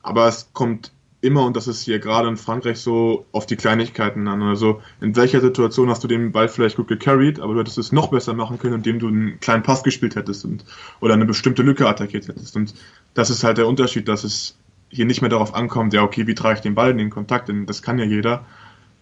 Aber 0.03 0.27
es 0.27 0.49
kommt 0.53 0.91
immer, 1.21 1.45
und 1.45 1.55
das 1.55 1.67
ist 1.67 1.83
hier 1.83 1.99
gerade 1.99 2.27
in 2.27 2.37
Frankreich 2.37 2.79
so, 2.79 3.25
auf 3.31 3.45
die 3.45 3.55
Kleinigkeiten 3.55 4.27
an. 4.27 4.41
Also 4.41 4.81
in 4.99 5.15
welcher 5.15 5.41
Situation 5.41 5.89
hast 5.89 6.03
du 6.03 6.07
den 6.07 6.31
Ball 6.31 6.47
vielleicht 6.49 6.77
gut 6.77 6.87
gecarried, 6.87 7.39
aber 7.39 7.53
du 7.53 7.59
hättest 7.59 7.77
es 7.77 7.91
noch 7.91 8.09
besser 8.09 8.33
machen 8.33 8.59
können, 8.59 8.75
indem 8.75 8.99
du 8.99 9.07
einen 9.07 9.39
kleinen 9.39 9.63
Pass 9.63 9.83
gespielt 9.83 10.15
hättest 10.15 10.45
und, 10.45 10.65
oder 10.99 11.13
eine 11.13 11.25
bestimmte 11.25 11.63
Lücke 11.63 11.87
attackiert 11.87 12.27
hättest. 12.27 12.55
Und 12.55 12.73
das 13.13 13.29
ist 13.29 13.43
halt 13.43 13.57
der 13.57 13.67
Unterschied, 13.67 14.07
dass 14.07 14.23
es 14.23 14.57
hier 14.89 15.05
nicht 15.05 15.21
mehr 15.21 15.29
darauf 15.29 15.55
ankommt, 15.55 15.93
ja, 15.93 16.03
okay, 16.03 16.27
wie 16.27 16.35
trage 16.35 16.55
ich 16.55 16.61
den 16.61 16.75
Ball 16.75 16.91
in 16.91 16.97
den 16.97 17.09
Kontakt, 17.09 17.47
denn 17.47 17.65
das 17.65 17.81
kann 17.81 17.97
ja 17.97 18.05
jeder, 18.05 18.45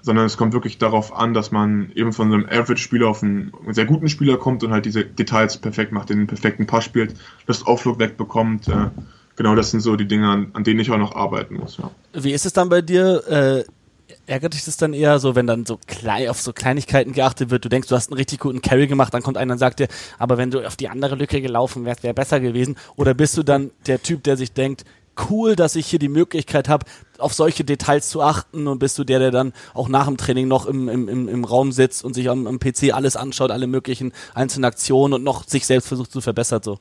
sondern 0.02 0.26
es 0.26 0.38
kommt 0.38 0.54
wirklich 0.54 0.78
darauf 0.78 1.16
an, 1.16 1.34
dass 1.34 1.52
man 1.52 1.92
eben 1.94 2.14
von 2.14 2.32
einem 2.32 2.46
Average-Spieler 2.46 3.08
auf 3.08 3.22
einen 3.24 3.52
sehr 3.72 3.86
guten 3.86 4.10
Spieler 4.10 4.38
kommt 4.38 4.64
und 4.64 4.72
halt 4.72 4.86
diese 4.86 5.04
Details 5.06 5.58
perfekt 5.58 5.92
macht, 5.92 6.10
den 6.10 6.28
perfekten 6.28 6.66
Pass 6.66 6.86
spielt, 6.86 7.16
das 7.48 7.68
Offload 7.68 8.00
wegbekommt. 8.00 8.68
Äh, 8.68 8.90
genau, 9.36 9.56
das 9.56 9.72
sind 9.72 9.82
so 9.82 9.96
die 9.96 10.08
Dinge, 10.08 10.30
an, 10.30 10.52
an, 10.54 10.64
denen 10.64 10.80
ich 10.80 10.92
auch 10.92 10.98
noch 10.98 11.16
arbeiten 11.16 11.56
muss. 11.56 11.78
Ja. 11.78 11.92
Wie 12.14 12.32
ist 12.32 12.46
es 12.46 12.54
dann 12.54 12.70
bei 12.70 12.82
dir? 12.82 13.24
Äh, 13.28 13.64
ärgert 14.26 14.54
dich 14.54 14.66
das 14.66 14.78
dann 14.78 14.94
eher 14.94 15.20
so, 15.20 15.36
wenn 15.36 15.48
dann 15.48 15.66
so 15.66 15.80
klein, 15.86 16.30
auf 16.30 16.40
so 16.40 16.54
Kleinigkeiten 16.54 17.14
geachtet 17.14 17.50
wird? 17.50 17.66
Du 17.66 17.70
denkst, 17.70 17.90
du 17.90 17.96
hast 17.96 18.10
einen 18.10 18.18
richtig 18.18 18.40
guten 18.40 18.62
Carry 18.62 18.88
gemacht, 18.88 19.14
dann 19.14 19.22
kommt 19.22 19.38
einer 19.38 19.54
und 19.54 19.60
sagt 19.60 19.80
dir, 19.80 19.88
aber 20.18 20.38
wenn 20.38 20.52
du 20.52 20.66
auf 20.66 20.76
die 20.76 20.90
andere 20.90 21.16
Lücke 21.16 21.42
gelaufen 21.42 21.86
wärst, 21.86 22.04
wäre 22.04 22.14
besser 22.14 22.40
gewesen. 22.40 22.78
Oder 22.96 23.14
bist 23.14 23.38
du 23.38 23.44
dann 23.44 23.72
der 23.88 24.02
Typ, 24.02 24.24
der 24.24 24.38
sich 24.38 24.54
denkt, 24.54 24.86
cool, 25.30 25.56
dass 25.56 25.76
ich 25.76 25.88
hier 25.88 26.00
die 26.00 26.10
Möglichkeit 26.10 26.70
habe, 26.70 26.86
auf 27.19 27.34
solche 27.34 27.63
Details 27.63 28.10
zu 28.10 28.21
achten 28.21 28.67
und 28.67 28.79
bist 28.79 28.97
du 28.97 29.03
der, 29.03 29.19
der 29.19 29.32
dann 29.32 29.53
auch 29.73 29.89
nach 29.89 30.05
dem 30.05 30.17
Training 30.17 30.47
noch 30.47 30.65
im, 30.65 30.89
im, 30.89 31.27
im 31.27 31.43
Raum 31.43 31.71
sitzt 31.71 32.03
und 32.03 32.13
sich 32.13 32.29
am, 32.29 32.47
am 32.47 32.60
PC 32.60 32.93
alles 32.93 33.15
anschaut, 33.15 33.51
alle 33.51 33.67
möglichen 33.67 34.13
einzelnen 34.34 34.65
Aktionen 34.65 35.13
und 35.13 35.23
noch 35.23 35.47
sich 35.47 35.65
selbst 35.65 35.88
versucht 35.88 36.12
zu 36.12 36.21
verbessern 36.21 36.62
so. 36.63 36.79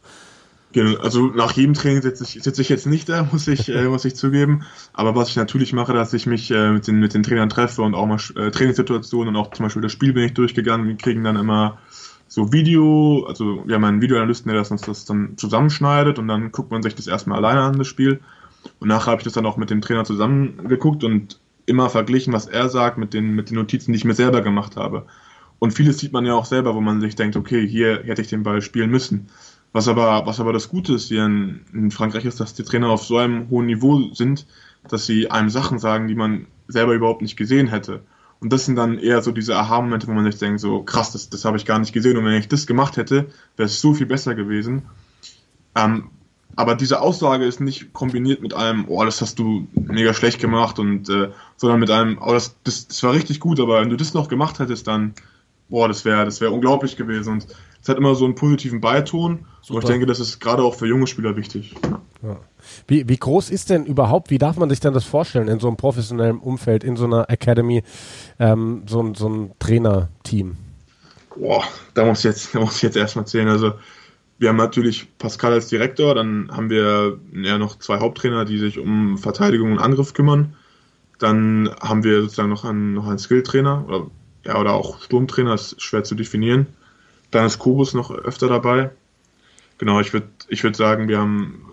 Genau, 0.73 0.99
also 1.01 1.29
nach 1.29 1.53
jedem 1.53 1.73
Training 1.73 2.03
sitze 2.03 2.25
ich, 2.25 2.43
sitze 2.43 2.61
ich 2.61 2.69
jetzt 2.69 2.87
nicht 2.87 3.09
da, 3.09 3.27
muss 3.33 3.49
ich, 3.49 3.69
äh, 3.69 3.85
muss 3.85 4.05
ich 4.05 4.15
zugeben. 4.15 4.65
Aber 4.93 5.15
was 5.15 5.31
ich 5.31 5.37
natürlich 5.37 5.73
mache, 5.73 5.93
dass 5.93 6.13
ich 6.13 6.27
mich 6.27 6.51
äh, 6.51 6.73
mit, 6.73 6.87
den, 6.87 7.01
mit 7.01 7.15
den 7.15 7.23
Trainern 7.23 7.49
treffe 7.49 7.83
und 7.83 7.95
auch 7.95 8.07
mal 8.07 8.19
äh, 8.37 8.51
Trainingssituationen 8.51 9.35
und 9.35 9.41
auch 9.41 9.51
zum 9.53 9.65
Beispiel 9.65 9.83
das 9.83 9.93
Spiel 9.93 10.13
bin 10.13 10.25
ich 10.25 10.35
durchgegangen. 10.35 10.87
Wir 10.87 10.97
kriegen 10.97 11.25
dann 11.25 11.37
immer 11.37 11.79
so 12.29 12.53
Video, 12.53 13.25
also 13.27 13.63
wir 13.67 13.75
haben 13.77 13.85
einen 13.85 14.03
Videoanalysten, 14.03 14.51
der 14.51 14.61
das 14.61 14.71
uns 14.71 14.83
das 14.83 15.07
dann 15.07 15.39
zusammenschneidet 15.39 16.19
und 16.19 16.29
dann 16.29 16.53
guckt 16.53 16.71
man 16.71 16.83
sich 16.83 16.95
das 16.95 17.07
erstmal 17.07 17.39
alleine 17.39 17.63
an, 17.63 17.79
das 17.79 17.87
Spiel. 17.87 18.21
Und 18.81 18.89
nachher 18.89 19.13
habe 19.13 19.21
ich 19.21 19.25
das 19.25 19.33
dann 19.33 19.47
auch 19.47 19.57
mit 19.57 19.71
dem 19.71 19.81
Trainer 19.81 20.05
zusammengeguckt 20.05 21.05
und 21.05 21.41
immer 21.67 21.91
verglichen, 21.91 22.33
was 22.33 22.47
er 22.47 22.69
sagt 22.69 22.99
mit 22.99 23.13
den, 23.15 23.35
mit 23.35 23.51
den 23.51 23.57
Notizen, 23.57 23.93
die 23.93 23.99
ich 23.99 24.05
mir 24.05 24.15
selber 24.15 24.41
gemacht 24.41 24.77
habe. 24.77 25.07
Und 25.59 25.73
vieles 25.73 25.99
sieht 25.99 26.13
man 26.13 26.25
ja 26.25 26.35
auch 26.35 26.45
selber, 26.45 26.75
wo 26.75 26.81
man 26.81 27.01
sich 27.01 27.17
denkt, 27.17 27.37
okay, 27.37 27.67
hier 27.67 28.03
hätte 28.05 28.23
ich 28.23 28.29
den 28.29 28.43
Ball 28.43 28.63
spielen 28.63 28.91
müssen. 28.91 29.29
Was 29.73 29.89
aber, 29.89 30.25
was 30.25 30.41
aber 30.41 30.53
das 30.53 30.69
Gute 30.69 30.95
ist 30.95 31.09
hier 31.09 31.27
in, 31.27 31.61
in 31.73 31.91
Frankreich 31.91 32.25
ist, 32.25 32.41
dass 32.41 32.55
die 32.55 32.63
Trainer 32.63 32.89
auf 32.89 33.05
so 33.05 33.19
einem 33.19 33.51
hohen 33.51 33.67
Niveau 33.67 34.13
sind, 34.15 34.47
dass 34.89 35.05
sie 35.05 35.31
einem 35.31 35.51
Sachen 35.51 35.79
sagen, 35.79 36.09
die 36.09 36.15
man 36.15 36.47
selber 36.69 36.95
überhaupt 36.95 37.23
nicht 37.23 37.37
gesehen 37.37 37.69
hätte. 37.69 38.01
Und 38.41 38.53
das 38.53 38.65
sind 38.65 38.77
dann 38.77 38.99
eher 38.99 39.21
so 39.21 39.33
diese 39.33 39.57
Aha-Momente, 39.57 40.07
wo 40.07 40.13
man 40.13 40.31
sich 40.31 40.39
denkt, 40.39 40.61
so 40.61 40.83
krass, 40.83 41.13
das, 41.13 41.29
das 41.29 41.45
habe 41.45 41.57
ich 41.57 41.67
gar 41.67 41.79
nicht 41.79 41.93
gesehen. 41.93 42.17
Und 42.17 42.25
wenn 42.25 42.35
ich 42.35 42.49
das 42.49 42.67
gemacht 42.67 42.97
hätte, 42.97 43.27
wäre 43.57 43.67
es 43.67 43.81
so 43.81 43.95
viel 43.95 44.07
besser 44.07 44.35
gewesen. 44.35 44.83
Ähm, 45.75 46.11
aber 46.59 46.75
diese 46.75 47.01
Aussage 47.01 47.45
ist 47.45 47.61
nicht 47.61 47.93
kombiniert 47.93 48.43
mit 48.43 48.53
einem, 48.53 48.87
oh, 48.89 49.05
das 49.05 49.21
hast 49.21 49.39
du 49.39 49.69
mega 49.75 50.13
schlecht 50.13 50.41
gemacht 50.41 50.81
und 50.81 51.09
äh, 51.09 51.29
sondern 51.57 51.79
mit 51.79 51.89
einem, 51.89 52.19
oh, 52.21 52.33
das, 52.33 52.57
das, 52.65 52.89
das 52.89 53.01
war 53.05 53.13
richtig 53.13 53.39
gut, 53.39 53.61
aber 53.61 53.81
wenn 53.81 53.91
du 53.91 53.97
das 53.97 54.13
noch 54.13 54.29
gemacht 54.29 54.59
hättest, 54.59 54.89
dann, 54.89 55.15
boah, 55.69 55.87
das 55.87 56.05
wäre 56.05 56.25
das 56.25 56.41
wäre 56.41 56.51
unglaublich 56.51 56.97
gewesen. 56.97 57.35
Und 57.35 57.47
es 57.81 57.89
hat 57.89 57.97
immer 57.97 58.17
so 58.17 58.25
einen 58.25 58.35
positiven 58.35 58.81
Beiton. 58.81 59.47
Super. 59.63 59.77
Und 59.77 59.85
ich 59.85 59.89
denke, 59.89 60.07
das 60.07 60.19
ist 60.19 60.41
gerade 60.41 60.65
auch 60.65 60.75
für 60.75 60.89
junge 60.89 61.07
Spieler 61.07 61.37
wichtig. 61.37 61.77
Ja. 62.25 62.41
Wie, 62.89 63.09
wie 63.09 63.17
groß 63.19 63.51
ist 63.51 63.71
denn 63.71 63.87
überhaupt, 63.87 64.31
wie 64.31 64.39
darf 64.39 64.57
man 64.57 64.69
sich 64.69 64.81
denn 64.81 64.93
das 64.93 65.05
vorstellen 65.05 65.47
in 65.47 65.61
so 65.61 65.69
einem 65.69 65.77
professionellen 65.77 66.41
Umfeld, 66.41 66.83
in 66.83 66.97
so 66.97 67.05
einer 67.05 67.31
Academy, 67.31 67.85
ähm, 68.41 68.83
so, 68.89 69.01
ein, 69.01 69.15
so 69.15 69.29
ein 69.29 69.53
Trainerteam? 69.61 70.57
Boah, 71.37 71.63
da 71.95 72.05
muss 72.05 72.19
ich 72.19 72.25
jetzt, 72.25 72.53
da 72.53 72.59
muss 72.59 72.75
ich 72.75 72.83
jetzt 72.83 72.97
erstmal 72.97 73.29
zählen. 73.29 73.47
Also, 73.47 73.75
wir 74.39 74.49
haben 74.49 74.57
natürlich 74.57 75.09
Pascal 75.19 75.53
als 75.53 75.69
Direktor, 75.69 76.15
dann 76.15 76.51
haben 76.53 76.71
wir 76.71 77.19
ja 77.33 77.59
noch 77.59 77.79
zwei 77.79 77.99
Haupttrainer, 77.99 78.45
die 78.45 78.59
sich 78.59 78.79
um 78.79 79.19
Verteidigung 79.19 79.73
und 79.73 79.79
Angriff 79.81 80.15
kümmern. 80.15 80.55
Dann 81.19 81.75
haben 81.81 82.05
wir 82.05 82.23
sozusagen 82.23 82.49
noch 82.49 82.65
einen, 82.65 82.95
noch 82.95 83.09
einen 83.09 83.19
Skill-Trainer 83.19 83.85
oder, 83.89 84.07
ja, 84.45 84.61
oder 84.61 84.75
auch 84.75 85.03
Sturmtrainer, 85.03 85.55
ist 85.55 85.83
schwer 85.83 86.05
zu 86.05 86.15
definieren. 86.15 86.67
Dann 87.33 87.47
ist 87.47 87.59
Kobus 87.59 87.95
noch 87.95 88.13
öfter 88.13 88.49
dabei. 88.49 88.91
Genau, 89.79 90.01
ich 90.01 90.13
würde 90.13 90.29
ich 90.49 90.63
würd 90.63 90.77
sagen, 90.77 91.09
wir 91.09 91.19
haben 91.19 91.65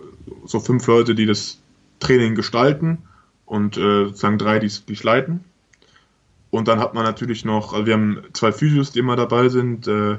so 0.45 0.59
fünf 0.59 0.87
Leute, 0.87 1.13
die 1.13 1.27
das 1.27 1.59
Training 1.99 2.33
gestalten 2.33 2.97
und 3.45 3.77
äh, 3.77 4.05
sozusagen 4.05 4.39
drei, 4.39 4.57
die 4.57 4.67
es 4.67 5.03
leiten. 5.03 5.43
Und 6.49 6.67
dann 6.67 6.79
hat 6.79 6.93
man 6.95 7.03
natürlich 7.03 7.45
noch, 7.45 7.73
also 7.73 7.85
wir 7.85 7.93
haben 7.93 8.23
zwei 8.33 8.51
Physios, 8.51 8.91
die 8.91 8.99
immer 8.99 9.15
dabei 9.15 9.49
sind. 9.49 9.87
Äh, 9.87 10.17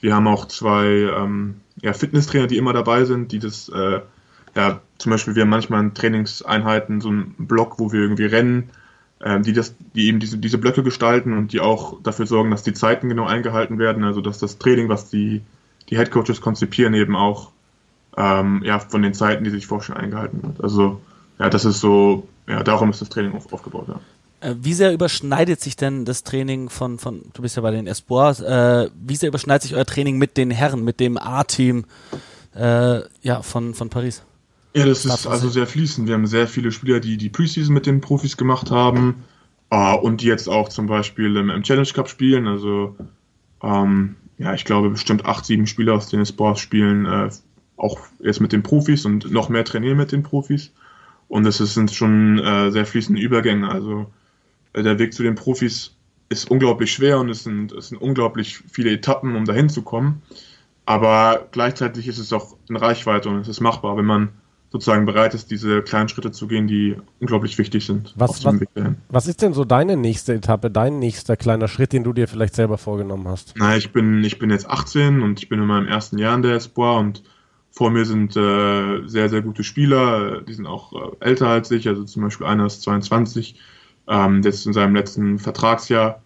wir 0.00 0.14
haben 0.14 0.28
auch 0.28 0.46
zwei 0.46 0.86
ähm, 0.86 1.60
ja, 1.80 1.92
Fitnesstrainer, 1.92 2.46
die 2.46 2.56
immer 2.56 2.72
dabei 2.72 3.04
sind, 3.04 3.32
die 3.32 3.38
das, 3.38 3.68
äh, 3.68 4.00
ja, 4.54 4.80
zum 4.98 5.10
Beispiel 5.10 5.34
wir 5.34 5.42
haben 5.42 5.50
manchmal 5.50 5.82
in 5.82 5.94
Trainingseinheiten 5.94 7.00
so 7.00 7.08
einen 7.08 7.34
Block, 7.38 7.78
wo 7.78 7.92
wir 7.92 8.00
irgendwie 8.00 8.26
rennen, 8.26 8.70
äh, 9.20 9.40
die 9.40 9.52
das, 9.52 9.74
die 9.94 10.08
eben 10.08 10.20
diese, 10.20 10.38
diese 10.38 10.58
Blöcke 10.58 10.82
gestalten 10.82 11.36
und 11.36 11.52
die 11.52 11.60
auch 11.60 12.02
dafür 12.02 12.26
sorgen, 12.26 12.50
dass 12.50 12.62
die 12.62 12.72
Zeiten 12.72 13.08
genau 13.08 13.26
eingehalten 13.26 13.78
werden, 13.78 14.04
also 14.04 14.20
dass 14.20 14.38
das 14.38 14.58
Training, 14.58 14.88
was 14.88 15.10
die, 15.10 15.42
die 15.90 15.98
Headcoaches 15.98 16.40
konzipieren, 16.40 16.94
eben 16.94 17.16
auch 17.16 17.52
ähm, 18.16 18.62
ja, 18.64 18.78
von 18.78 19.02
den 19.02 19.14
Zeiten, 19.14 19.44
die 19.44 19.50
sich 19.50 19.66
vorstellen, 19.66 19.98
eingehalten 19.98 20.42
wird. 20.42 20.62
Also 20.62 21.00
ja, 21.38 21.50
das 21.50 21.64
ist 21.64 21.80
so, 21.80 22.26
ja, 22.46 22.62
darum 22.62 22.90
ist 22.90 23.00
das 23.00 23.08
Training 23.10 23.34
auf, 23.34 23.52
aufgebaut, 23.52 23.86
ja. 23.88 24.00
Äh, 24.46 24.54
wie 24.62 24.74
sehr 24.74 24.92
überschneidet 24.92 25.60
sich 25.60 25.76
denn 25.76 26.04
das 26.04 26.22
Training 26.22 26.68
von, 26.68 26.98
von 26.98 27.22
du 27.34 27.42
bist 27.42 27.56
ja 27.56 27.62
bei 27.62 27.72
den 27.72 27.86
Espoirs, 27.86 28.40
äh, 28.40 28.88
wie 28.94 29.16
sehr 29.16 29.28
überschneidet 29.28 29.62
sich 29.62 29.74
euer 29.74 29.84
Training 29.84 30.18
mit 30.18 30.36
den 30.36 30.52
Herren, 30.52 30.84
mit 30.84 31.00
dem 31.00 31.18
A-Team 31.18 31.84
äh, 32.54 33.00
ja, 33.22 33.42
von, 33.42 33.74
von 33.74 33.90
Paris? 33.90 34.22
Ja, 34.74 34.86
das 34.86 35.04
ist 35.04 35.26
also 35.26 35.48
sehr 35.48 35.66
fließend. 35.66 36.06
Wir 36.06 36.14
haben 36.14 36.26
sehr 36.26 36.46
viele 36.46 36.70
Spieler, 36.70 37.00
die 37.00 37.16
die 37.16 37.30
Preseason 37.30 37.74
mit 37.74 37.86
den 37.86 38.00
Profis 38.00 38.36
gemacht 38.36 38.70
haben 38.70 39.24
äh, 39.70 39.96
und 39.96 40.20
die 40.20 40.26
jetzt 40.26 40.48
auch 40.48 40.68
zum 40.68 40.86
Beispiel 40.86 41.36
im, 41.36 41.50
im 41.50 41.62
Challenge 41.64 41.88
Cup 41.92 42.08
spielen. 42.08 42.46
Also 42.46 42.94
ähm, 43.62 44.14
ja, 44.38 44.54
ich 44.54 44.64
glaube 44.64 44.90
bestimmt 44.90 45.24
acht, 45.24 45.44
sieben 45.44 45.66
Spieler 45.66 45.94
aus 45.94 46.08
den 46.08 46.24
Sports 46.24 46.60
spielen 46.60 47.06
äh, 47.06 47.30
auch 47.78 47.98
jetzt 48.20 48.40
mit 48.40 48.52
den 48.52 48.62
Profis 48.62 49.06
und 49.06 49.30
noch 49.30 49.48
mehr 49.48 49.64
trainieren 49.64 49.96
mit 49.96 50.12
den 50.12 50.22
Profis. 50.22 50.72
Und 51.26 51.44
es 51.46 51.56
sind 51.56 51.90
schon 51.90 52.38
äh, 52.38 52.70
sehr 52.70 52.86
fließende 52.86 53.20
Übergänge. 53.20 53.68
Also 53.68 54.06
der 54.84 54.98
Weg 54.98 55.14
zu 55.14 55.22
den 55.22 55.34
Profis 55.34 55.96
ist 56.28 56.50
unglaublich 56.50 56.92
schwer 56.92 57.20
und 57.20 57.30
es 57.30 57.44
sind, 57.44 57.72
es 57.72 57.88
sind 57.88 57.98
unglaublich 57.98 58.62
viele 58.70 58.90
Etappen, 58.90 59.36
um 59.36 59.44
dahin 59.44 59.68
zu 59.68 59.82
kommen. 59.82 60.22
Aber 60.84 61.48
gleichzeitig 61.50 62.06
ist 62.06 62.18
es 62.18 62.32
auch 62.32 62.56
in 62.68 62.76
Reichweite 62.76 63.28
und 63.28 63.40
es 63.40 63.48
ist 63.48 63.60
machbar, 63.60 63.96
wenn 63.96 64.04
man 64.04 64.30
sozusagen 64.70 65.06
bereit 65.06 65.34
ist, 65.34 65.50
diese 65.50 65.82
kleinen 65.82 66.08
Schritte 66.08 66.32
zu 66.32 66.46
gehen, 66.48 66.66
die 66.66 66.96
unglaublich 67.20 67.56
wichtig 67.58 67.86
sind. 67.86 68.12
Was, 68.16 68.44
was, 68.44 68.60
was, 69.08 69.26
ist 69.26 69.42
denn 69.42 69.52
so 69.52 69.64
deine 69.64 69.96
nächste 69.96 70.34
Etappe, 70.34 70.70
dein 70.70 70.98
nächster 70.98 71.36
kleiner 71.36 71.68
Schritt, 71.68 71.92
den 71.92 72.04
du 72.04 72.12
dir 72.12 72.28
vielleicht 72.28 72.54
selber 72.54 72.76
vorgenommen 72.76 73.26
hast? 73.28 73.54
Na, 73.56 73.76
ich 73.76 73.92
bin, 73.92 74.22
ich 74.24 74.38
bin 74.38 74.50
jetzt 74.50 74.68
18 74.68 75.22
und 75.22 75.40
ich 75.40 75.48
bin 75.48 75.60
in 75.60 75.66
meinem 75.66 75.88
ersten 75.88 76.18
Jahr 76.18 76.34
in 76.34 76.42
der 76.42 76.56
Espoir 76.56 76.98
und 76.98 77.22
vor 77.70 77.90
mir 77.90 78.04
sind 78.04 78.36
äh, 78.36 79.06
sehr, 79.06 79.28
sehr 79.28 79.42
gute 79.42 79.62
Spieler, 79.62 80.40
die 80.42 80.54
sind 80.54 80.66
auch 80.66 80.92
äh, 80.92 81.16
älter 81.20 81.48
als 81.48 81.70
ich, 81.70 81.88
also 81.88 82.04
zum 82.04 82.22
Beispiel 82.22 82.46
einer 82.46 82.66
ist 82.66 82.82
22, 82.82 83.58
ähm, 84.08 84.42
ist 84.42 84.66
in 84.66 84.72
seinem 84.72 84.94
letzten 84.94 85.38
Vertragsjahr 85.38 86.22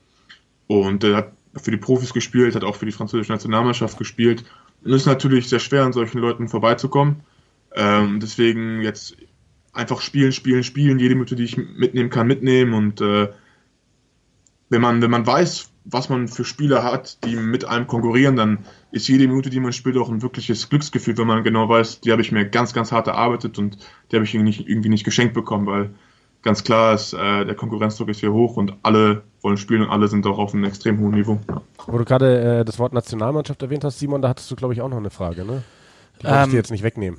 und 0.67 1.03
der 1.03 1.17
hat 1.17 1.33
für 1.57 1.71
die 1.71 1.77
Profis 1.77 2.13
gespielt, 2.13 2.55
hat 2.55 2.65
auch 2.65 2.77
für 2.77 2.87
die 2.87 2.93
französische 2.93 3.33
Nationalmannschaft 3.33 3.99
gespielt. 3.99 4.45
Und 4.85 4.93
es 4.93 5.03
ist 5.03 5.07
natürlich 5.07 5.49
sehr 5.49 5.59
schwer, 5.59 5.85
an 5.85 5.93
solchen 5.93 6.19
Leuten 6.19 6.49
vorbeizukommen. 6.49 7.21
Ähm, 7.75 8.21
deswegen 8.21 8.81
jetzt 8.83 9.17
einfach 9.73 10.01
spielen, 10.01 10.33
spielen, 10.33 10.65
spielen, 10.65 10.99
jede 10.99 11.15
Minute, 11.15 11.37
die 11.37 11.45
ich 11.45 11.57
mitnehmen 11.57 12.11
kann, 12.11 12.27
mitnehmen 12.27 12.75
und 12.75 13.01
äh, 13.01 13.29
wenn 14.69 14.81
man, 14.81 15.03
wenn 15.03 15.11
man 15.11 15.27
weiß, 15.27 15.71
was 15.85 16.09
man 16.09 16.29
für 16.29 16.45
Spieler 16.45 16.85
hat, 16.85 17.25
die 17.25 17.37
mit 17.37 17.65
einem 17.65 17.87
konkurrieren, 17.87 18.37
dann 18.37 18.59
ist 18.93 19.09
jede 19.09 19.27
Minute, 19.27 19.51
die 19.51 19.61
man 19.61 19.73
spielt, 19.73 19.97
auch 19.97 20.09
ein 20.09 20.23
wirkliches 20.23 20.69
Glücksgefühl, 20.69 21.19
wenn 21.19 21.27
man 21.27 21.43
genau 21.43 21.69
weiß, 21.69 22.01
die 22.01 22.13
habe 22.13 22.23
ich 22.23 22.33
mir 22.33 22.49
ganz, 22.49 22.73
ganz 22.73 22.93
hart 22.93 23.09
erarbeitet 23.09 23.59
und 23.59 23.79
die 24.11 24.17
habe 24.17 24.25
ich 24.25 24.35
irgendwie 24.35 24.51
nicht, 24.51 24.69
irgendwie 24.69 24.89
nicht 24.89 25.05
geschenkt 25.05 25.35
bekommen, 25.35 25.67
weil 25.67 25.91
ganz 26.43 26.65
klar 26.65 26.95
ist, 26.95 27.13
äh, 27.13 27.45
der 27.45 27.55
Konkurrenzdruck 27.55 28.09
ist 28.09 28.21
hier 28.21 28.33
hoch 28.33 28.57
und 28.57 28.75
alle 28.83 29.23
wollen 29.43 29.57
spielen 29.57 29.83
und 29.83 29.91
alle 29.91 30.09
sind 30.09 30.27
auch 30.27 30.39
auf 30.39 30.55
einem 30.55 30.65
extrem 30.65 30.99
hohen 31.01 31.13
Niveau. 31.13 31.39
Wo 31.87 31.99
du 31.99 32.05
gerade 32.05 32.61
äh, 32.61 32.65
das 32.65 32.79
Wort 32.79 32.93
Nationalmannschaft 32.93 33.63
erwähnt 33.63 33.85
hast, 33.85 33.99
Simon, 33.99 34.23
da 34.23 34.29
hattest 34.29 34.51
du, 34.51 34.57
glaube 34.57 34.75
ich, 34.75 34.83
auch 34.83 34.89
noch 34.89 34.97
eine 34.97 35.11
Frage, 35.11 35.45
ne? 35.45 35.63
Die 36.23 36.27
ähm, 36.27 36.45
ich 36.45 36.51
dir 36.51 36.57
jetzt 36.57 36.71
nicht 36.71 36.83
wegnehmen. 36.83 37.19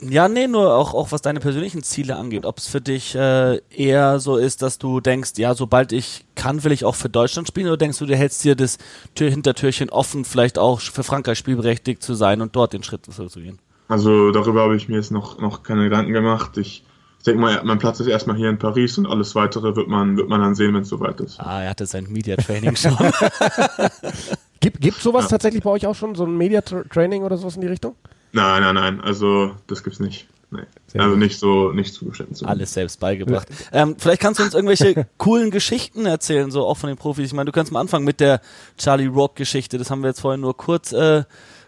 Ja, 0.00 0.28
nee, 0.28 0.48
nur 0.48 0.74
auch, 0.74 0.92
auch 0.92 1.12
was 1.12 1.22
deine 1.22 1.40
persönlichen 1.40 1.82
Ziele 1.82 2.16
angeht. 2.16 2.44
Ob 2.44 2.58
es 2.58 2.66
für 2.66 2.80
dich 2.80 3.14
äh, 3.14 3.60
eher 3.70 4.18
so 4.18 4.36
ist, 4.36 4.60
dass 4.60 4.78
du 4.78 5.00
denkst, 5.00 5.32
ja, 5.36 5.54
sobald 5.54 5.92
ich 5.92 6.24
kann, 6.34 6.64
will 6.64 6.72
ich 6.72 6.84
auch 6.84 6.96
für 6.96 7.08
Deutschland 7.08 7.48
spielen, 7.48 7.68
oder 7.68 7.76
denkst 7.76 7.98
du, 7.98 8.06
du 8.06 8.16
hältst 8.16 8.44
dir 8.44 8.56
das 8.56 8.78
Tür 9.14 9.30
Hintertürchen 9.30 9.90
offen, 9.90 10.24
vielleicht 10.24 10.58
auch 10.58 10.80
für 10.80 11.04
Frankreich 11.04 11.38
spielberechtigt 11.38 12.02
zu 12.02 12.14
sein 12.14 12.40
und 12.40 12.56
dort 12.56 12.72
den 12.72 12.82
Schritt 12.82 13.06
zu 13.06 13.40
gehen? 13.40 13.60
Also 13.88 14.32
darüber 14.32 14.62
habe 14.62 14.76
ich 14.76 14.88
mir 14.88 14.96
jetzt 14.96 15.12
noch, 15.12 15.40
noch 15.40 15.62
keine 15.62 15.84
Gedanken 15.84 16.12
gemacht. 16.12 16.58
Ich, 16.58 16.84
ich 17.24 17.32
denke 17.32 17.40
mal, 17.40 17.64
mein 17.64 17.78
Platz 17.78 18.00
ist 18.00 18.06
erstmal 18.06 18.36
hier 18.36 18.50
in 18.50 18.58
Paris 18.58 18.98
und 18.98 19.06
alles 19.06 19.34
weitere 19.34 19.74
wird 19.74 19.88
man, 19.88 20.18
wird 20.18 20.28
man 20.28 20.42
dann 20.42 20.54
sehen, 20.54 20.74
wenn 20.74 20.82
es 20.82 20.90
soweit 20.90 21.18
ist. 21.22 21.40
Ah, 21.40 21.62
er 21.62 21.70
hatte 21.70 21.86
sein 21.86 22.04
Media 22.10 22.36
Training 22.36 22.76
schon. 22.76 22.94
gibt 24.60 24.84
es 24.84 25.02
sowas 25.02 25.24
ja. 25.24 25.30
tatsächlich 25.30 25.62
bei 25.62 25.70
euch 25.70 25.86
auch 25.86 25.94
schon, 25.94 26.14
so 26.14 26.26
ein 26.26 26.36
Media 26.36 26.60
Training 26.60 27.22
oder 27.22 27.38
sowas 27.38 27.54
in 27.54 27.62
die 27.62 27.68
Richtung? 27.68 27.94
Nein, 28.32 28.60
nein, 28.60 28.74
nein. 28.74 29.00
Also 29.00 29.52
das 29.68 29.82
gibt's 29.82 30.00
nicht. 30.00 30.28
Nee. 30.50 30.64
Also 31.00 31.16
nicht 31.16 31.38
so, 31.38 31.72
nicht 31.72 31.94
zugeschnitten. 31.94 32.34
So. 32.34 32.44
Alles 32.44 32.74
selbst 32.74 33.00
beigebracht. 33.00 33.48
Ähm, 33.72 33.96
vielleicht 33.96 34.20
kannst 34.20 34.40
du 34.40 34.44
uns 34.44 34.52
irgendwelche 34.52 35.06
coolen 35.16 35.50
Geschichten 35.50 36.04
erzählen, 36.04 36.50
so 36.50 36.66
auch 36.66 36.76
von 36.76 36.88
den 36.88 36.98
Profis. 36.98 37.28
Ich 37.28 37.32
meine, 37.32 37.46
du 37.46 37.52
kannst 37.52 37.72
mal 37.72 37.80
anfangen 37.80 38.04
mit 38.04 38.20
der 38.20 38.42
Charlie 38.76 39.06
Rock-Geschichte. 39.06 39.78
Das 39.78 39.90
haben 39.90 40.02
wir 40.02 40.08
jetzt 40.08 40.20
vorhin 40.20 40.42
nur 40.42 40.54
kurz 40.58 40.92
äh, 40.92 41.24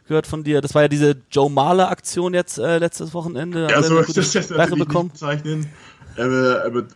gehört 0.06 0.26
von 0.26 0.44
dir. 0.44 0.60
Das 0.60 0.74
war 0.74 0.82
ja 0.82 0.88
diese 0.88 1.16
Joe 1.30 1.50
Mahler-Aktion 1.50 2.34
jetzt 2.34 2.58
äh, 2.58 2.78
letztes 2.78 3.14
Wochenende. 3.14 3.68
Ja, 3.70 3.82
so 3.82 3.98
ist 3.98 4.16
das 4.16 4.34
jetzt 4.34 4.50
natürlich 4.50 4.86
bekommen. 4.86 5.10
nicht 5.12 5.20
bezeichnen. 5.20 5.70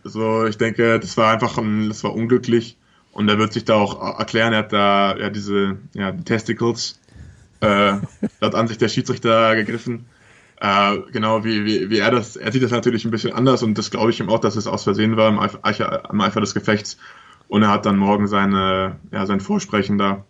so, 0.03 0.45
ich 0.45 0.57
denke, 0.57 0.99
das 0.99 1.17
war 1.17 1.33
einfach, 1.33 1.57
ein, 1.57 1.89
das 1.89 2.03
war 2.03 2.13
unglücklich. 2.13 2.77
Und 3.11 3.29
er 3.29 3.37
wird 3.37 3.53
sich 3.53 3.65
da 3.65 3.75
auch 3.75 4.19
erklären. 4.19 4.53
Er 4.53 4.59
hat 4.59 4.73
da 4.73 5.17
ja 5.17 5.29
diese 5.29 5.77
ja, 5.93 6.11
Testicles 6.11 6.99
äh, 7.61 7.93
laut 8.41 8.55
Ansicht 8.55 8.81
der 8.81 8.89
Schiedsrichter 8.89 9.55
gegriffen. 9.55 10.05
Äh, 10.59 10.99
genau 11.11 11.43
wie, 11.43 11.65
wie, 11.65 11.89
wie 11.89 11.97
er 11.97 12.11
das, 12.11 12.35
er 12.35 12.51
sieht 12.51 12.61
das 12.61 12.71
natürlich 12.71 13.03
ein 13.03 13.11
bisschen 13.11 13.33
anders 13.33 13.63
und 13.63 13.77
das 13.79 13.89
glaube 13.89 14.11
ich 14.11 14.19
ihm 14.19 14.29
auch, 14.29 14.39
dass 14.39 14.55
es 14.55 14.67
aus 14.67 14.83
Versehen 14.83 15.17
war 15.17 15.27
im 15.27 15.39
Eifer, 15.39 16.03
im 16.11 16.21
Eifer 16.21 16.39
des 16.39 16.53
Gefechts. 16.53 16.97
Und 17.47 17.63
er 17.63 17.69
hat 17.69 17.85
dann 17.85 17.97
morgen 17.97 18.27
seine, 18.27 18.97
ja, 19.11 19.25
sein 19.25 19.41
Vorsprechen 19.41 19.97
da. 19.97 20.23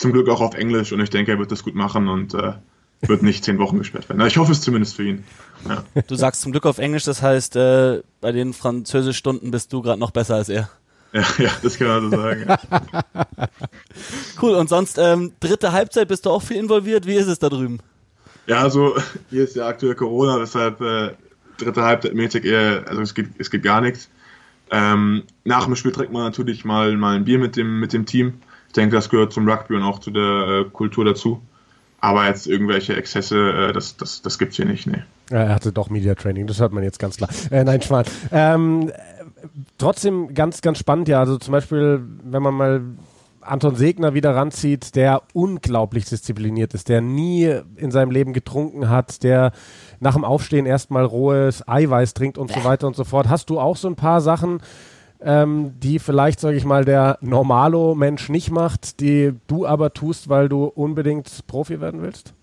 Zum 0.00 0.12
Glück 0.12 0.30
auch 0.30 0.40
auf 0.40 0.54
Englisch 0.54 0.92
und 0.92 1.00
ich 1.00 1.10
denke, 1.10 1.32
er 1.32 1.38
wird 1.38 1.52
das 1.52 1.62
gut 1.62 1.74
machen 1.74 2.08
und 2.08 2.32
äh, 2.32 2.54
wird 3.02 3.22
nicht 3.22 3.44
zehn 3.44 3.58
Wochen 3.58 3.76
gesperrt 3.76 4.08
werden. 4.08 4.26
Ich 4.26 4.38
hoffe 4.38 4.50
es 4.50 4.62
zumindest 4.62 4.96
für 4.96 5.04
ihn. 5.04 5.24
Ja. 5.68 5.84
Du 6.06 6.14
sagst 6.14 6.40
zum 6.40 6.52
Glück 6.52 6.64
auf 6.64 6.78
Englisch, 6.78 7.04
das 7.04 7.20
heißt, 7.20 7.54
äh, 7.56 8.00
bei 8.22 8.32
den 8.32 8.54
Französischstunden 8.54 9.50
bist 9.50 9.74
du 9.74 9.82
gerade 9.82 10.00
noch 10.00 10.10
besser 10.10 10.36
als 10.36 10.48
er. 10.48 10.70
Ja, 11.12 11.22
ja, 11.38 11.50
das 11.62 11.76
kann 11.76 11.88
man 11.88 12.10
so 12.10 12.16
sagen. 12.16 12.46
cool, 14.42 14.54
und 14.54 14.70
sonst 14.70 14.96
ähm, 14.96 15.32
dritte 15.38 15.72
Halbzeit 15.72 16.08
bist 16.08 16.24
du 16.24 16.30
auch 16.30 16.42
viel 16.42 16.56
involviert. 16.56 17.06
Wie 17.06 17.16
ist 17.16 17.26
es 17.26 17.38
da 17.38 17.50
drüben? 17.50 17.80
Ja, 18.46 18.62
also 18.62 18.96
hier 19.28 19.44
ist 19.44 19.54
ja 19.54 19.66
aktuell 19.66 19.96
Corona, 19.96 20.38
deshalb 20.38 20.80
äh, 20.80 21.10
dritte 21.58 21.82
Halbzeit 21.82 22.14
mäßig 22.14 22.46
eher, 22.46 22.84
also 22.88 23.02
es 23.02 23.14
geht, 23.14 23.28
es 23.36 23.50
geht 23.50 23.64
gar 23.64 23.82
nichts. 23.82 24.08
Ähm, 24.70 25.24
nach 25.44 25.66
dem 25.66 25.76
Spiel 25.76 25.92
trinkt 25.92 26.14
man 26.14 26.22
natürlich 26.22 26.64
mal, 26.64 26.96
mal 26.96 27.16
ein 27.16 27.26
Bier 27.26 27.38
mit 27.38 27.56
dem, 27.56 27.80
mit 27.80 27.92
dem 27.92 28.06
Team. 28.06 28.40
Ich 28.70 28.74
denke, 28.74 28.94
das 28.94 29.08
gehört 29.08 29.32
zum 29.32 29.48
Rugby 29.48 29.74
und 29.74 29.82
auch 29.82 29.98
zu 29.98 30.12
der 30.12 30.22
äh, 30.22 30.64
Kultur 30.70 31.04
dazu. 31.04 31.42
Aber 32.00 32.28
jetzt 32.28 32.46
irgendwelche 32.46 32.94
Exzesse, 32.94 33.36
äh, 33.36 33.72
das, 33.72 33.96
das, 33.96 34.22
das 34.22 34.38
gibt's 34.38 34.54
hier 34.54 34.64
nicht, 34.64 34.86
nee. 34.86 35.02
Er 35.28 35.52
hatte 35.52 35.72
doch 35.72 35.90
Media 35.90 36.14
Training, 36.14 36.46
das 36.46 36.60
hört 36.60 36.72
man 36.72 36.84
jetzt 36.84 37.00
ganz 37.00 37.16
klar. 37.16 37.30
Äh, 37.50 37.64
nein, 37.64 37.82
Schwan. 37.82 38.04
Ähm, 38.30 38.92
trotzdem 39.76 40.34
ganz, 40.34 40.60
ganz 40.60 40.78
spannend, 40.78 41.08
ja. 41.08 41.18
Also 41.18 41.36
zum 41.36 41.50
Beispiel, 41.50 42.00
wenn 42.22 42.44
man 42.44 42.54
mal 42.54 42.82
Anton 43.40 43.74
Segner 43.74 44.14
wieder 44.14 44.36
ranzieht, 44.36 44.94
der 44.94 45.22
unglaublich 45.32 46.04
diszipliniert 46.04 46.72
ist, 46.72 46.88
der 46.88 47.00
nie 47.00 47.52
in 47.74 47.90
seinem 47.90 48.12
Leben 48.12 48.32
getrunken 48.32 48.88
hat, 48.88 49.24
der 49.24 49.50
nach 49.98 50.14
dem 50.14 50.24
Aufstehen 50.24 50.64
erstmal 50.64 51.04
rohes 51.04 51.66
Eiweiß 51.66 52.14
trinkt 52.14 52.38
und 52.38 52.52
so 52.52 52.62
weiter 52.62 52.86
und 52.86 52.94
so 52.94 53.02
fort. 53.02 53.28
Hast 53.28 53.50
du 53.50 53.58
auch 53.58 53.76
so 53.76 53.88
ein 53.88 53.96
paar 53.96 54.20
Sachen, 54.20 54.60
ähm, 55.22 55.72
die 55.80 55.98
vielleicht, 55.98 56.40
sage 56.40 56.56
ich 56.56 56.64
mal, 56.64 56.84
der 56.84 57.18
Normalo-Mensch 57.20 58.28
nicht 58.28 58.50
macht, 58.50 59.00
die 59.00 59.34
du 59.46 59.66
aber 59.66 59.92
tust, 59.92 60.28
weil 60.28 60.48
du 60.48 60.64
unbedingt 60.64 61.46
Profi 61.46 61.80
werden 61.80 62.02
willst? 62.02 62.34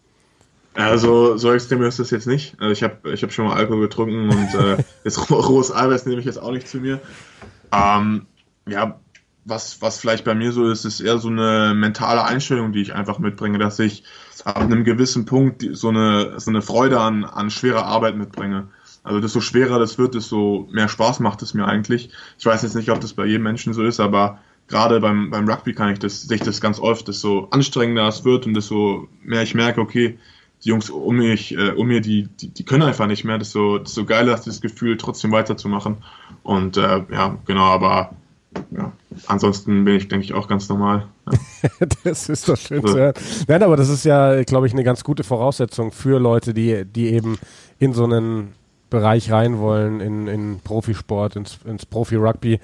Also 0.74 1.38
so 1.38 1.52
extrem 1.52 1.82
ist 1.82 1.98
das 1.98 2.12
jetzt 2.12 2.28
nicht. 2.28 2.56
Also 2.60 2.72
ich 2.72 2.84
habe 2.84 3.12
ich 3.12 3.24
hab 3.24 3.32
schon 3.32 3.46
mal 3.46 3.56
Alkohol 3.56 3.82
getrunken 3.82 4.30
und 4.30 4.54
äh, 4.54 4.78
jetzt 5.04 5.32
rohes 5.32 5.76
Eiweiß 5.76 6.06
nehme 6.06 6.20
ich 6.20 6.26
jetzt 6.26 6.38
auch 6.38 6.52
nicht 6.52 6.68
zu 6.68 6.78
mir. 6.78 7.00
Ähm, 7.72 8.28
ja, 8.68 9.00
was, 9.44 9.82
was 9.82 9.98
vielleicht 9.98 10.24
bei 10.26 10.36
mir 10.36 10.52
so 10.52 10.70
ist, 10.70 10.86
ist 10.86 11.00
eher 11.00 11.18
so 11.18 11.30
eine 11.30 11.74
mentale 11.74 12.24
Einstellung, 12.26 12.74
die 12.74 12.82
ich 12.82 12.94
einfach 12.94 13.18
mitbringe, 13.18 13.58
dass 13.58 13.80
ich 13.80 14.04
ab 14.44 14.58
einem 14.58 14.84
gewissen 14.84 15.26
Punkt 15.26 15.66
so 15.72 15.90
eine, 15.90 16.40
so 16.40 16.52
eine 16.52 16.62
Freude 16.62 17.00
an, 17.00 17.26
an 17.26 17.50
schwerer 17.50 17.86
Arbeit 17.86 18.16
mitbringe. 18.16 18.68
Also 19.08 19.22
desto 19.22 19.40
schwerer 19.40 19.80
das 19.80 19.98
wird, 19.98 20.16
desto 20.16 20.68
mehr 20.70 20.90
Spaß 20.90 21.22
macht 21.22 21.42
es 21.42 21.54
mir 21.54 21.66
eigentlich. 21.66 22.10
Ich 22.38 22.46
weiß 22.46 22.62
jetzt 22.64 22.76
nicht, 22.76 22.90
ob 22.90 23.00
das 23.00 23.14
bei 23.14 23.26
jedem 23.26 23.44
Menschen 23.44 23.74
so 23.74 23.84
ist, 23.84 24.02
aber 24.02 24.40
gerade 24.68 25.00
beim, 25.00 25.30
beim 25.30 25.48
Rugby 25.50 25.74
kann 25.74 25.94
ich 25.94 26.00
das, 26.00 26.24
sehe 26.24 26.36
ich 26.36 26.44
das 26.44 26.60
ganz 26.60 26.78
oft, 26.78 27.08
desto 27.08 27.48
anstrengender 27.52 28.06
es 28.10 28.26
wird 28.26 28.46
und 28.46 28.54
desto 28.54 29.08
mehr 29.24 29.44
ich 29.44 29.56
merke, 29.56 29.80
okay, 29.80 30.18
die 30.66 30.70
Jungs 30.70 30.90
um 30.90 31.16
mich, 31.16 31.56
äh, 31.56 31.72
um 31.72 31.88
mir, 31.88 32.02
die, 32.02 32.28
die, 32.42 32.50
die 32.50 32.66
können 32.66 32.84
einfach 32.84 33.08
nicht 33.08 33.24
mehr. 33.24 33.40
Ist 33.40 33.52
so, 33.52 33.78
das 33.78 33.98
ist 33.98 34.48
das 34.48 34.60
Gefühl, 34.60 34.98
trotzdem 34.98 35.32
weiterzumachen. 35.32 35.98
Und 36.44 36.76
äh, 36.76 37.04
ja, 37.10 37.38
genau, 37.46 37.64
aber 37.64 38.12
ja, 38.72 38.92
ansonsten 39.28 39.86
bin 39.86 39.96
ich, 39.96 40.10
denke 40.10 40.26
ich, 40.26 40.34
auch 40.34 40.50
ganz 40.50 40.68
normal. 40.68 41.08
Ja. 41.62 41.70
das 42.04 42.28
ist 42.28 42.50
doch 42.50 42.58
schön 42.58 42.82
so. 42.82 42.90
zu 42.90 42.98
hören. 42.98 43.14
Nein, 43.48 43.64
aber 43.64 43.78
das 43.78 43.88
ist 43.88 44.04
ja, 44.04 44.44
glaube 44.44 44.68
ich, 44.68 44.74
eine 44.74 44.84
ganz 44.84 45.06
gute 45.06 45.24
Voraussetzung 45.24 45.94
für 45.94 46.20
Leute, 46.20 46.54
die, 46.54 46.84
die 46.84 47.08
eben 47.14 47.38
in 47.80 47.94
so 47.94 48.04
einen 48.04 48.57
Bereich 48.90 49.32
rein 49.32 49.60
wollen, 49.60 50.00
in, 50.00 50.28
in 50.28 50.60
Profisport, 50.64 51.36
ins, 51.36 51.60
ins 51.66 51.86
Profi-Rugby, 51.86 52.60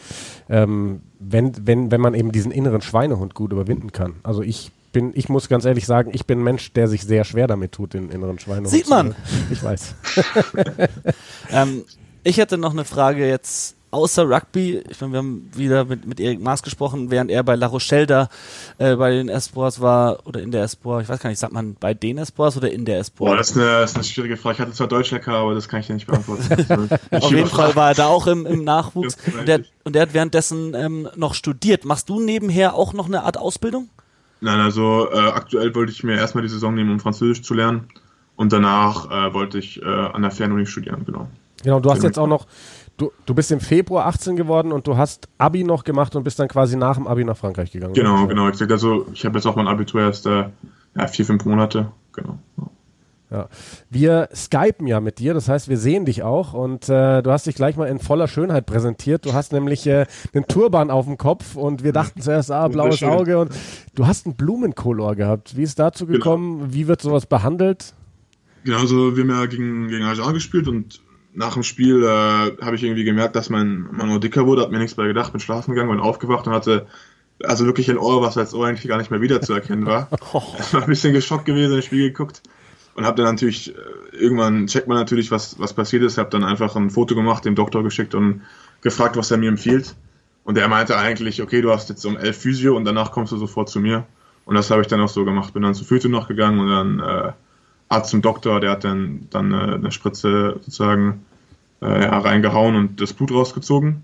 ähm, 0.49 1.01
wenn, 1.19 1.53
wenn, 1.67 1.91
wenn 1.91 2.01
man 2.01 2.13
eben 2.13 2.32
diesen 2.32 2.51
inneren 2.51 2.82
Schweinehund 2.82 3.34
gut 3.34 3.51
überwinden 3.51 3.91
kann. 3.91 4.15
Also 4.24 4.41
ich 4.41 4.71
bin, 4.93 5.11
ich 5.15 5.28
muss 5.28 5.49
ganz 5.49 5.65
ehrlich 5.65 5.86
sagen, 5.86 6.11
ich 6.13 6.26
bin 6.26 6.39
ein 6.39 6.43
Mensch, 6.43 6.71
der 6.74 6.88
sich 6.88 7.03
sehr 7.03 7.24
schwer 7.24 7.47
damit 7.47 7.74
tut, 7.74 7.93
den 7.93 8.09
inneren 8.09 8.39
Schweinehund. 8.39 8.69
Sieht 8.69 8.88
man. 8.88 9.15
Ich 9.51 9.61
weiß. 9.61 9.95
ähm, 11.51 11.84
ich 12.24 12.38
hätte 12.38 12.57
noch 12.57 12.71
eine 12.71 12.86
Frage 12.86 13.28
jetzt 13.28 13.76
außer 13.94 14.28
Rugby. 14.28 14.84
Ich 14.89 15.00
meine, 15.00 15.14
wir 15.14 15.20
haben 15.20 15.50
wieder 15.54 15.86
mit, 15.86 16.06
mit 16.06 16.20
Erik 16.20 16.41
Maas 16.41 16.64
gesprochen, 16.64 17.12
während 17.12 17.32
er 17.32 17.44
bei 17.44 17.56
La 17.56 17.68
Rochelle 17.68 18.08
da 18.08 18.30
äh, 18.80 18.96
bei 18.96 19.12
den 19.12 19.30
Esports 19.30 19.80
war 19.80 20.26
oder 20.26 20.41
in 20.41 20.52
der 20.52 20.64
Esport. 20.64 21.04
Ich 21.04 21.10
weiß 21.10 21.20
gar 21.20 21.30
nicht, 21.30 21.39
sagt 21.39 21.54
man 21.54 21.76
bei 21.80 21.94
den 21.94 22.18
Esports 22.18 22.58
oder 22.58 22.72
in 22.72 22.86
der 22.86 23.00
Esport? 23.00 23.32
Boah, 23.32 23.38
das 23.38 23.52
ist, 23.52 23.58
eine, 23.58 23.66
das 23.66 23.91
ist 23.91 23.96
eine 23.96 24.04
schwierige 24.04 24.38
Frage. 24.38 24.56
Ich 24.56 24.60
hatte 24.62 24.72
zwar 24.74 24.88
Deutsch-Lecker, 24.88 25.34
aber 25.34 25.54
das 25.54 25.68
kann 25.68 25.80
ich 25.80 25.88
dir 25.88 25.94
nicht 25.94 26.08
beantworten. 26.08 26.89
Auf 27.12 27.32
jeden 27.32 27.48
Fall 27.48 27.76
war 27.76 27.89
er 27.89 27.96
da 27.96 28.08
auch 28.08 28.28
im, 28.28 28.46
im 28.46 28.64
Nachwuchs 28.64 29.18
und 29.38 29.48
der, 29.48 29.62
und 29.84 29.94
der 29.94 30.02
hat 30.04 30.14
währenddessen 30.14 30.74
ähm, 30.74 31.08
noch 31.16 31.36
studiert. 31.36 31.86
Machst 31.86 32.10
du 32.10 32.20
nebenher 32.20 32.74
auch 32.74 32.94
noch 32.94 33.06
eine 33.06 33.24
Art 33.24 33.38
Ausbildung? 33.38 33.89
Nein, 34.41 34.60
also 34.60 35.10
äh, 35.12 35.18
aktuell 35.18 35.74
wollte 35.74 35.91
ich 35.91 36.04
mir 36.04 36.16
erstmal 36.16 36.41
die 36.41 36.50
Saison 36.50 36.74
nehmen, 36.74 36.91
um 36.91 37.00
Französisch 37.00 37.44
zu 37.44 37.54
lernen. 37.54 37.88
Und 38.36 38.52
danach 38.52 39.10
äh, 39.10 39.34
wollte 39.34 39.60
ich 39.60 39.82
äh, 39.82 39.86
an 39.86 40.22
der 40.22 40.32
Fernuni 40.32 40.66
studieren, 40.66 41.06
genau. 41.06 41.28
Genau, 41.64 41.80
du 41.80 41.91
hast 41.91 42.04
jetzt 42.04 42.20
auch 42.20 42.28
noch, 42.28 42.46
du, 42.98 43.12
du 43.26 43.34
bist 43.34 43.52
im 43.52 43.60
Februar 43.60 44.06
18 44.08 44.36
geworden 44.36 44.72
und 44.72 44.88
du 44.88 44.98
hast 44.98 45.28
Abi 45.38 45.64
noch 45.64 45.84
gemacht 45.84 46.16
und 46.16 46.24
bist 46.24 46.39
dann 46.39 46.48
quasi 46.48 46.78
nach 46.78 46.96
dem 46.96 47.08
Abi 47.08 47.24
nach 47.24 47.38
Frankreich 47.38 47.72
gegangen. 47.72 47.94
Genau, 47.94 48.28
genau. 48.28 48.46
Also 48.46 49.08
ich 49.14 49.26
habe 49.26 49.38
jetzt 49.38 49.46
auch 49.46 49.56
mein 49.56 49.68
Abitur 49.68 50.02
erst 50.02 50.26
äh, 50.26 50.50
ja, 50.96 51.08
vier, 51.08 51.26
fünf 51.26 51.46
Monate, 51.46 51.91
genau. 52.14 52.39
Ja. 52.58 52.70
Ja. 53.34 53.50
Wir 53.89 54.30
skypen 54.34 54.86
ja 54.86 55.00
mit 55.00 55.18
dir, 55.18 55.34
das 55.34 55.50
heißt, 55.50 55.68
wir 55.68 55.80
sehen 55.80 56.06
dich 56.06 56.22
auch 56.22 56.54
und 56.54 56.88
äh, 56.88 57.24
du 57.24 57.32
hast 57.32 57.48
dich 57.48 57.56
gleich 57.56 57.76
mal 57.76 57.88
in 57.88 57.98
voller 57.98 58.28
Schönheit 58.28 58.68
präsentiert. 58.68 59.26
Du 59.26 59.34
hast 59.34 59.52
nämlich 59.54 59.88
äh, 59.88 60.06
einen 60.34 60.46
Turban 60.46 60.91
auf 60.91 61.06
dem 61.06 61.18
Kopf 61.18 61.56
und 61.56 61.84
wir 61.84 61.94
dachten 61.94 62.22
zuerst, 62.22 62.52
ah, 62.52 62.68
blaues 62.68 63.02
Auge 63.02 63.39
und 63.39 63.52
du 63.96 64.06
hast 64.06 64.28
einen 64.28 64.36
Blumenkolor 64.36 65.16
gehabt. 65.16 65.58
Wie 65.58 65.64
ist 65.64 65.80
dazu 65.80 66.06
genau. 66.06 66.20
gekommen? 66.20 66.60
Genau. 66.60 66.74
Wie 66.74 66.88
wird 66.88 67.02
sowas 67.02 67.26
behandelt? 67.26 67.96
Genau, 68.66 68.78
also 68.78 69.18
wir 69.18 69.24
haben 69.24 69.30
ja 69.32 69.46
gegen, 69.48 69.88
gegen 69.88 70.04
Ajar 70.04 70.32
gespielt 70.32 70.68
und 70.68 71.02
nach 71.34 71.53
dem 71.53 71.63
Spiel 71.63 72.03
äh, 72.03 72.07
habe 72.63 72.75
ich 72.75 72.84
irgendwie 72.84 73.03
gemerkt, 73.03 73.36
dass 73.36 73.49
mein, 73.49 73.88
mein 73.91 74.09
Ohr 74.09 74.19
dicker 74.19 74.45
wurde, 74.45 74.61
hat 74.61 74.71
mir 74.71 74.79
nichts 74.79 74.97
mehr 74.97 75.07
gedacht, 75.07 75.31
bin 75.31 75.41
schlafen 75.41 75.73
gegangen, 75.73 75.91
bin 75.91 75.99
aufgewacht 75.99 76.47
und 76.47 76.53
hatte 76.53 76.88
also 77.43 77.65
wirklich 77.65 77.89
ein 77.89 77.97
Ohr, 77.97 78.21
was 78.21 78.38
als 78.38 78.53
Ohr 78.53 78.67
eigentlich 78.67 78.88
gar 78.88 78.97
nicht 78.97 79.11
mehr 79.11 79.21
wiederzuerkennen 79.21 79.86
war. 79.86 80.09
Ich 80.59 80.73
war 80.73 80.81
ein 80.81 80.88
bisschen 80.88 81.13
geschockt 81.13 81.45
gewesen, 81.45 81.75
ins 81.75 81.86
Spiel 81.86 82.09
geguckt 82.09 82.41
und 82.95 83.05
habe 83.05 83.17
dann 83.21 83.34
natürlich, 83.34 83.75
äh, 83.75 84.15
irgendwann 84.15 84.67
checkt 84.67 84.88
man 84.88 84.97
natürlich, 84.97 85.31
was, 85.31 85.59
was 85.59 85.73
passiert 85.73 86.03
ist, 86.03 86.17
habe 86.17 86.29
dann 86.29 86.43
einfach 86.43 86.75
ein 86.75 86.89
Foto 86.89 87.15
gemacht, 87.15 87.45
dem 87.45 87.55
Doktor 87.55 87.84
geschickt 87.84 88.15
und 88.15 88.41
gefragt, 88.81 89.17
was 89.17 89.31
er 89.31 89.38
mir 89.38 89.49
empfiehlt. 89.49 89.95
Und 90.43 90.57
er 90.57 90.67
meinte 90.67 90.97
eigentlich, 90.97 91.41
okay, 91.41 91.61
du 91.61 91.71
hast 91.71 91.89
jetzt 91.89 92.05
um 92.05 92.17
elf 92.17 92.38
Physio 92.38 92.75
und 92.75 92.86
danach 92.86 93.11
kommst 93.11 93.31
du 93.31 93.38
sofort 93.38 93.69
zu 93.69 93.79
mir. 93.79 94.05
Und 94.45 94.55
das 94.55 94.69
habe 94.69 94.81
ich 94.81 94.88
dann 94.88 94.99
auch 94.99 95.09
so 95.09 95.23
gemacht. 95.23 95.53
Bin 95.53 95.63
dann 95.63 95.73
zu 95.73 95.86
Physio 95.86 96.09
noch 96.09 96.27
gegangen 96.27 96.59
und 96.59 96.69
dann 96.69 96.99
äh, 96.99 97.31
Arzt 97.94 98.10
zum 98.10 98.22
Doktor, 98.22 98.60
der 98.60 98.72
hat 98.72 98.84
dann, 98.84 99.28
dann 99.30 99.52
äh, 99.52 99.76
eine 99.76 99.91
Spritze 99.91 100.60
sozusagen 100.62 101.26
äh, 101.82 101.86
reingehauen 101.86 102.76
und 102.76 103.02
das 103.02 103.14
Blut 103.14 103.32
rausgezogen. 103.32 104.04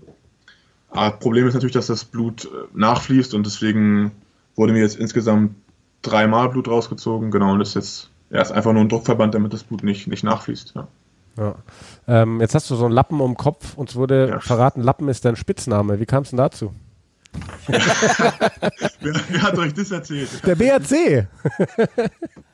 Aber 0.90 1.10
das 1.10 1.20
Problem 1.20 1.46
ist 1.46 1.54
natürlich, 1.54 1.74
dass 1.74 1.86
das 1.86 2.04
Blut 2.04 2.44
äh, 2.44 2.48
nachfließt 2.74 3.34
und 3.34 3.46
deswegen 3.46 4.12
wurde 4.56 4.72
mir 4.72 4.80
jetzt 4.80 4.96
insgesamt 4.96 5.54
dreimal 6.02 6.48
Blut 6.48 6.68
rausgezogen. 6.68 7.30
Genau, 7.30 7.52
und 7.52 7.58
das 7.60 7.70
ist 7.70 7.74
jetzt 7.74 8.10
ja, 8.30 8.40
ist 8.40 8.52
einfach 8.52 8.72
nur 8.72 8.82
ein 8.82 8.88
Druckverband, 8.88 9.34
damit 9.34 9.52
das 9.52 9.64
Blut 9.64 9.82
nicht, 9.82 10.06
nicht 10.06 10.22
nachfließt. 10.22 10.74
Ja. 10.76 10.88
Ja. 11.36 11.54
Ähm, 12.06 12.40
jetzt 12.40 12.54
hast 12.54 12.70
du 12.70 12.76
so 12.76 12.84
einen 12.84 12.94
Lappen 12.94 13.20
um 13.20 13.32
den 13.32 13.36
Kopf. 13.36 13.76
Uns 13.76 13.96
wurde 13.96 14.28
ja. 14.28 14.40
verraten, 14.40 14.82
Lappen 14.82 15.08
ist 15.08 15.24
dein 15.24 15.36
Spitzname. 15.36 15.98
Wie 16.00 16.06
kam 16.06 16.22
es 16.22 16.30
denn 16.30 16.36
dazu? 16.36 16.72
wer, 17.68 17.80
wer, 19.00 19.42
hat 19.42 19.56
euch 19.58 19.72
das 19.72 19.90
erzählt? 19.90 20.28
Der 20.44 20.56
BRC. 20.56 21.28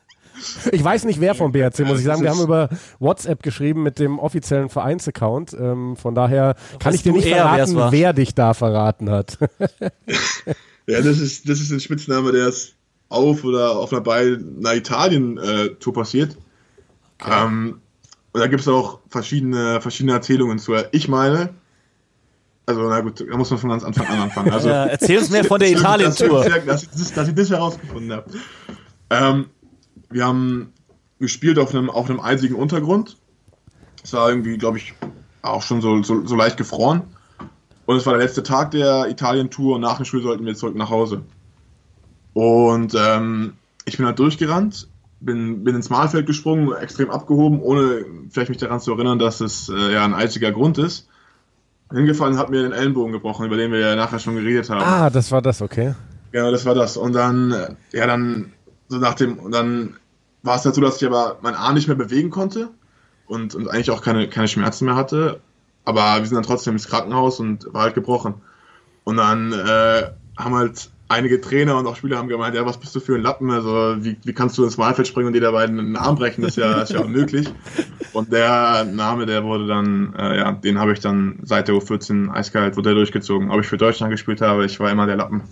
ich 0.72 0.82
weiß 0.82 1.05
nicht, 1.05 1.20
wer 1.20 1.34
vom 1.34 1.53
BRC, 1.53 1.80
muss 1.80 1.99
ich 1.99 2.05
sagen. 2.05 2.22
Wir 2.22 2.30
haben 2.30 2.43
über 2.43 2.68
WhatsApp 2.99 3.43
geschrieben 3.43 3.82
mit 3.82 3.99
dem 3.99 4.18
offiziellen 4.18 4.68
Vereinsaccount. 4.68 5.55
Ähm, 5.55 5.97
von 5.97 6.14
daher 6.14 6.57
kann 6.78 6.95
ich 6.95 7.03
dir 7.03 7.12
nicht 7.12 7.26
eher, 7.26 7.49
verraten, 7.49 7.93
wer 7.93 8.12
dich 8.12 8.34
da 8.34 8.55
verraten 8.55 9.11
hat. 9.11 9.39
ja, 10.87 11.01
das 11.01 11.18
ist, 11.18 11.49
das 11.49 11.61
ist 11.61 11.70
ein 11.70 11.80
Spitzname, 11.80 12.32
der 12.32 12.49
ist 12.49 12.74
auf 13.09 13.45
oder 13.45 13.76
auf 13.76 13.93
einer, 13.93 14.03
bei 14.03 14.37
einer 14.59 14.74
Italien-Tour 14.74 15.93
passiert. 15.93 16.37
Okay. 17.20 17.45
Ähm, 17.45 17.80
und 18.32 18.41
da 18.41 18.49
gibt 18.49 18.61
es 18.61 18.68
auch 18.68 18.99
verschiedene, 19.09 19.80
verschiedene 19.80 20.12
Erzählungen 20.12 20.59
zu. 20.59 20.74
Ich 20.93 21.09
meine, 21.09 21.51
also 22.66 22.82
na 22.82 23.01
gut, 23.01 23.20
da 23.20 23.37
muss 23.37 23.49
man 23.51 23.59
von 23.59 23.70
ganz 23.70 23.84
Anfang 23.84 24.07
an 24.09 24.20
anfangen. 24.22 24.51
Also, 24.51 24.68
ja, 24.68 24.87
erzähl 24.87 25.18
uns 25.18 25.30
mehr 25.30 25.45
von 25.45 25.61
der 25.61 25.70
Italien-Tour. 25.72 26.45
Dass, 26.66 26.91
dass, 26.91 27.12
dass, 27.12 27.28
ich 27.28 27.34
das 27.34 27.51
herausgefunden 27.51 28.12
habe. 28.12 28.30
Ähm, 29.09 29.47
wir 30.11 30.24
haben 30.24 30.72
gespielt 31.18 31.59
auf 31.59 31.74
einem, 31.74 31.90
auf 31.90 32.09
einem 32.09 32.20
eisigen 32.20 32.54
Untergrund. 32.54 33.16
Es 34.02 34.12
war 34.12 34.28
irgendwie, 34.28 34.59
glaube 34.59 34.78
ich, 34.78 34.94
auch 35.42 35.62
schon 35.62 35.80
so, 35.80 36.02
so, 36.02 36.26
so 36.26 36.36
leicht 36.36 36.57
gefroren. 36.57 37.02
Und 37.86 37.96
es 37.96 38.07
war 38.07 38.14
der 38.14 38.22
letzte 38.22 38.42
Tag 38.42 38.72
der 38.72 39.09
Italien-Tour 39.09 39.76
und 39.76 39.80
nach 39.80 39.96
dem 39.96 40.04
Spiel 40.04 40.22
sollten 40.22 40.44
wir 40.44 40.54
zurück 40.54 40.74
nach 40.74 40.90
Hause. 40.90 41.22
Und 42.34 42.94
ähm, 42.94 43.54
ich 43.84 43.96
bin 43.96 44.07
halt 44.07 44.18
durchgerannt, 44.18 44.88
bin, 45.20 45.64
bin 45.64 45.74
ins 45.74 45.88
Mahlfeld 45.88 46.26
gesprungen, 46.26 46.72
extrem 46.72 47.11
abgehoben, 47.11 47.61
ohne 47.61 48.04
vielleicht 48.30 48.50
mich 48.50 48.59
daran 48.59 48.80
zu 48.80 48.92
erinnern, 48.92 49.18
dass 49.18 49.40
es 49.40 49.68
äh, 49.68 49.92
ja 49.92 50.04
ein 50.04 50.14
eisiger 50.14 50.52
Grund 50.52 50.78
ist. 50.78 51.09
Hingefallen 51.92 52.36
hat 52.36 52.50
mir 52.50 52.62
den 52.62 52.72
Ellenbogen 52.72 53.12
gebrochen, 53.12 53.46
über 53.46 53.57
den 53.57 53.70
wir 53.70 53.78
ja 53.78 53.94
nachher 53.94 54.18
schon 54.18 54.34
geredet 54.34 54.68
haben. 54.68 54.82
Ah, 54.82 55.09
das 55.09 55.30
war 55.30 55.40
das, 55.40 55.62
okay. 55.62 55.94
Genau, 56.32 56.50
das 56.50 56.66
war 56.66 56.74
das. 56.74 56.96
Und 56.96 57.12
dann, 57.12 57.52
äh, 57.52 57.68
ja, 57.92 58.07
dann, 58.07 58.52
so 58.89 58.99
nach 58.99 59.14
dem, 59.14 59.39
und 59.39 59.53
dann 59.53 59.97
war 60.43 60.57
es 60.57 60.64
halt 60.64 60.74
so, 60.74 60.80
dass 60.80 61.01
ich 61.01 61.07
aber 61.07 61.39
meinen 61.43 61.57
Arm 61.57 61.74
nicht 61.74 61.89
mehr 61.89 61.97
bewegen 61.97 62.30
konnte 62.30 62.70
und, 63.26 63.55
und 63.55 63.68
eigentlich 63.68 63.91
auch 63.91 64.03
keine, 64.03 64.28
keine 64.28 64.49
Schmerzen 64.49 64.87
mehr 64.87 64.97
hatte. 64.97 65.41
Aber 65.84 66.18
wir 66.18 66.26
sind 66.26 66.37
dann 66.37 66.45
trotzdem 66.45 66.74
ins 66.74 66.89
Krankenhaus 66.89 67.41
und 67.41 67.72
war 67.72 67.82
halt 67.82 67.95
gebrochen. 67.95 68.34
Und 69.05 69.16
dann 69.16 69.53
äh, 69.53 70.11
haben 70.37 70.55
halt 70.55 70.91
einige 71.09 71.40
Trainer 71.40 71.78
und 71.78 71.86
auch 71.86 71.96
Spieler 71.96 72.18
haben 72.18 72.28
gemeint, 72.28 72.54
ja, 72.54 72.66
was 72.66 72.78
bist 72.78 72.94
du 72.94 73.00
für 73.00 73.14
ein 73.14 73.22
Lappen? 73.22 73.50
Also 73.50 73.96
wie, 74.00 74.16
wie 74.24 74.32
kannst 74.32 74.59
du 74.59 74.64
ins 74.64 74.76
Malfeld 74.76 75.07
springen 75.07 75.28
und 75.28 75.32
dir 75.32 75.40
dabei 75.40 75.64
einen 75.64 75.96
Arm 75.96 76.16
brechen? 76.16 76.42
Das 76.42 76.50
ist 76.50 76.57
ja, 76.57 76.82
ist 76.82 76.92
ja 76.92 77.00
unmöglich. 77.00 77.48
Und 78.12 78.32
der 78.32 78.84
Name, 78.84 79.26
der 79.26 79.44
wurde 79.44 79.66
dann, 79.66 80.14
äh, 80.18 80.38
ja, 80.38 80.52
den 80.52 80.78
habe 80.78 80.92
ich 80.92 81.00
dann 81.00 81.38
seit 81.42 81.68
der 81.68 81.74
U14 81.76 82.30
eiskalt, 82.30 82.76
wurde 82.76 82.94
durchgezogen. 82.94 83.50
Ob 83.50 83.61
ich 83.61 83.66
für 83.66 83.76
Deutschland 83.76 84.11
gespielt 84.11 84.40
habe, 84.40 84.64
ich 84.64 84.80
war 84.80 84.90
immer 84.90 85.07
der 85.07 85.16
Lappen. 85.16 85.42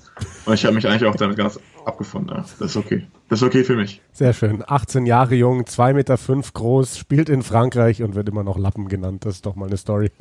Und 0.45 0.55
ich 0.55 0.65
habe 0.65 0.75
mich 0.75 0.87
eigentlich 0.89 1.05
auch 1.05 1.17
damit 1.17 1.37
ganz 1.37 1.59
abgefunden. 1.85 2.37
Ja. 2.37 2.45
Das 2.59 2.71
ist 2.71 2.77
okay. 2.77 3.07
Das 3.29 3.41
ist 3.41 3.47
okay 3.47 3.65
für 3.65 3.77
mich. 3.77 4.01
Sehr 4.13 4.33
schön. 4.33 4.65
18 4.67 5.07
Jahre 5.07 5.35
jung, 5.35 5.63
2,5 5.63 5.93
Meter 5.95 6.19
fünf 6.19 6.53
groß, 6.53 6.99
spielt 6.99 7.29
in 7.29 7.43
Frankreich 7.43 8.03
und 8.03 8.15
wird 8.15 8.29
immer 8.29 8.43
noch 8.43 8.59
Lappen 8.59 8.89
genannt. 8.89 9.25
Das 9.25 9.37
ist 9.37 9.47
doch 9.47 9.57
mal 9.57 9.67
eine 9.67 9.77
Story. 9.77 10.11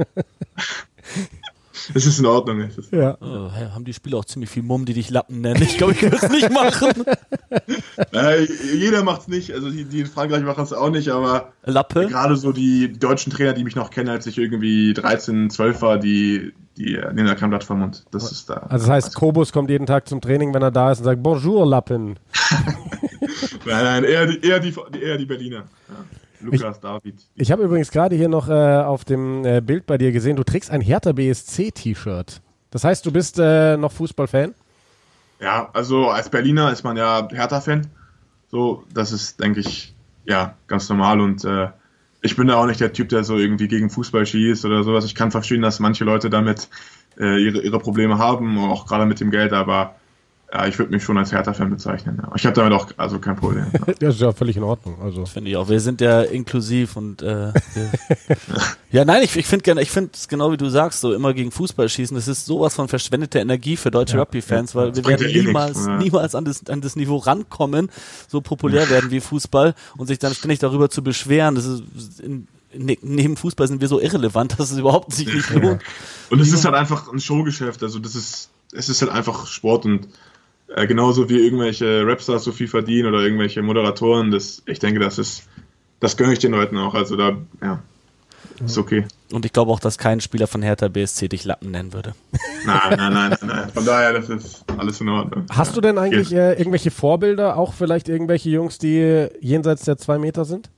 Es 1.93 2.05
ist 2.05 2.19
in 2.19 2.25
Ordnung. 2.25 2.69
ja. 2.91 3.17
Oh, 3.19 3.51
haben 3.51 3.85
die 3.85 3.93
Spieler 3.93 4.17
auch 4.19 4.25
ziemlich 4.25 4.49
viel 4.49 4.63
Mumm, 4.63 4.85
die 4.85 4.93
dich 4.93 5.09
Lappen 5.09 5.41
nennen. 5.41 5.61
Ich 5.61 5.77
glaube, 5.77 5.93
ich 5.93 6.01
würde 6.01 6.17
es 6.17 6.29
nicht 6.29 6.51
machen. 6.51 7.03
Nein, 8.11 8.47
jeder 8.75 9.03
macht 9.03 9.21
es 9.21 9.27
nicht. 9.27 9.53
Also 9.53 9.69
die, 9.69 9.85
die 9.85 10.01
in 10.01 10.05
Frankreich 10.05 10.43
machen 10.43 10.63
es 10.63 10.73
auch 10.73 10.89
nicht, 10.89 11.09
aber 11.09 11.53
Lappe? 11.65 12.07
gerade 12.07 12.35
so 12.35 12.51
die 12.51 12.93
deutschen 12.93 13.31
Trainer, 13.31 13.53
die 13.53 13.63
mich 13.63 13.75
noch 13.75 13.89
kennen, 13.89 14.09
als 14.09 14.25
ich 14.27 14.37
irgendwie 14.37 14.93
13, 14.93 15.49
12 15.49 15.81
war, 15.81 15.97
die, 15.97 16.53
die 16.77 16.93
nehmen 17.13 17.25
da 17.27 17.35
kein 17.35 17.49
Blatt 17.49 17.63
vom 17.63 17.79
Mund. 17.79 18.05
Das 18.11 18.31
ist 18.31 18.49
da. 18.49 18.55
Also 18.69 18.85
das 18.85 18.89
heißt, 18.89 19.15
Kobus 19.15 19.51
kommt 19.51 19.69
jeden 19.69 19.85
Tag 19.85 20.07
zum 20.07 20.21
Training, 20.21 20.53
wenn 20.53 20.61
er 20.61 20.71
da 20.71 20.91
ist 20.91 20.99
und 20.99 21.05
sagt 21.05 21.23
Bonjour, 21.23 21.65
Lappen. 21.65 22.19
nein, 23.65 23.83
nein, 23.83 24.03
eher 24.03 24.27
die, 24.27 24.41
eher 24.47 24.59
die, 24.59 24.73
eher 25.01 25.17
die 25.17 25.25
Berliner. 25.25 25.57
Ja. 25.89 25.95
Lukas 26.43 26.75
ich, 26.75 26.81
David. 26.81 27.15
Ich 27.35 27.51
habe 27.51 27.63
übrigens 27.63 27.91
gerade 27.91 28.15
hier 28.15 28.29
noch 28.29 28.49
äh, 28.49 28.53
auf 28.53 29.05
dem 29.05 29.45
äh, 29.45 29.61
Bild 29.61 29.85
bei 29.85 29.97
dir 29.97 30.11
gesehen, 30.11 30.35
du 30.35 30.43
trägst 30.43 30.69
ein 30.69 30.81
Hertha 30.81 31.11
BSC-T-Shirt. 31.11 32.41
Das 32.71 32.83
heißt, 32.83 33.05
du 33.05 33.11
bist 33.11 33.39
äh, 33.39 33.77
noch 33.77 33.91
Fußballfan? 33.91 34.53
Ja, 35.39 35.69
also 35.73 36.09
als 36.09 36.29
Berliner 36.29 36.71
ist 36.71 36.83
man 36.83 36.97
ja 36.97 37.27
Hertha-Fan. 37.29 37.87
So, 38.49 38.83
das 38.93 39.11
ist, 39.11 39.39
denke 39.39 39.59
ich, 39.59 39.95
ja, 40.25 40.55
ganz 40.67 40.87
normal 40.89 41.19
und 41.19 41.43
äh, 41.43 41.69
ich 42.21 42.35
bin 42.37 42.47
da 42.47 42.55
auch 42.55 42.65
nicht 42.65 42.79
der 42.79 42.93
Typ, 42.93 43.09
der 43.09 43.23
so 43.23 43.37
irgendwie 43.37 43.67
gegen 43.67 43.89
Fußball 43.89 44.25
schießt 44.25 44.63
oder 44.65 44.83
sowas. 44.83 45.03
Ich 45.05 45.13
kann 45.13 45.31
verstehen, 45.31 45.61
dass 45.61 45.79
manche 45.79 46.05
Leute 46.05 46.29
damit 46.29 46.69
äh, 47.19 47.43
ihre, 47.43 47.61
ihre 47.61 47.79
Probleme 47.79 48.17
haben, 48.17 48.57
auch 48.57 48.85
gerade 48.85 49.05
mit 49.05 49.19
dem 49.19 49.29
Geld, 49.29 49.51
aber 49.51 49.95
ja, 50.53 50.67
ich 50.67 50.77
würde 50.77 50.91
mich 50.91 51.03
schon 51.03 51.17
als 51.17 51.31
Hertha-Fan 51.31 51.71
bezeichnen. 51.71 52.21
Ja. 52.21 52.31
Ich 52.35 52.45
habe 52.45 52.53
damit 52.53 52.73
auch 52.73 52.87
also 52.97 53.19
kein 53.19 53.35
Problem. 53.35 53.65
Ja. 53.73 53.93
das 53.99 54.15
ist 54.15 54.21
ja 54.21 54.31
völlig 54.31 54.55
in 54.55 54.63
Ordnung. 54.63 55.01
Also 55.01 55.25
finde 55.25 55.49
ich 55.49 55.57
auch. 55.57 55.67
Wir 55.67 55.79
sind 55.79 55.99
ja 55.99 56.21
inklusiv 56.21 56.95
und 56.95 57.21
äh, 57.21 57.51
ja, 58.91 59.03
nein, 59.03 59.23
ich, 59.23 59.35
ich 59.35 59.45
finde 59.47 59.63
gerne, 59.63 59.81
ich 59.81 59.89
finde 59.89 60.11
es 60.13 60.27
genau 60.27 60.51
wie 60.51 60.57
du 60.57 60.69
sagst, 60.69 61.01
so 61.01 61.13
immer 61.13 61.33
gegen 61.33 61.51
Fußball 61.51 61.89
schießen. 61.89 62.15
Das 62.15 62.27
ist 62.27 62.45
sowas 62.45 62.75
von 62.75 62.87
verschwendeter 62.87 63.41
Energie 63.41 63.77
für 63.77 63.89
deutsche 63.89 64.15
ja, 64.15 64.21
Rugby-Fans, 64.21 64.75
weil 64.75 64.95
wir 64.95 65.05
werden 65.05 65.27
niemals, 65.27 65.87
niemals 65.87 66.35
an 66.35 66.45
das, 66.45 66.67
an 66.69 66.81
das 66.81 66.95
Niveau 66.95 67.17
rankommen, 67.17 67.89
so 68.27 68.41
populär 68.41 68.89
werden 68.89 69.09
wie 69.09 69.21
Fußball 69.21 69.73
und 69.97 70.07
sich 70.07 70.19
dann 70.19 70.33
ständig 70.33 70.59
darüber 70.59 70.89
zu 70.89 71.03
beschweren. 71.03 71.55
Das 71.55 71.65
ist 71.65 72.19
in, 72.19 72.47
ne, 72.73 72.97
neben 73.01 73.37
Fußball 73.37 73.67
sind 73.67 73.81
wir 73.81 73.87
so 73.87 73.99
irrelevant, 73.99 74.59
dass 74.59 74.71
es 74.71 74.77
überhaupt 74.77 75.13
sich 75.13 75.33
nicht 75.33 75.49
lohnt. 75.49 75.81
Und 76.29 76.39
es 76.39 76.53
ist 76.53 76.63
halt 76.65 76.75
einfach 76.75 77.11
ein 77.11 77.19
Showgeschäft. 77.19 77.81
Also 77.83 77.99
das 77.99 78.15
ist, 78.15 78.49
es 78.71 78.89
ist 78.89 79.01
halt 79.01 79.11
einfach 79.11 79.47
Sport 79.47 79.85
und 79.85 80.07
äh, 80.67 80.87
genauso 80.87 81.29
wie 81.29 81.39
irgendwelche 81.39 82.05
Rapstars 82.05 82.43
so 82.43 82.51
viel 82.51 82.67
verdienen 82.67 83.07
oder 83.07 83.21
irgendwelche 83.21 83.61
Moderatoren, 83.61 84.31
das, 84.31 84.63
ich 84.65 84.79
denke, 84.79 84.99
das 84.99 85.19
ist, 85.19 85.47
das 85.99 86.17
gönne 86.17 86.33
ich 86.33 86.39
den 86.39 86.51
Leuten 86.51 86.77
auch. 86.77 86.93
Also 86.93 87.15
da, 87.15 87.37
ja, 87.61 87.81
ist 88.63 88.77
okay. 88.77 89.05
Und 89.31 89.45
ich 89.45 89.53
glaube 89.53 89.71
auch, 89.71 89.79
dass 89.79 89.97
kein 89.97 90.21
Spieler 90.21 90.47
von 90.47 90.61
Hertha 90.61 90.87
BSC 90.87 91.27
dich 91.27 91.43
Lappen 91.43 91.71
nennen 91.71 91.93
würde. 91.93 92.13
Nein, 92.65 92.97
nein, 92.97 93.13
nein, 93.13 93.29
nein, 93.29 93.37
nein. 93.41 93.69
Von 93.73 93.85
daher, 93.85 94.13
das 94.13 94.29
ist 94.29 94.63
alles 94.77 95.01
in 95.01 95.09
Ordnung. 95.09 95.45
Hast 95.49 95.75
du 95.75 95.81
denn 95.81 95.97
eigentlich 95.97 96.33
äh, 96.33 96.53
irgendwelche 96.53 96.91
Vorbilder, 96.91 97.57
auch 97.57 97.73
vielleicht 97.73 98.07
irgendwelche 98.07 98.49
Jungs, 98.49 98.77
die 98.77 99.27
jenseits 99.41 99.83
der 99.83 99.97
zwei 99.97 100.17
Meter 100.17 100.45
sind? 100.45 100.69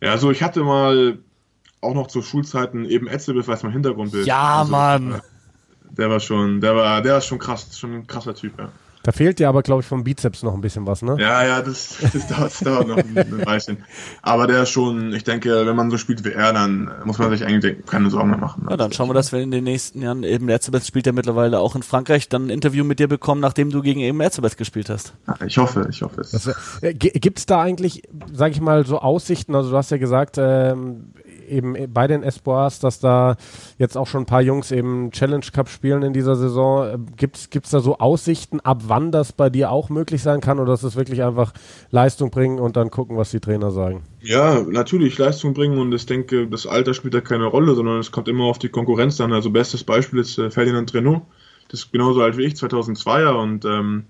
Ja, 0.00 0.10
also 0.10 0.32
ich 0.32 0.42
hatte 0.42 0.64
mal 0.64 1.18
auch 1.80 1.94
noch 1.94 2.08
zu 2.08 2.22
Schulzeiten 2.22 2.84
eben 2.84 3.06
Etzelbiff 3.06 3.48
als 3.48 3.62
mein 3.62 3.72
Hintergrundbild. 3.72 4.26
Ja, 4.26 4.60
also, 4.60 4.72
Mann. 4.72 5.20
Der 5.96 6.10
war 6.10 6.20
schon, 6.20 6.60
der 6.60 6.74
war, 6.74 7.02
der 7.02 7.18
ist 7.18 7.26
schon 7.26 7.38
krass, 7.38 7.78
schon 7.78 7.94
ein 7.94 8.06
krasser 8.06 8.34
Typ, 8.34 8.58
ja. 8.58 8.70
Da 9.02 9.10
fehlt 9.10 9.40
dir 9.40 9.48
aber, 9.48 9.62
glaube 9.62 9.80
ich, 9.80 9.86
vom 9.86 10.04
Bizeps 10.04 10.44
noch 10.44 10.54
ein 10.54 10.60
bisschen 10.60 10.86
was, 10.86 11.02
ne? 11.02 11.16
Ja, 11.18 11.44
ja, 11.44 11.60
das, 11.60 11.96
das, 12.12 12.28
dauert, 12.28 12.52
das 12.52 12.60
dauert 12.60 12.86
noch 12.86 12.98
ein, 12.98 13.18
ein 13.18 13.46
Weilchen. 13.46 13.78
Aber 14.22 14.46
der 14.46 14.62
ist 14.62 14.70
schon, 14.70 15.12
ich 15.12 15.24
denke, 15.24 15.66
wenn 15.66 15.74
man 15.74 15.90
so 15.90 15.98
spielt 15.98 16.24
wie 16.24 16.30
er, 16.30 16.52
dann 16.52 16.88
muss 17.04 17.18
man 17.18 17.30
sich 17.30 17.44
eigentlich 17.44 17.84
keine 17.84 18.10
Sorgen 18.10 18.30
mehr 18.30 18.38
machen. 18.38 18.66
Ja, 18.70 18.76
dann 18.76 18.92
schauen 18.92 19.08
wir, 19.08 19.14
dass 19.14 19.32
wir 19.32 19.40
in 19.40 19.50
den 19.50 19.64
nächsten 19.64 20.02
Jahren, 20.02 20.22
eben 20.22 20.48
Erzebeth 20.48 20.86
spielt 20.86 21.06
ja 21.06 21.12
mittlerweile 21.12 21.58
auch 21.58 21.74
in 21.74 21.82
Frankreich, 21.82 22.28
dann 22.28 22.46
ein 22.46 22.50
Interview 22.50 22.84
mit 22.84 23.00
dir 23.00 23.08
bekommen, 23.08 23.40
nachdem 23.40 23.70
du 23.70 23.82
gegen 23.82 23.98
eben 23.98 24.20
Erzebeth 24.20 24.56
gespielt 24.56 24.88
hast. 24.88 25.14
Ja, 25.26 25.36
ich 25.44 25.58
hoffe, 25.58 25.88
ich 25.90 26.02
hoffe 26.02 26.20
es. 26.20 26.46
Äh, 26.80 26.94
Gibt 26.94 27.38
es 27.38 27.46
da 27.46 27.60
eigentlich, 27.60 28.02
sage 28.32 28.52
ich 28.52 28.60
mal, 28.60 28.86
so 28.86 29.00
Aussichten, 29.00 29.56
also 29.56 29.70
du 29.70 29.76
hast 29.76 29.90
ja 29.90 29.96
gesagt, 29.96 30.36
ähm, 30.38 31.12
eben 31.52 31.92
bei 31.92 32.06
den 32.06 32.22
Espoirs, 32.22 32.80
dass 32.80 32.98
da 32.98 33.36
jetzt 33.78 33.96
auch 33.96 34.06
schon 34.06 34.22
ein 34.22 34.26
paar 34.26 34.42
Jungs 34.42 34.72
eben 34.72 35.10
Challenge 35.10 35.44
Cup 35.52 35.68
spielen 35.68 36.02
in 36.02 36.12
dieser 36.12 36.34
Saison. 36.34 36.86
Äh, 36.86 36.98
Gibt 37.16 37.36
es 37.36 37.70
da 37.70 37.80
so 37.80 37.98
Aussichten, 37.98 38.60
ab 38.60 38.82
wann 38.86 39.12
das 39.12 39.32
bei 39.32 39.50
dir 39.50 39.70
auch 39.70 39.90
möglich 39.90 40.22
sein 40.22 40.40
kann 40.40 40.58
oder 40.58 40.72
ist 40.72 40.82
es 40.82 40.96
wirklich 40.96 41.22
einfach 41.22 41.52
Leistung 41.90 42.30
bringen 42.30 42.58
und 42.58 42.76
dann 42.76 42.90
gucken, 42.90 43.16
was 43.16 43.30
die 43.30 43.40
Trainer 43.40 43.70
sagen? 43.70 44.02
Ja, 44.20 44.60
natürlich 44.62 45.18
Leistung 45.18 45.54
bringen 45.54 45.78
und 45.78 45.92
ich 45.92 46.06
denke, 46.06 46.46
das 46.48 46.66
Alter 46.66 46.94
spielt 46.94 47.14
da 47.14 47.20
keine 47.20 47.46
Rolle, 47.46 47.74
sondern 47.74 47.98
es 47.98 48.10
kommt 48.10 48.28
immer 48.28 48.44
auf 48.44 48.58
die 48.58 48.68
Konkurrenz 48.68 49.20
an. 49.20 49.32
Also 49.32 49.50
bestes 49.50 49.84
Beispiel 49.84 50.20
ist 50.20 50.38
äh, 50.38 50.50
Ferdinand 50.50 50.92
Renault. 50.94 51.22
Das 51.68 51.80
ist 51.80 51.92
genauso 51.92 52.22
alt 52.22 52.36
wie 52.36 52.44
ich, 52.44 52.54
2002er 52.54 53.40
und 53.42 53.64
ähm, 53.64 54.04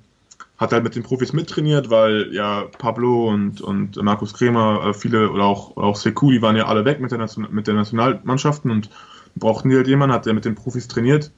hat 0.62 0.72
halt 0.72 0.84
mit 0.84 0.94
den 0.94 1.02
Profis 1.02 1.32
mittrainiert, 1.32 1.90
weil 1.90 2.32
ja 2.32 2.64
Pablo 2.78 3.28
und, 3.28 3.60
und 3.60 3.96
Markus 3.96 4.32
Kremer, 4.32 4.86
äh, 4.86 4.94
viele 4.94 5.30
oder 5.30 5.44
auch, 5.44 5.76
auch 5.76 5.96
Sekou, 5.96 6.30
die 6.30 6.40
waren 6.40 6.56
ja 6.56 6.66
alle 6.66 6.84
weg 6.84 7.00
mit 7.00 7.10
der, 7.10 7.18
Nation, 7.18 7.48
mit 7.50 7.66
der 7.66 7.74
Nationalmannschaften 7.74 8.70
und 8.70 8.88
brauchten 9.34 9.68
die 9.68 9.76
halt 9.76 9.88
jemanden, 9.88 10.14
hat 10.14 10.24
der 10.24 10.34
mit 10.34 10.44
den 10.44 10.54
Profis 10.54 10.88
trainiert. 10.88 11.32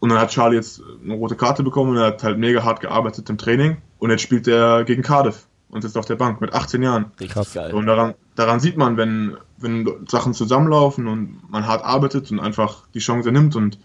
Und 0.00 0.10
dann 0.10 0.18
hat 0.18 0.30
Charlie 0.30 0.56
jetzt 0.56 0.82
eine 1.02 1.14
rote 1.14 1.36
Karte 1.36 1.62
bekommen 1.62 1.92
und 1.92 1.96
er 1.96 2.08
hat 2.08 2.22
halt 2.22 2.38
mega 2.38 2.62
hart 2.64 2.80
gearbeitet 2.80 3.30
im 3.30 3.38
Training 3.38 3.78
und 3.98 4.10
jetzt 4.10 4.22
spielt 4.22 4.46
er 4.46 4.84
gegen 4.84 5.02
Cardiff 5.02 5.46
und 5.70 5.82
sitzt 5.82 5.96
auf 5.96 6.04
der 6.04 6.16
Bank 6.16 6.40
mit 6.40 6.52
18 6.52 6.82
Jahren. 6.82 7.12
Richtig 7.20 7.54
geil. 7.54 7.72
Und 7.72 7.86
daran, 7.86 8.14
daran 8.34 8.60
sieht 8.60 8.76
man, 8.76 8.96
wenn, 8.96 9.36
wenn 9.58 9.88
Sachen 10.08 10.34
zusammenlaufen 10.34 11.06
und 11.06 11.40
man 11.48 11.66
hart 11.66 11.84
arbeitet 11.84 12.30
und 12.30 12.40
einfach 12.40 12.88
die 12.94 12.98
Chance 12.98 13.30
nimmt 13.32 13.56
und 13.56 13.78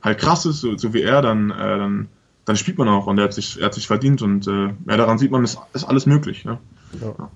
halt 0.00 0.18
krass 0.18 0.46
ist, 0.46 0.60
so, 0.60 0.76
so 0.76 0.94
wie 0.94 1.02
er, 1.02 1.22
dann, 1.22 1.50
äh, 1.50 1.78
dann 1.78 2.08
dann 2.48 2.56
spielt 2.56 2.78
man 2.78 2.88
auch 2.88 3.06
und 3.06 3.18
er 3.18 3.24
hat 3.24 3.34
sich, 3.34 3.58
er 3.60 3.66
hat 3.66 3.74
sich 3.74 3.86
verdient 3.86 4.22
und 4.22 4.46
äh, 4.46 4.68
ja, 4.88 4.96
daran 4.96 5.18
sieht 5.18 5.30
man, 5.30 5.44
ist, 5.44 5.58
ist 5.74 5.84
alles 5.84 6.06
möglich. 6.06 6.44
Ne? 6.44 6.58
Ja. 7.00 7.30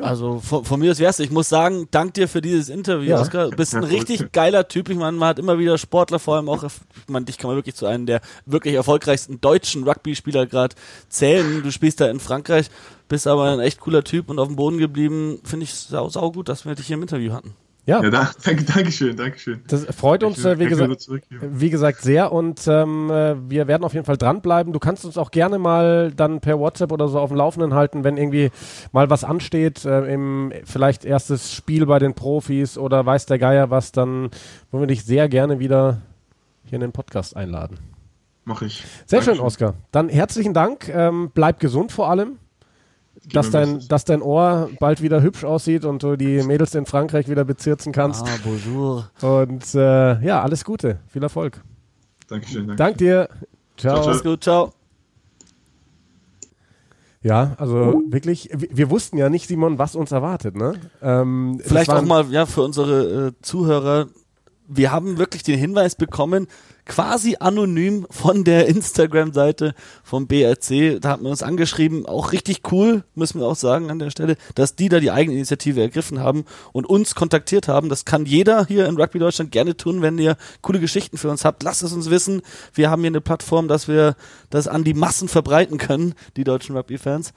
Also 0.00 0.38
von, 0.40 0.64
von 0.64 0.80
mir 0.80 0.92
aus 0.92 1.00
wär's. 1.00 1.18
Ich 1.18 1.30
muss 1.30 1.48
sagen, 1.48 1.88
dank 1.90 2.14
dir 2.14 2.28
für 2.28 2.40
dieses 2.40 2.68
Interview, 2.68 3.10
Ja. 3.10 3.20
Oskar. 3.20 3.50
Du 3.50 3.56
bist 3.56 3.74
ein 3.74 3.84
richtig 3.84 4.32
geiler 4.32 4.68
Typ. 4.68 4.88
Ich 4.88 4.96
meine, 4.96 5.16
man 5.16 5.28
hat 5.28 5.38
immer 5.38 5.58
wieder 5.58 5.76
Sportler, 5.76 6.18
vor 6.18 6.36
allem 6.36 6.48
auch, 6.48 6.62
ich 6.62 6.72
meine, 7.08 7.26
dich 7.26 7.36
kann 7.36 7.48
man 7.48 7.56
wirklich 7.56 7.74
zu 7.74 7.86
einem 7.86 8.06
der 8.06 8.20
wirklich 8.46 8.74
erfolgreichsten 8.74 9.40
deutschen 9.40 9.84
Rugby-Spieler 9.84 10.46
gerade 10.46 10.74
zählen. 11.08 11.62
Du 11.62 11.70
spielst 11.72 12.00
da 12.00 12.08
in 12.08 12.20
Frankreich, 12.20 12.70
bist 13.08 13.26
aber 13.26 13.50
ein 13.50 13.60
echt 13.60 13.80
cooler 13.80 14.04
Typ 14.04 14.30
und 14.30 14.38
auf 14.38 14.46
dem 14.48 14.56
Boden 14.56 14.78
geblieben. 14.78 15.40
Finde 15.44 15.64
ich 15.64 15.74
sau, 15.74 16.08
sau 16.08 16.30
gut, 16.30 16.48
dass 16.48 16.64
wir 16.64 16.74
dich 16.74 16.86
hier 16.86 16.96
im 16.96 17.02
Interview 17.02 17.32
hatten. 17.32 17.54
Ja, 17.88 18.02
Ja, 18.02 18.10
da, 18.10 18.30
danke, 18.44 18.64
Dankeschön, 18.64 19.16
Dankeschön. 19.16 19.62
das 19.66 19.86
freut 19.96 20.22
uns, 20.22 20.40
Ich 20.40 20.44
äh, 20.44 20.58
wie 20.58 20.66
gesagt, 20.66 20.88
nur 20.88 20.98
zurückgeben. 20.98 21.40
Wie 21.58 21.70
gesagt, 21.70 22.02
sehr 22.02 22.32
und 22.32 22.68
ähm, 22.68 23.10
äh, 23.10 23.50
wir 23.50 23.66
werden 23.66 23.82
auf 23.82 23.94
jeden 23.94 24.04
Fall 24.04 24.18
dranbleiben. 24.18 24.74
Du 24.74 24.78
kannst 24.78 25.06
uns 25.06 25.16
auch 25.16 25.30
gerne 25.30 25.58
mal 25.58 26.12
dann 26.14 26.40
per 26.40 26.58
WhatsApp 26.58 26.92
oder 26.92 27.08
so 27.08 27.18
auf 27.18 27.30
dem 27.30 27.38
Laufenden 27.38 27.72
halten, 27.72 28.04
wenn 28.04 28.18
irgendwie 28.18 28.50
mal 28.92 29.08
was 29.08 29.24
ansteht, 29.24 29.86
äh, 29.86 30.04
im 30.12 30.52
vielleicht 30.64 31.06
erstes 31.06 31.54
Spiel 31.54 31.86
bei 31.86 31.98
den 31.98 32.12
Profis 32.12 32.76
oder 32.76 33.06
weiß 33.06 33.24
der 33.24 33.38
Geier 33.38 33.70
was, 33.70 33.90
dann 33.90 34.28
wollen 34.70 34.82
wir 34.82 34.86
dich 34.88 35.06
sehr 35.06 35.30
gerne 35.30 35.58
wieder 35.58 36.02
hier 36.64 36.74
in 36.74 36.82
den 36.82 36.92
Podcast 36.92 37.36
einladen. 37.36 37.78
Mach 38.44 38.60
ich. 38.60 38.84
Sehr 39.06 39.22
schön, 39.22 39.38
Dankeschön. 39.38 39.46
Oskar. 39.46 39.74
Dann 39.92 40.10
herzlichen 40.10 40.52
Dank. 40.52 40.90
Ähm, 40.90 41.30
bleib 41.32 41.58
gesund 41.58 41.90
vor 41.90 42.10
allem. 42.10 42.38
Dass 43.32 43.50
dein, 43.50 43.86
dass 43.88 44.04
dein 44.04 44.22
Ohr 44.22 44.70
bald 44.80 45.02
wieder 45.02 45.22
hübsch 45.22 45.44
aussieht 45.44 45.84
und 45.84 46.02
du 46.02 46.16
die 46.16 46.42
Mädels 46.42 46.74
in 46.74 46.86
Frankreich 46.86 47.28
wieder 47.28 47.44
bezirzen 47.44 47.92
kannst. 47.92 48.26
Ah, 48.26 48.38
bonjour. 48.42 49.10
Und 49.20 49.74
äh, 49.74 50.24
ja, 50.24 50.42
alles 50.42 50.64
Gute. 50.64 51.00
Viel 51.08 51.22
Erfolg. 51.22 51.62
Dankeschön, 52.28 52.66
danke. 52.68 52.76
Dank 52.76 52.98
dir. 52.98 53.28
Ciao. 53.76 53.94
Ciao, 53.94 54.02
ciao. 54.02 54.06
Mach's 54.06 54.22
gut, 54.22 54.42
ciao. 54.42 54.72
Ja, 57.20 57.56
also 57.58 58.02
wirklich, 58.08 58.48
wir, 58.52 58.90
wussten 58.90 59.18
ja 59.18 59.28
nicht, 59.28 59.48
Simon, 59.48 59.78
was 59.78 59.96
uns 59.96 60.12
erwartet, 60.12 60.56
ne? 60.56 60.74
Ähm, 61.02 61.60
Vielleicht 61.64 61.90
auch 61.90 62.02
mal 62.02 62.30
ja, 62.30 62.46
für 62.46 62.62
unsere 62.62 63.28
äh, 63.28 63.32
Zuhörer. 63.42 64.06
Wir 64.70 64.92
haben 64.92 65.16
wirklich 65.16 65.42
den 65.42 65.58
Hinweis 65.58 65.94
bekommen, 65.94 66.46
quasi 66.84 67.36
anonym 67.40 68.06
von 68.10 68.44
der 68.44 68.66
Instagram-Seite 68.66 69.74
vom 70.02 70.26
BRC. 70.26 71.00
Da 71.00 71.10
hat 71.10 71.22
man 71.22 71.30
uns 71.30 71.42
angeschrieben, 71.42 72.04
auch 72.04 72.32
richtig 72.32 72.60
cool, 72.70 73.04
müssen 73.14 73.40
wir 73.40 73.46
auch 73.46 73.56
sagen 73.56 73.90
an 73.90 73.98
der 73.98 74.10
Stelle, 74.10 74.36
dass 74.54 74.74
die 74.74 74.90
da 74.90 75.00
die 75.00 75.10
Eigeninitiative 75.10 75.80
ergriffen 75.80 76.20
haben 76.20 76.44
und 76.72 76.86
uns 76.86 77.14
kontaktiert 77.14 77.66
haben. 77.66 77.88
Das 77.88 78.04
kann 78.04 78.26
jeder 78.26 78.66
hier 78.66 78.86
in 78.86 78.96
Rugby 78.96 79.18
Deutschland 79.18 79.52
gerne 79.52 79.74
tun, 79.74 80.02
wenn 80.02 80.18
ihr 80.18 80.36
coole 80.60 80.80
Geschichten 80.80 81.16
für 81.16 81.30
uns 81.30 81.46
habt. 81.46 81.62
Lasst 81.62 81.82
es 81.82 81.94
uns 81.94 82.10
wissen. 82.10 82.42
Wir 82.74 82.90
haben 82.90 83.00
hier 83.00 83.10
eine 83.10 83.22
Plattform, 83.22 83.68
dass 83.68 83.88
wir 83.88 84.16
das 84.50 84.68
an 84.68 84.84
die 84.84 84.94
Massen 84.94 85.28
verbreiten 85.28 85.78
können, 85.78 86.14
die 86.36 86.44
deutschen 86.44 86.76
Rugby-Fans. 86.76 87.32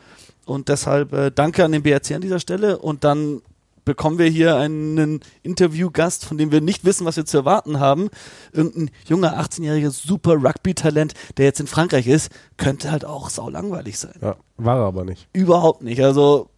Und 0.46 0.70
deshalb 0.70 1.14
äh, 1.14 1.32
danke 1.34 1.64
an 1.64 1.72
den 1.72 1.84
BRC 1.84 2.12
an 2.12 2.22
dieser 2.22 2.40
Stelle 2.40 2.80
und 2.80 3.04
dann 3.04 3.42
bekommen 3.86 4.18
wir 4.18 4.28
hier 4.28 4.58
einen 4.58 5.22
Interviewgast, 5.44 6.26
von 6.26 6.38
dem 6.38 6.52
wir 6.52 6.62
nicht 6.62 6.86
wissen, 6.86 7.06
was 7.06 7.18
wir 7.18 7.26
zu 7.26 7.38
erwarten 7.38 7.80
haben. 7.80 8.10
Irgendein 8.54 8.92
junger 9.06 9.40
18-jähriges 9.40 10.06
super 10.06 10.34
Rugby-Talent, 10.34 11.14
der 11.38 11.46
jetzt 11.46 11.60
in 11.60 11.68
Frankreich 11.68 12.08
ist, 12.08 12.32
könnte 12.58 12.92
halt 12.92 13.06
auch 13.06 13.30
sau 13.30 13.50
langweilig 13.50 14.00
sein. 14.00 14.16
Ja, 14.22 14.36
war 14.58 14.78
er 14.78 14.86
aber 14.86 15.04
nicht. 15.04 15.28
Überhaupt 15.34 15.82
nicht. 15.82 16.04
Also, 16.04 16.50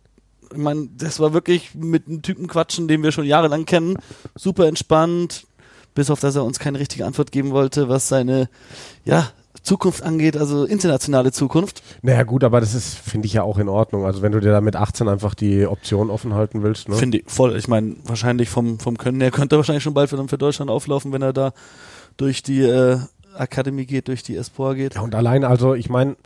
ich 0.51 0.57
meine, 0.57 0.89
das 0.97 1.19
war 1.19 1.33
wirklich 1.33 1.73
mit 1.75 2.07
einem 2.07 2.21
Typen 2.21 2.47
quatschen, 2.47 2.87
den 2.87 3.03
wir 3.03 3.11
schon 3.11 3.25
jahrelang 3.25 3.65
kennen. 3.65 3.97
Super 4.35 4.67
entspannt, 4.67 5.47
bis 5.95 6.09
auf 6.09 6.19
dass 6.19 6.35
er 6.35 6.43
uns 6.43 6.59
keine 6.59 6.79
richtige 6.79 7.05
Antwort 7.05 7.31
geben 7.31 7.51
wollte, 7.51 7.89
was 7.89 8.07
seine, 8.07 8.49
ja, 9.05 9.31
Zukunft 9.63 10.03
angeht, 10.03 10.35
also 10.35 10.65
internationale 10.65 11.31
Zukunft. 11.31 11.81
Naja, 12.01 12.23
gut, 12.23 12.43
aber 12.43 12.59
das 12.59 12.75
ist, 12.75 12.95
finde 12.95 13.27
ich 13.27 13.33
ja 13.33 13.43
auch 13.43 13.57
in 13.57 13.69
Ordnung. 13.69 14.05
Also, 14.05 14.21
wenn 14.21 14.33
du 14.33 14.41
dir 14.41 14.51
da 14.51 14.59
mit 14.59 14.75
18 14.75 15.07
einfach 15.07 15.33
die 15.33 15.65
Option 15.65 16.09
offen 16.09 16.33
halten 16.33 16.63
willst, 16.63 16.89
ne? 16.89 16.95
Finde 16.95 17.19
ich 17.19 17.23
voll. 17.27 17.55
Ich 17.55 17.69
meine, 17.69 17.95
wahrscheinlich 18.03 18.49
vom, 18.49 18.77
vom 18.79 18.97
Können 18.97 19.21
her 19.21 19.31
könnte 19.31 19.55
er 19.55 19.59
wahrscheinlich 19.59 19.83
schon 19.83 19.93
bald 19.93 20.09
für, 20.09 20.27
für 20.27 20.37
Deutschland 20.37 20.69
auflaufen, 20.69 21.13
wenn 21.13 21.21
er 21.21 21.31
da 21.31 21.53
durch 22.17 22.43
die 22.43 22.61
äh, 22.61 22.99
Akademie 23.35 23.85
geht, 23.85 24.09
durch 24.09 24.21
die 24.21 24.35
Espoir 24.35 24.75
geht. 24.75 24.95
Ja, 24.95 25.01
und 25.01 25.15
allein, 25.15 25.45
also, 25.45 25.75
ich 25.75 25.89
meine, 25.89 26.17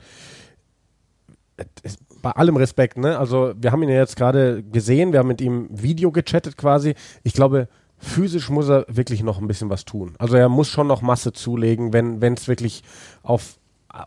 bei 2.23 2.31
allem 2.31 2.57
Respekt, 2.57 2.97
ne? 2.97 3.19
Also, 3.19 3.53
wir 3.55 3.71
haben 3.71 3.83
ihn 3.83 3.89
ja 3.89 3.99
jetzt 3.99 4.15
gerade 4.15 4.63
gesehen, 4.63 5.11
wir 5.11 5.19
haben 5.19 5.27
mit 5.27 5.41
ihm 5.41 5.67
Video 5.69 6.11
gechattet 6.11 6.57
quasi. 6.57 6.95
Ich 7.23 7.33
glaube, 7.33 7.67
physisch 7.99 8.49
muss 8.49 8.69
er 8.69 8.85
wirklich 8.87 9.23
noch 9.23 9.39
ein 9.39 9.47
bisschen 9.47 9.69
was 9.69 9.85
tun. 9.85 10.15
Also, 10.19 10.35
er 10.37 10.49
muss 10.49 10.67
schon 10.67 10.87
noch 10.87 11.01
Masse 11.01 11.33
zulegen, 11.33 11.93
wenn 11.93 12.33
es 12.33 12.47
wirklich 12.47 12.83
auf 13.23 13.57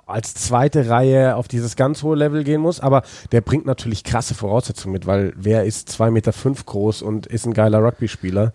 als 0.07 0.35
zweite 0.35 0.89
Reihe 0.89 1.35
auf 1.35 1.49
dieses 1.49 1.75
ganz 1.75 2.03
hohe 2.05 2.15
Level 2.15 2.45
gehen 2.45 2.61
muss, 2.61 2.79
aber 2.79 3.03
der 3.33 3.41
bringt 3.41 3.67
natürlich 3.67 4.05
krasse 4.05 4.35
Voraussetzungen 4.35 4.93
mit, 4.93 5.07
weil 5.07 5.33
wer 5.37 5.65
ist 5.65 5.89
zwei 5.89 6.11
Meter 6.13 6.33
fünf 6.33 6.65
groß 6.65 7.03
und 7.03 7.27
ist 7.27 7.45
ein 7.47 7.55
geiler 7.55 7.83
Rugby-Spieler? 7.83 8.53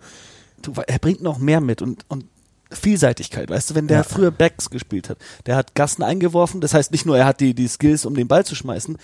Er 0.86 0.98
bringt 0.98 1.22
noch 1.22 1.38
mehr 1.38 1.60
mit 1.60 1.82
und, 1.82 2.06
und 2.08 2.24
Vielseitigkeit, 2.70 3.50
weißt 3.50 3.70
du, 3.70 3.74
wenn 3.74 3.86
der 3.86 3.98
Ja. 3.98 4.02
früher 4.02 4.30
Backs 4.30 4.70
gespielt 4.70 5.10
hat, 5.10 5.18
der 5.46 5.56
hat 5.56 5.74
Gassen 5.74 6.02
eingeworfen, 6.02 6.60
das 6.60 6.74
heißt 6.74 6.90
nicht 6.90 7.06
nur, 7.06 7.18
er 7.18 7.26
hat 7.26 7.40
die, 7.40 7.54
die 7.54 7.68
Skills, 7.68 8.06
um 8.06 8.14
den 8.14 8.28
Ball 8.28 8.44
zu 8.44 8.54
schmeißen, 8.54 8.96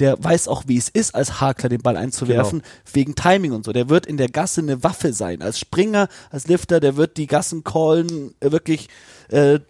der 0.00 0.22
weiß 0.22 0.48
auch, 0.48 0.64
wie 0.66 0.78
es 0.78 0.88
ist, 0.88 1.14
als 1.14 1.40
Hakler 1.40 1.68
den 1.68 1.82
Ball 1.82 1.96
einzuwerfen, 1.96 2.62
wegen 2.92 3.14
Timing 3.14 3.52
und 3.52 3.64
so. 3.64 3.72
Der 3.72 3.88
wird 3.88 4.06
in 4.06 4.16
der 4.16 4.28
Gasse 4.28 4.62
eine 4.62 4.82
Waffe 4.82 5.12
sein. 5.12 5.42
Als 5.42 5.58
Springer, 5.58 6.08
als 6.30 6.48
Lifter, 6.48 6.80
der 6.80 6.96
wird 6.96 7.16
die 7.16 7.26
Gassen 7.26 7.62
callen, 7.64 8.34
äh, 8.40 8.50
wirklich, 8.50 8.88
äh, 9.28 9.60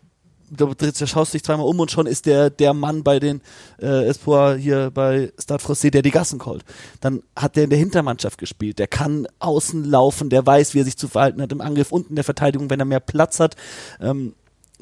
da, 0.52 0.66
da 0.66 1.06
schaust 1.06 1.32
du 1.32 1.36
dich 1.36 1.44
zweimal 1.44 1.66
um 1.66 1.78
und 1.78 1.92
schon 1.92 2.06
ist 2.06 2.26
der 2.26 2.50
der 2.50 2.74
Mann 2.74 3.04
bei 3.04 3.20
den 3.20 3.40
äh, 3.80 4.06
Espoir 4.06 4.56
hier 4.56 4.90
bei 4.92 5.32
Stade 5.38 5.62
Francais, 5.62 5.90
der 5.90 6.02
die 6.02 6.10
Gassen 6.10 6.40
callt. 6.40 6.64
Dann 7.00 7.22
hat 7.36 7.54
der 7.54 7.64
in 7.64 7.70
der 7.70 7.78
Hintermannschaft 7.78 8.36
gespielt. 8.36 8.80
Der 8.80 8.88
kann 8.88 9.28
außen 9.38 9.84
laufen, 9.84 10.28
der 10.28 10.44
weiß, 10.44 10.74
wie 10.74 10.80
er 10.80 10.84
sich 10.84 10.96
zu 10.96 11.06
verhalten 11.06 11.40
hat 11.40 11.52
im 11.52 11.60
Angriff 11.60 11.92
und 11.92 12.10
in 12.10 12.16
der 12.16 12.24
Verteidigung, 12.24 12.68
wenn 12.68 12.80
er 12.80 12.86
mehr 12.86 13.00
Platz 13.00 13.38
hat. 13.38 13.54
Ähm, 14.00 14.34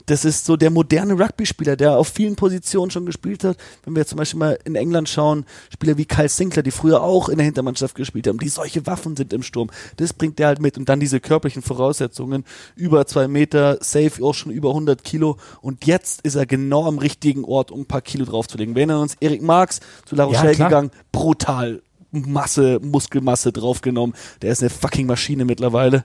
das 0.07 0.25
ist 0.25 0.45
so 0.45 0.57
der 0.57 0.71
moderne 0.71 1.15
Rugby-Spieler, 1.19 1.77
der 1.77 1.97
auf 1.97 2.09
vielen 2.09 2.37
Positionen 2.37 2.91
schon 2.91 3.07
gespielt 3.07 3.45
hat. 3.45 3.57
Wenn 3.85 3.97
wir 3.97 4.07
zum 4.07 4.19
Beispiel 4.19 4.39
mal 4.39 4.59
in 4.65 4.75
England 4.75 5.09
schauen, 5.09 5.45
Spieler 5.73 5.97
wie 5.97 6.05
Kyle 6.05 6.29
Sinclair, 6.29 6.63
die 6.63 6.71
früher 6.71 7.03
auch 7.03 7.29
in 7.29 7.37
der 7.37 7.45
Hintermannschaft 7.45 7.95
gespielt 7.95 8.27
haben, 8.27 8.39
die 8.39 8.49
solche 8.49 8.87
Waffen 8.87 9.17
sind 9.17 9.33
im 9.33 9.43
Sturm. 9.43 9.71
Das 9.97 10.13
bringt 10.13 10.39
der 10.39 10.49
halt 10.49 10.61
mit. 10.61 10.79
Und 10.79 10.89
dann 10.89 11.01
diese 11.01 11.21
körperlichen 11.21 11.63
Voraussetzungen, 11.63 12.45
über 12.77 13.07
zwei 13.07 13.29
Meter, 13.29 13.79
safe 13.81 14.23
auch 14.23 14.35
schon 14.35 14.53
über 14.53 14.71
100 14.71 15.05
Kilo. 15.05 15.37
Und 15.61 15.87
jetzt 15.87 16.23
ist 16.23 16.35
er 16.35 16.47
genau 16.47 16.87
am 16.87 16.99
richtigen 16.99 17.45
Ort, 17.45 17.71
um 17.71 17.81
ein 17.81 17.87
paar 17.87 18.03
Kilo 18.03 18.25
draufzulegen. 18.25 18.75
Wir 18.75 18.81
erinnern 18.81 19.03
uns, 19.03 19.17
Erik 19.21 19.43
Marx 19.43 19.81
zu 20.07 20.15
La 20.15 20.25
Ja, 20.25 20.31
Rochelle 20.31 20.55
klar. 20.55 20.69
gegangen, 20.69 20.91
brutal. 21.13 21.83
Masse, 22.11 22.81
Muskelmasse 22.83 23.53
draufgenommen. 23.53 24.17
Der 24.41 24.53
ist 24.53 24.63
eine 24.63 24.71
fucking 24.71 25.07
Maschine 25.07 25.45
mittlerweile. 25.45 26.05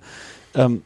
Ähm, 0.53 0.83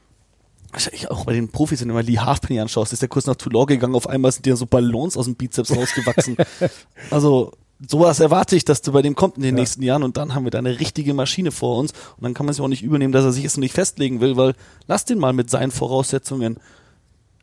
auch 1.09 1.25
bei 1.25 1.33
den 1.33 1.49
Profis, 1.49 1.81
wenn 1.81 1.87
du 1.87 1.93
mal 1.93 2.03
Lee 2.03 2.19
Halfpenny 2.19 2.59
anschaust, 2.59 2.93
ist 2.93 3.01
der 3.01 3.09
kurz 3.09 3.25
nach 3.25 3.35
Toulon 3.35 3.67
gegangen, 3.67 3.95
auf 3.95 4.07
einmal 4.07 4.31
sind 4.31 4.45
dir 4.45 4.55
so 4.55 4.65
Ballons 4.65 5.17
aus 5.17 5.25
dem 5.25 5.35
Bizeps 5.35 5.75
rausgewachsen. 5.75 6.37
also 7.11 7.51
sowas 7.87 8.19
erwarte 8.19 8.55
ich, 8.55 8.65
dass 8.65 8.81
du 8.81 8.91
bei 8.91 9.01
dem 9.01 9.15
kommt 9.15 9.37
in 9.37 9.43
den 9.43 9.55
Ja. 9.55 9.61
nächsten 9.61 9.81
Jahren 9.83 10.03
und 10.03 10.17
dann 10.17 10.33
haben 10.35 10.43
wir 10.45 10.51
da 10.51 10.57
eine 10.57 10.79
richtige 10.79 11.13
Maschine 11.13 11.51
vor 11.51 11.77
uns 11.77 11.91
und 12.17 12.23
dann 12.23 12.33
kann 12.33 12.45
man 12.45 12.53
sich 12.53 12.61
auch 12.61 12.67
nicht 12.67 12.83
übernehmen, 12.83 13.13
dass 13.13 13.23
er 13.23 13.31
sich 13.31 13.43
jetzt 13.43 13.57
nicht 13.57 13.73
festlegen 13.73 14.19
will, 14.19 14.35
weil 14.37 14.53
lass 14.87 15.05
den 15.05 15.19
mal 15.19 15.33
mit 15.33 15.49
seinen 15.49 15.71
Voraussetzungen. 15.71 16.57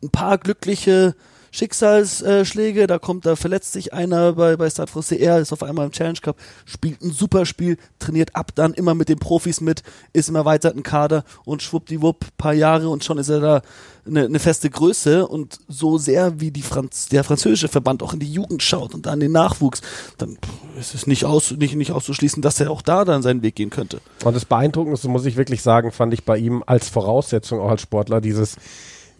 Ein 0.03 0.09
paar 0.09 0.37
glückliche 0.37 1.15
Schicksalsschläge, 1.55 2.85
da 2.85 2.99
kommt, 2.99 3.25
da 3.25 3.37
verletzt 3.37 3.71
sich 3.71 3.93
einer 3.93 4.33
bei, 4.33 4.57
bei 4.57 4.69
Francais, 4.69 5.17
er 5.17 5.39
ist 5.39 5.53
auf 5.53 5.63
einmal 5.63 5.85
im 5.85 5.93
Challenge 5.93 6.19
Cup, 6.21 6.35
spielt 6.65 7.01
ein 7.01 7.11
super 7.11 7.45
Spiel, 7.45 7.77
trainiert 7.97 8.35
ab 8.35 8.51
dann 8.55 8.73
immer 8.73 8.93
mit 8.93 9.07
den 9.07 9.19
Profis 9.19 9.61
mit, 9.61 9.81
ist 10.11 10.27
im 10.27 10.35
erweiterten 10.35 10.83
Kader 10.83 11.23
und 11.45 11.63
schwuppdiwupp, 11.63 12.25
paar 12.37 12.53
Jahre 12.53 12.89
und 12.89 13.05
schon 13.05 13.17
ist 13.19 13.29
er 13.29 13.39
da 13.39 13.61
eine, 14.05 14.25
eine 14.25 14.39
feste 14.39 14.69
Größe 14.69 15.25
und 15.25 15.59
so 15.69 15.97
sehr 15.97 16.41
wie 16.41 16.51
die 16.51 16.61
Franz, 16.61 17.07
der 17.07 17.23
französische 17.23 17.69
Verband 17.69 18.03
auch 18.03 18.11
in 18.11 18.19
die 18.19 18.31
Jugend 18.31 18.61
schaut 18.61 18.93
und 18.93 19.05
dann 19.05 19.21
den 19.21 19.31
Nachwuchs, 19.31 19.81
dann 20.17 20.37
ist 20.77 20.93
es 20.93 21.07
nicht, 21.07 21.23
aus, 21.23 21.51
nicht, 21.51 21.75
nicht 21.75 21.93
auszuschließen, 21.93 22.41
dass 22.41 22.59
er 22.59 22.69
auch 22.69 22.81
da 22.81 23.05
dann 23.05 23.21
seinen 23.21 23.43
Weg 23.43 23.55
gehen 23.55 23.69
könnte. 23.69 24.01
Und 24.25 24.35
das 24.35 24.43
Beeindruckendste, 24.43 25.07
muss 25.07 25.25
ich 25.25 25.37
wirklich 25.37 25.61
sagen, 25.61 25.93
fand 25.93 26.13
ich 26.13 26.25
bei 26.25 26.37
ihm 26.37 26.63
als 26.65 26.89
Voraussetzung 26.89 27.61
auch 27.61 27.69
als 27.69 27.81
Sportler 27.81 28.19
dieses, 28.19 28.57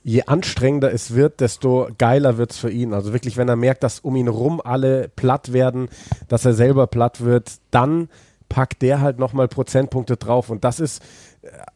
je 0.06 0.22
anstrengender 0.28 0.94
es 0.94 1.16
wird, 1.16 1.42
desto 1.42 1.90
geiler 1.98 2.38
wird's 2.38 2.60
für 2.60 2.70
ihn. 2.70 2.94
Also 2.94 3.12
wirklich, 3.12 3.38
wenn 3.38 3.50
er 3.50 3.56
merkt, 3.56 3.82
dass 3.82 4.00
um 4.00 4.16
ihn 4.16 4.28
rum 4.28 4.62
alle 4.64 5.10
platt 5.10 5.52
werden, 5.52 5.90
dass 6.28 6.46
er 6.46 6.54
selber 6.54 6.86
platt 6.86 7.22
wird, 7.22 7.54
dann 7.72 8.08
packt 8.48 8.84
der 8.84 9.02
halt 9.02 9.18
nochmal 9.18 9.48
Prozentpunkte 9.48 10.16
drauf. 10.16 10.52
Und 10.52 10.64
das 10.64 10.80
ist, 10.80 11.02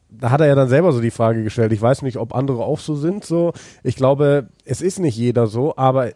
da 0.08 0.30
hat 0.30 0.40
er 0.40 0.46
ja 0.46 0.54
dann 0.54 0.68
selber 0.68 0.92
so 0.92 1.00
die 1.00 1.10
Frage 1.10 1.42
gestellt. 1.42 1.72
Ich 1.72 1.82
weiß 1.82 2.02
nicht, 2.02 2.18
ob 2.18 2.32
andere 2.32 2.64
auch 2.64 2.78
so 2.78 2.94
sind. 2.94 3.24
So, 3.24 3.52
ich 3.82 3.96
glaube, 3.96 4.46
es 4.64 4.80
ist 4.80 5.00
nicht 5.00 5.16
jeder 5.16 5.48
so, 5.48 5.76
aber 5.76 6.12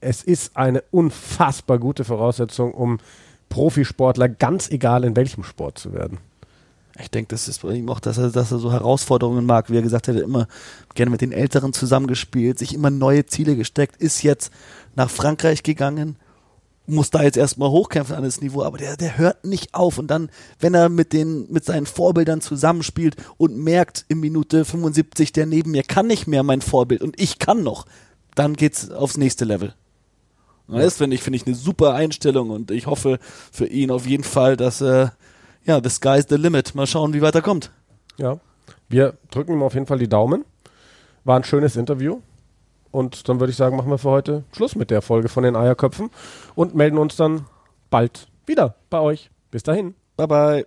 es 0.00 0.22
ist 0.22 0.56
eine 0.56 0.82
unfassbar 0.92 1.78
gute 1.78 2.04
Voraussetzung, 2.04 2.72
um 2.72 3.00
Profisportler, 3.50 4.30
ganz 4.30 4.70
egal 4.70 5.04
in 5.04 5.14
welchem 5.14 5.44
Sport 5.44 5.76
zu 5.78 5.92
werden. 5.92 6.16
Ich 7.00 7.10
denke, 7.10 7.28
das 7.28 7.48
ist 7.48 7.62
bei 7.62 7.74
ihm 7.74 7.88
auch, 7.88 7.98
dass 7.98 8.18
er, 8.18 8.30
dass 8.30 8.52
er 8.52 8.58
so 8.58 8.70
Herausforderungen 8.70 9.44
mag, 9.44 9.68
wie 9.68 9.76
er 9.76 9.82
gesagt 9.82 10.06
hat, 10.06 10.14
er 10.14 10.22
hat 10.22 10.28
immer 10.28 10.46
gerne 10.94 11.10
mit 11.10 11.20
den 11.20 11.32
Älteren 11.32 11.72
zusammengespielt, 11.72 12.58
sich 12.58 12.72
immer 12.72 12.90
neue 12.90 13.26
Ziele 13.26 13.56
gesteckt, 13.56 13.96
ist 13.96 14.22
jetzt 14.22 14.52
nach 14.94 15.10
Frankreich 15.10 15.64
gegangen, 15.64 16.16
muss 16.86 17.10
da 17.10 17.22
jetzt 17.22 17.36
erstmal 17.36 17.70
hochkämpfen 17.70 18.14
an 18.14 18.22
das 18.22 18.40
Niveau, 18.40 18.62
aber 18.62 18.78
der, 18.78 18.96
der 18.96 19.18
hört 19.18 19.44
nicht 19.44 19.74
auf. 19.74 19.98
Und 19.98 20.08
dann, 20.08 20.30
wenn 20.60 20.74
er 20.74 20.88
mit 20.88 21.12
den, 21.12 21.50
mit 21.50 21.64
seinen 21.64 21.86
Vorbildern 21.86 22.40
zusammenspielt 22.40 23.16
und 23.38 23.56
merkt 23.56 24.04
in 24.08 24.20
Minute 24.20 24.64
75, 24.64 25.32
der 25.32 25.46
neben 25.46 25.72
mir 25.72 25.82
kann 25.82 26.06
nicht 26.06 26.26
mehr 26.26 26.42
mein 26.42 26.60
Vorbild 26.60 27.02
und 27.02 27.20
ich 27.20 27.38
kann 27.38 27.62
noch, 27.62 27.86
dann 28.34 28.54
geht's 28.54 28.90
aufs 28.90 29.16
nächste 29.16 29.44
Level. 29.44 29.74
Das 30.66 30.96
finde 30.96 31.14
ich, 31.14 31.22
finde 31.22 31.36
ich 31.36 31.46
eine 31.46 31.54
super 31.54 31.92
Einstellung 31.94 32.50
und 32.50 32.70
ich 32.70 32.86
hoffe 32.86 33.18
für 33.52 33.66
ihn 33.66 33.90
auf 33.90 34.06
jeden 34.06 34.24
Fall, 34.24 34.56
dass, 34.56 34.80
äh, 34.80 35.08
ja, 35.64 35.80
the 35.82 35.90
sky's 35.90 36.26
the 36.28 36.36
limit. 36.36 36.74
Mal 36.74 36.86
schauen, 36.86 37.14
wie 37.14 37.22
weit 37.22 37.34
er 37.34 37.42
kommt. 37.42 37.70
Ja. 38.16 38.38
Wir 38.88 39.14
drücken 39.30 39.54
ihm 39.54 39.62
auf 39.62 39.74
jeden 39.74 39.86
Fall 39.86 39.98
die 39.98 40.08
Daumen. 40.08 40.44
War 41.24 41.36
ein 41.36 41.44
schönes 41.44 41.76
Interview. 41.76 42.20
Und 42.90 43.28
dann 43.28 43.40
würde 43.40 43.50
ich 43.50 43.56
sagen, 43.56 43.76
machen 43.76 43.90
wir 43.90 43.98
für 43.98 44.10
heute 44.10 44.44
Schluss 44.52 44.76
mit 44.76 44.90
der 44.90 45.02
Folge 45.02 45.28
von 45.28 45.42
den 45.42 45.56
Eierköpfen 45.56 46.10
und 46.54 46.74
melden 46.74 46.98
uns 46.98 47.16
dann 47.16 47.46
bald 47.90 48.28
wieder 48.46 48.76
bei 48.88 49.00
euch. 49.00 49.30
Bis 49.50 49.64
dahin. 49.64 49.94
Bye 50.16 50.28
bye. 50.28 50.66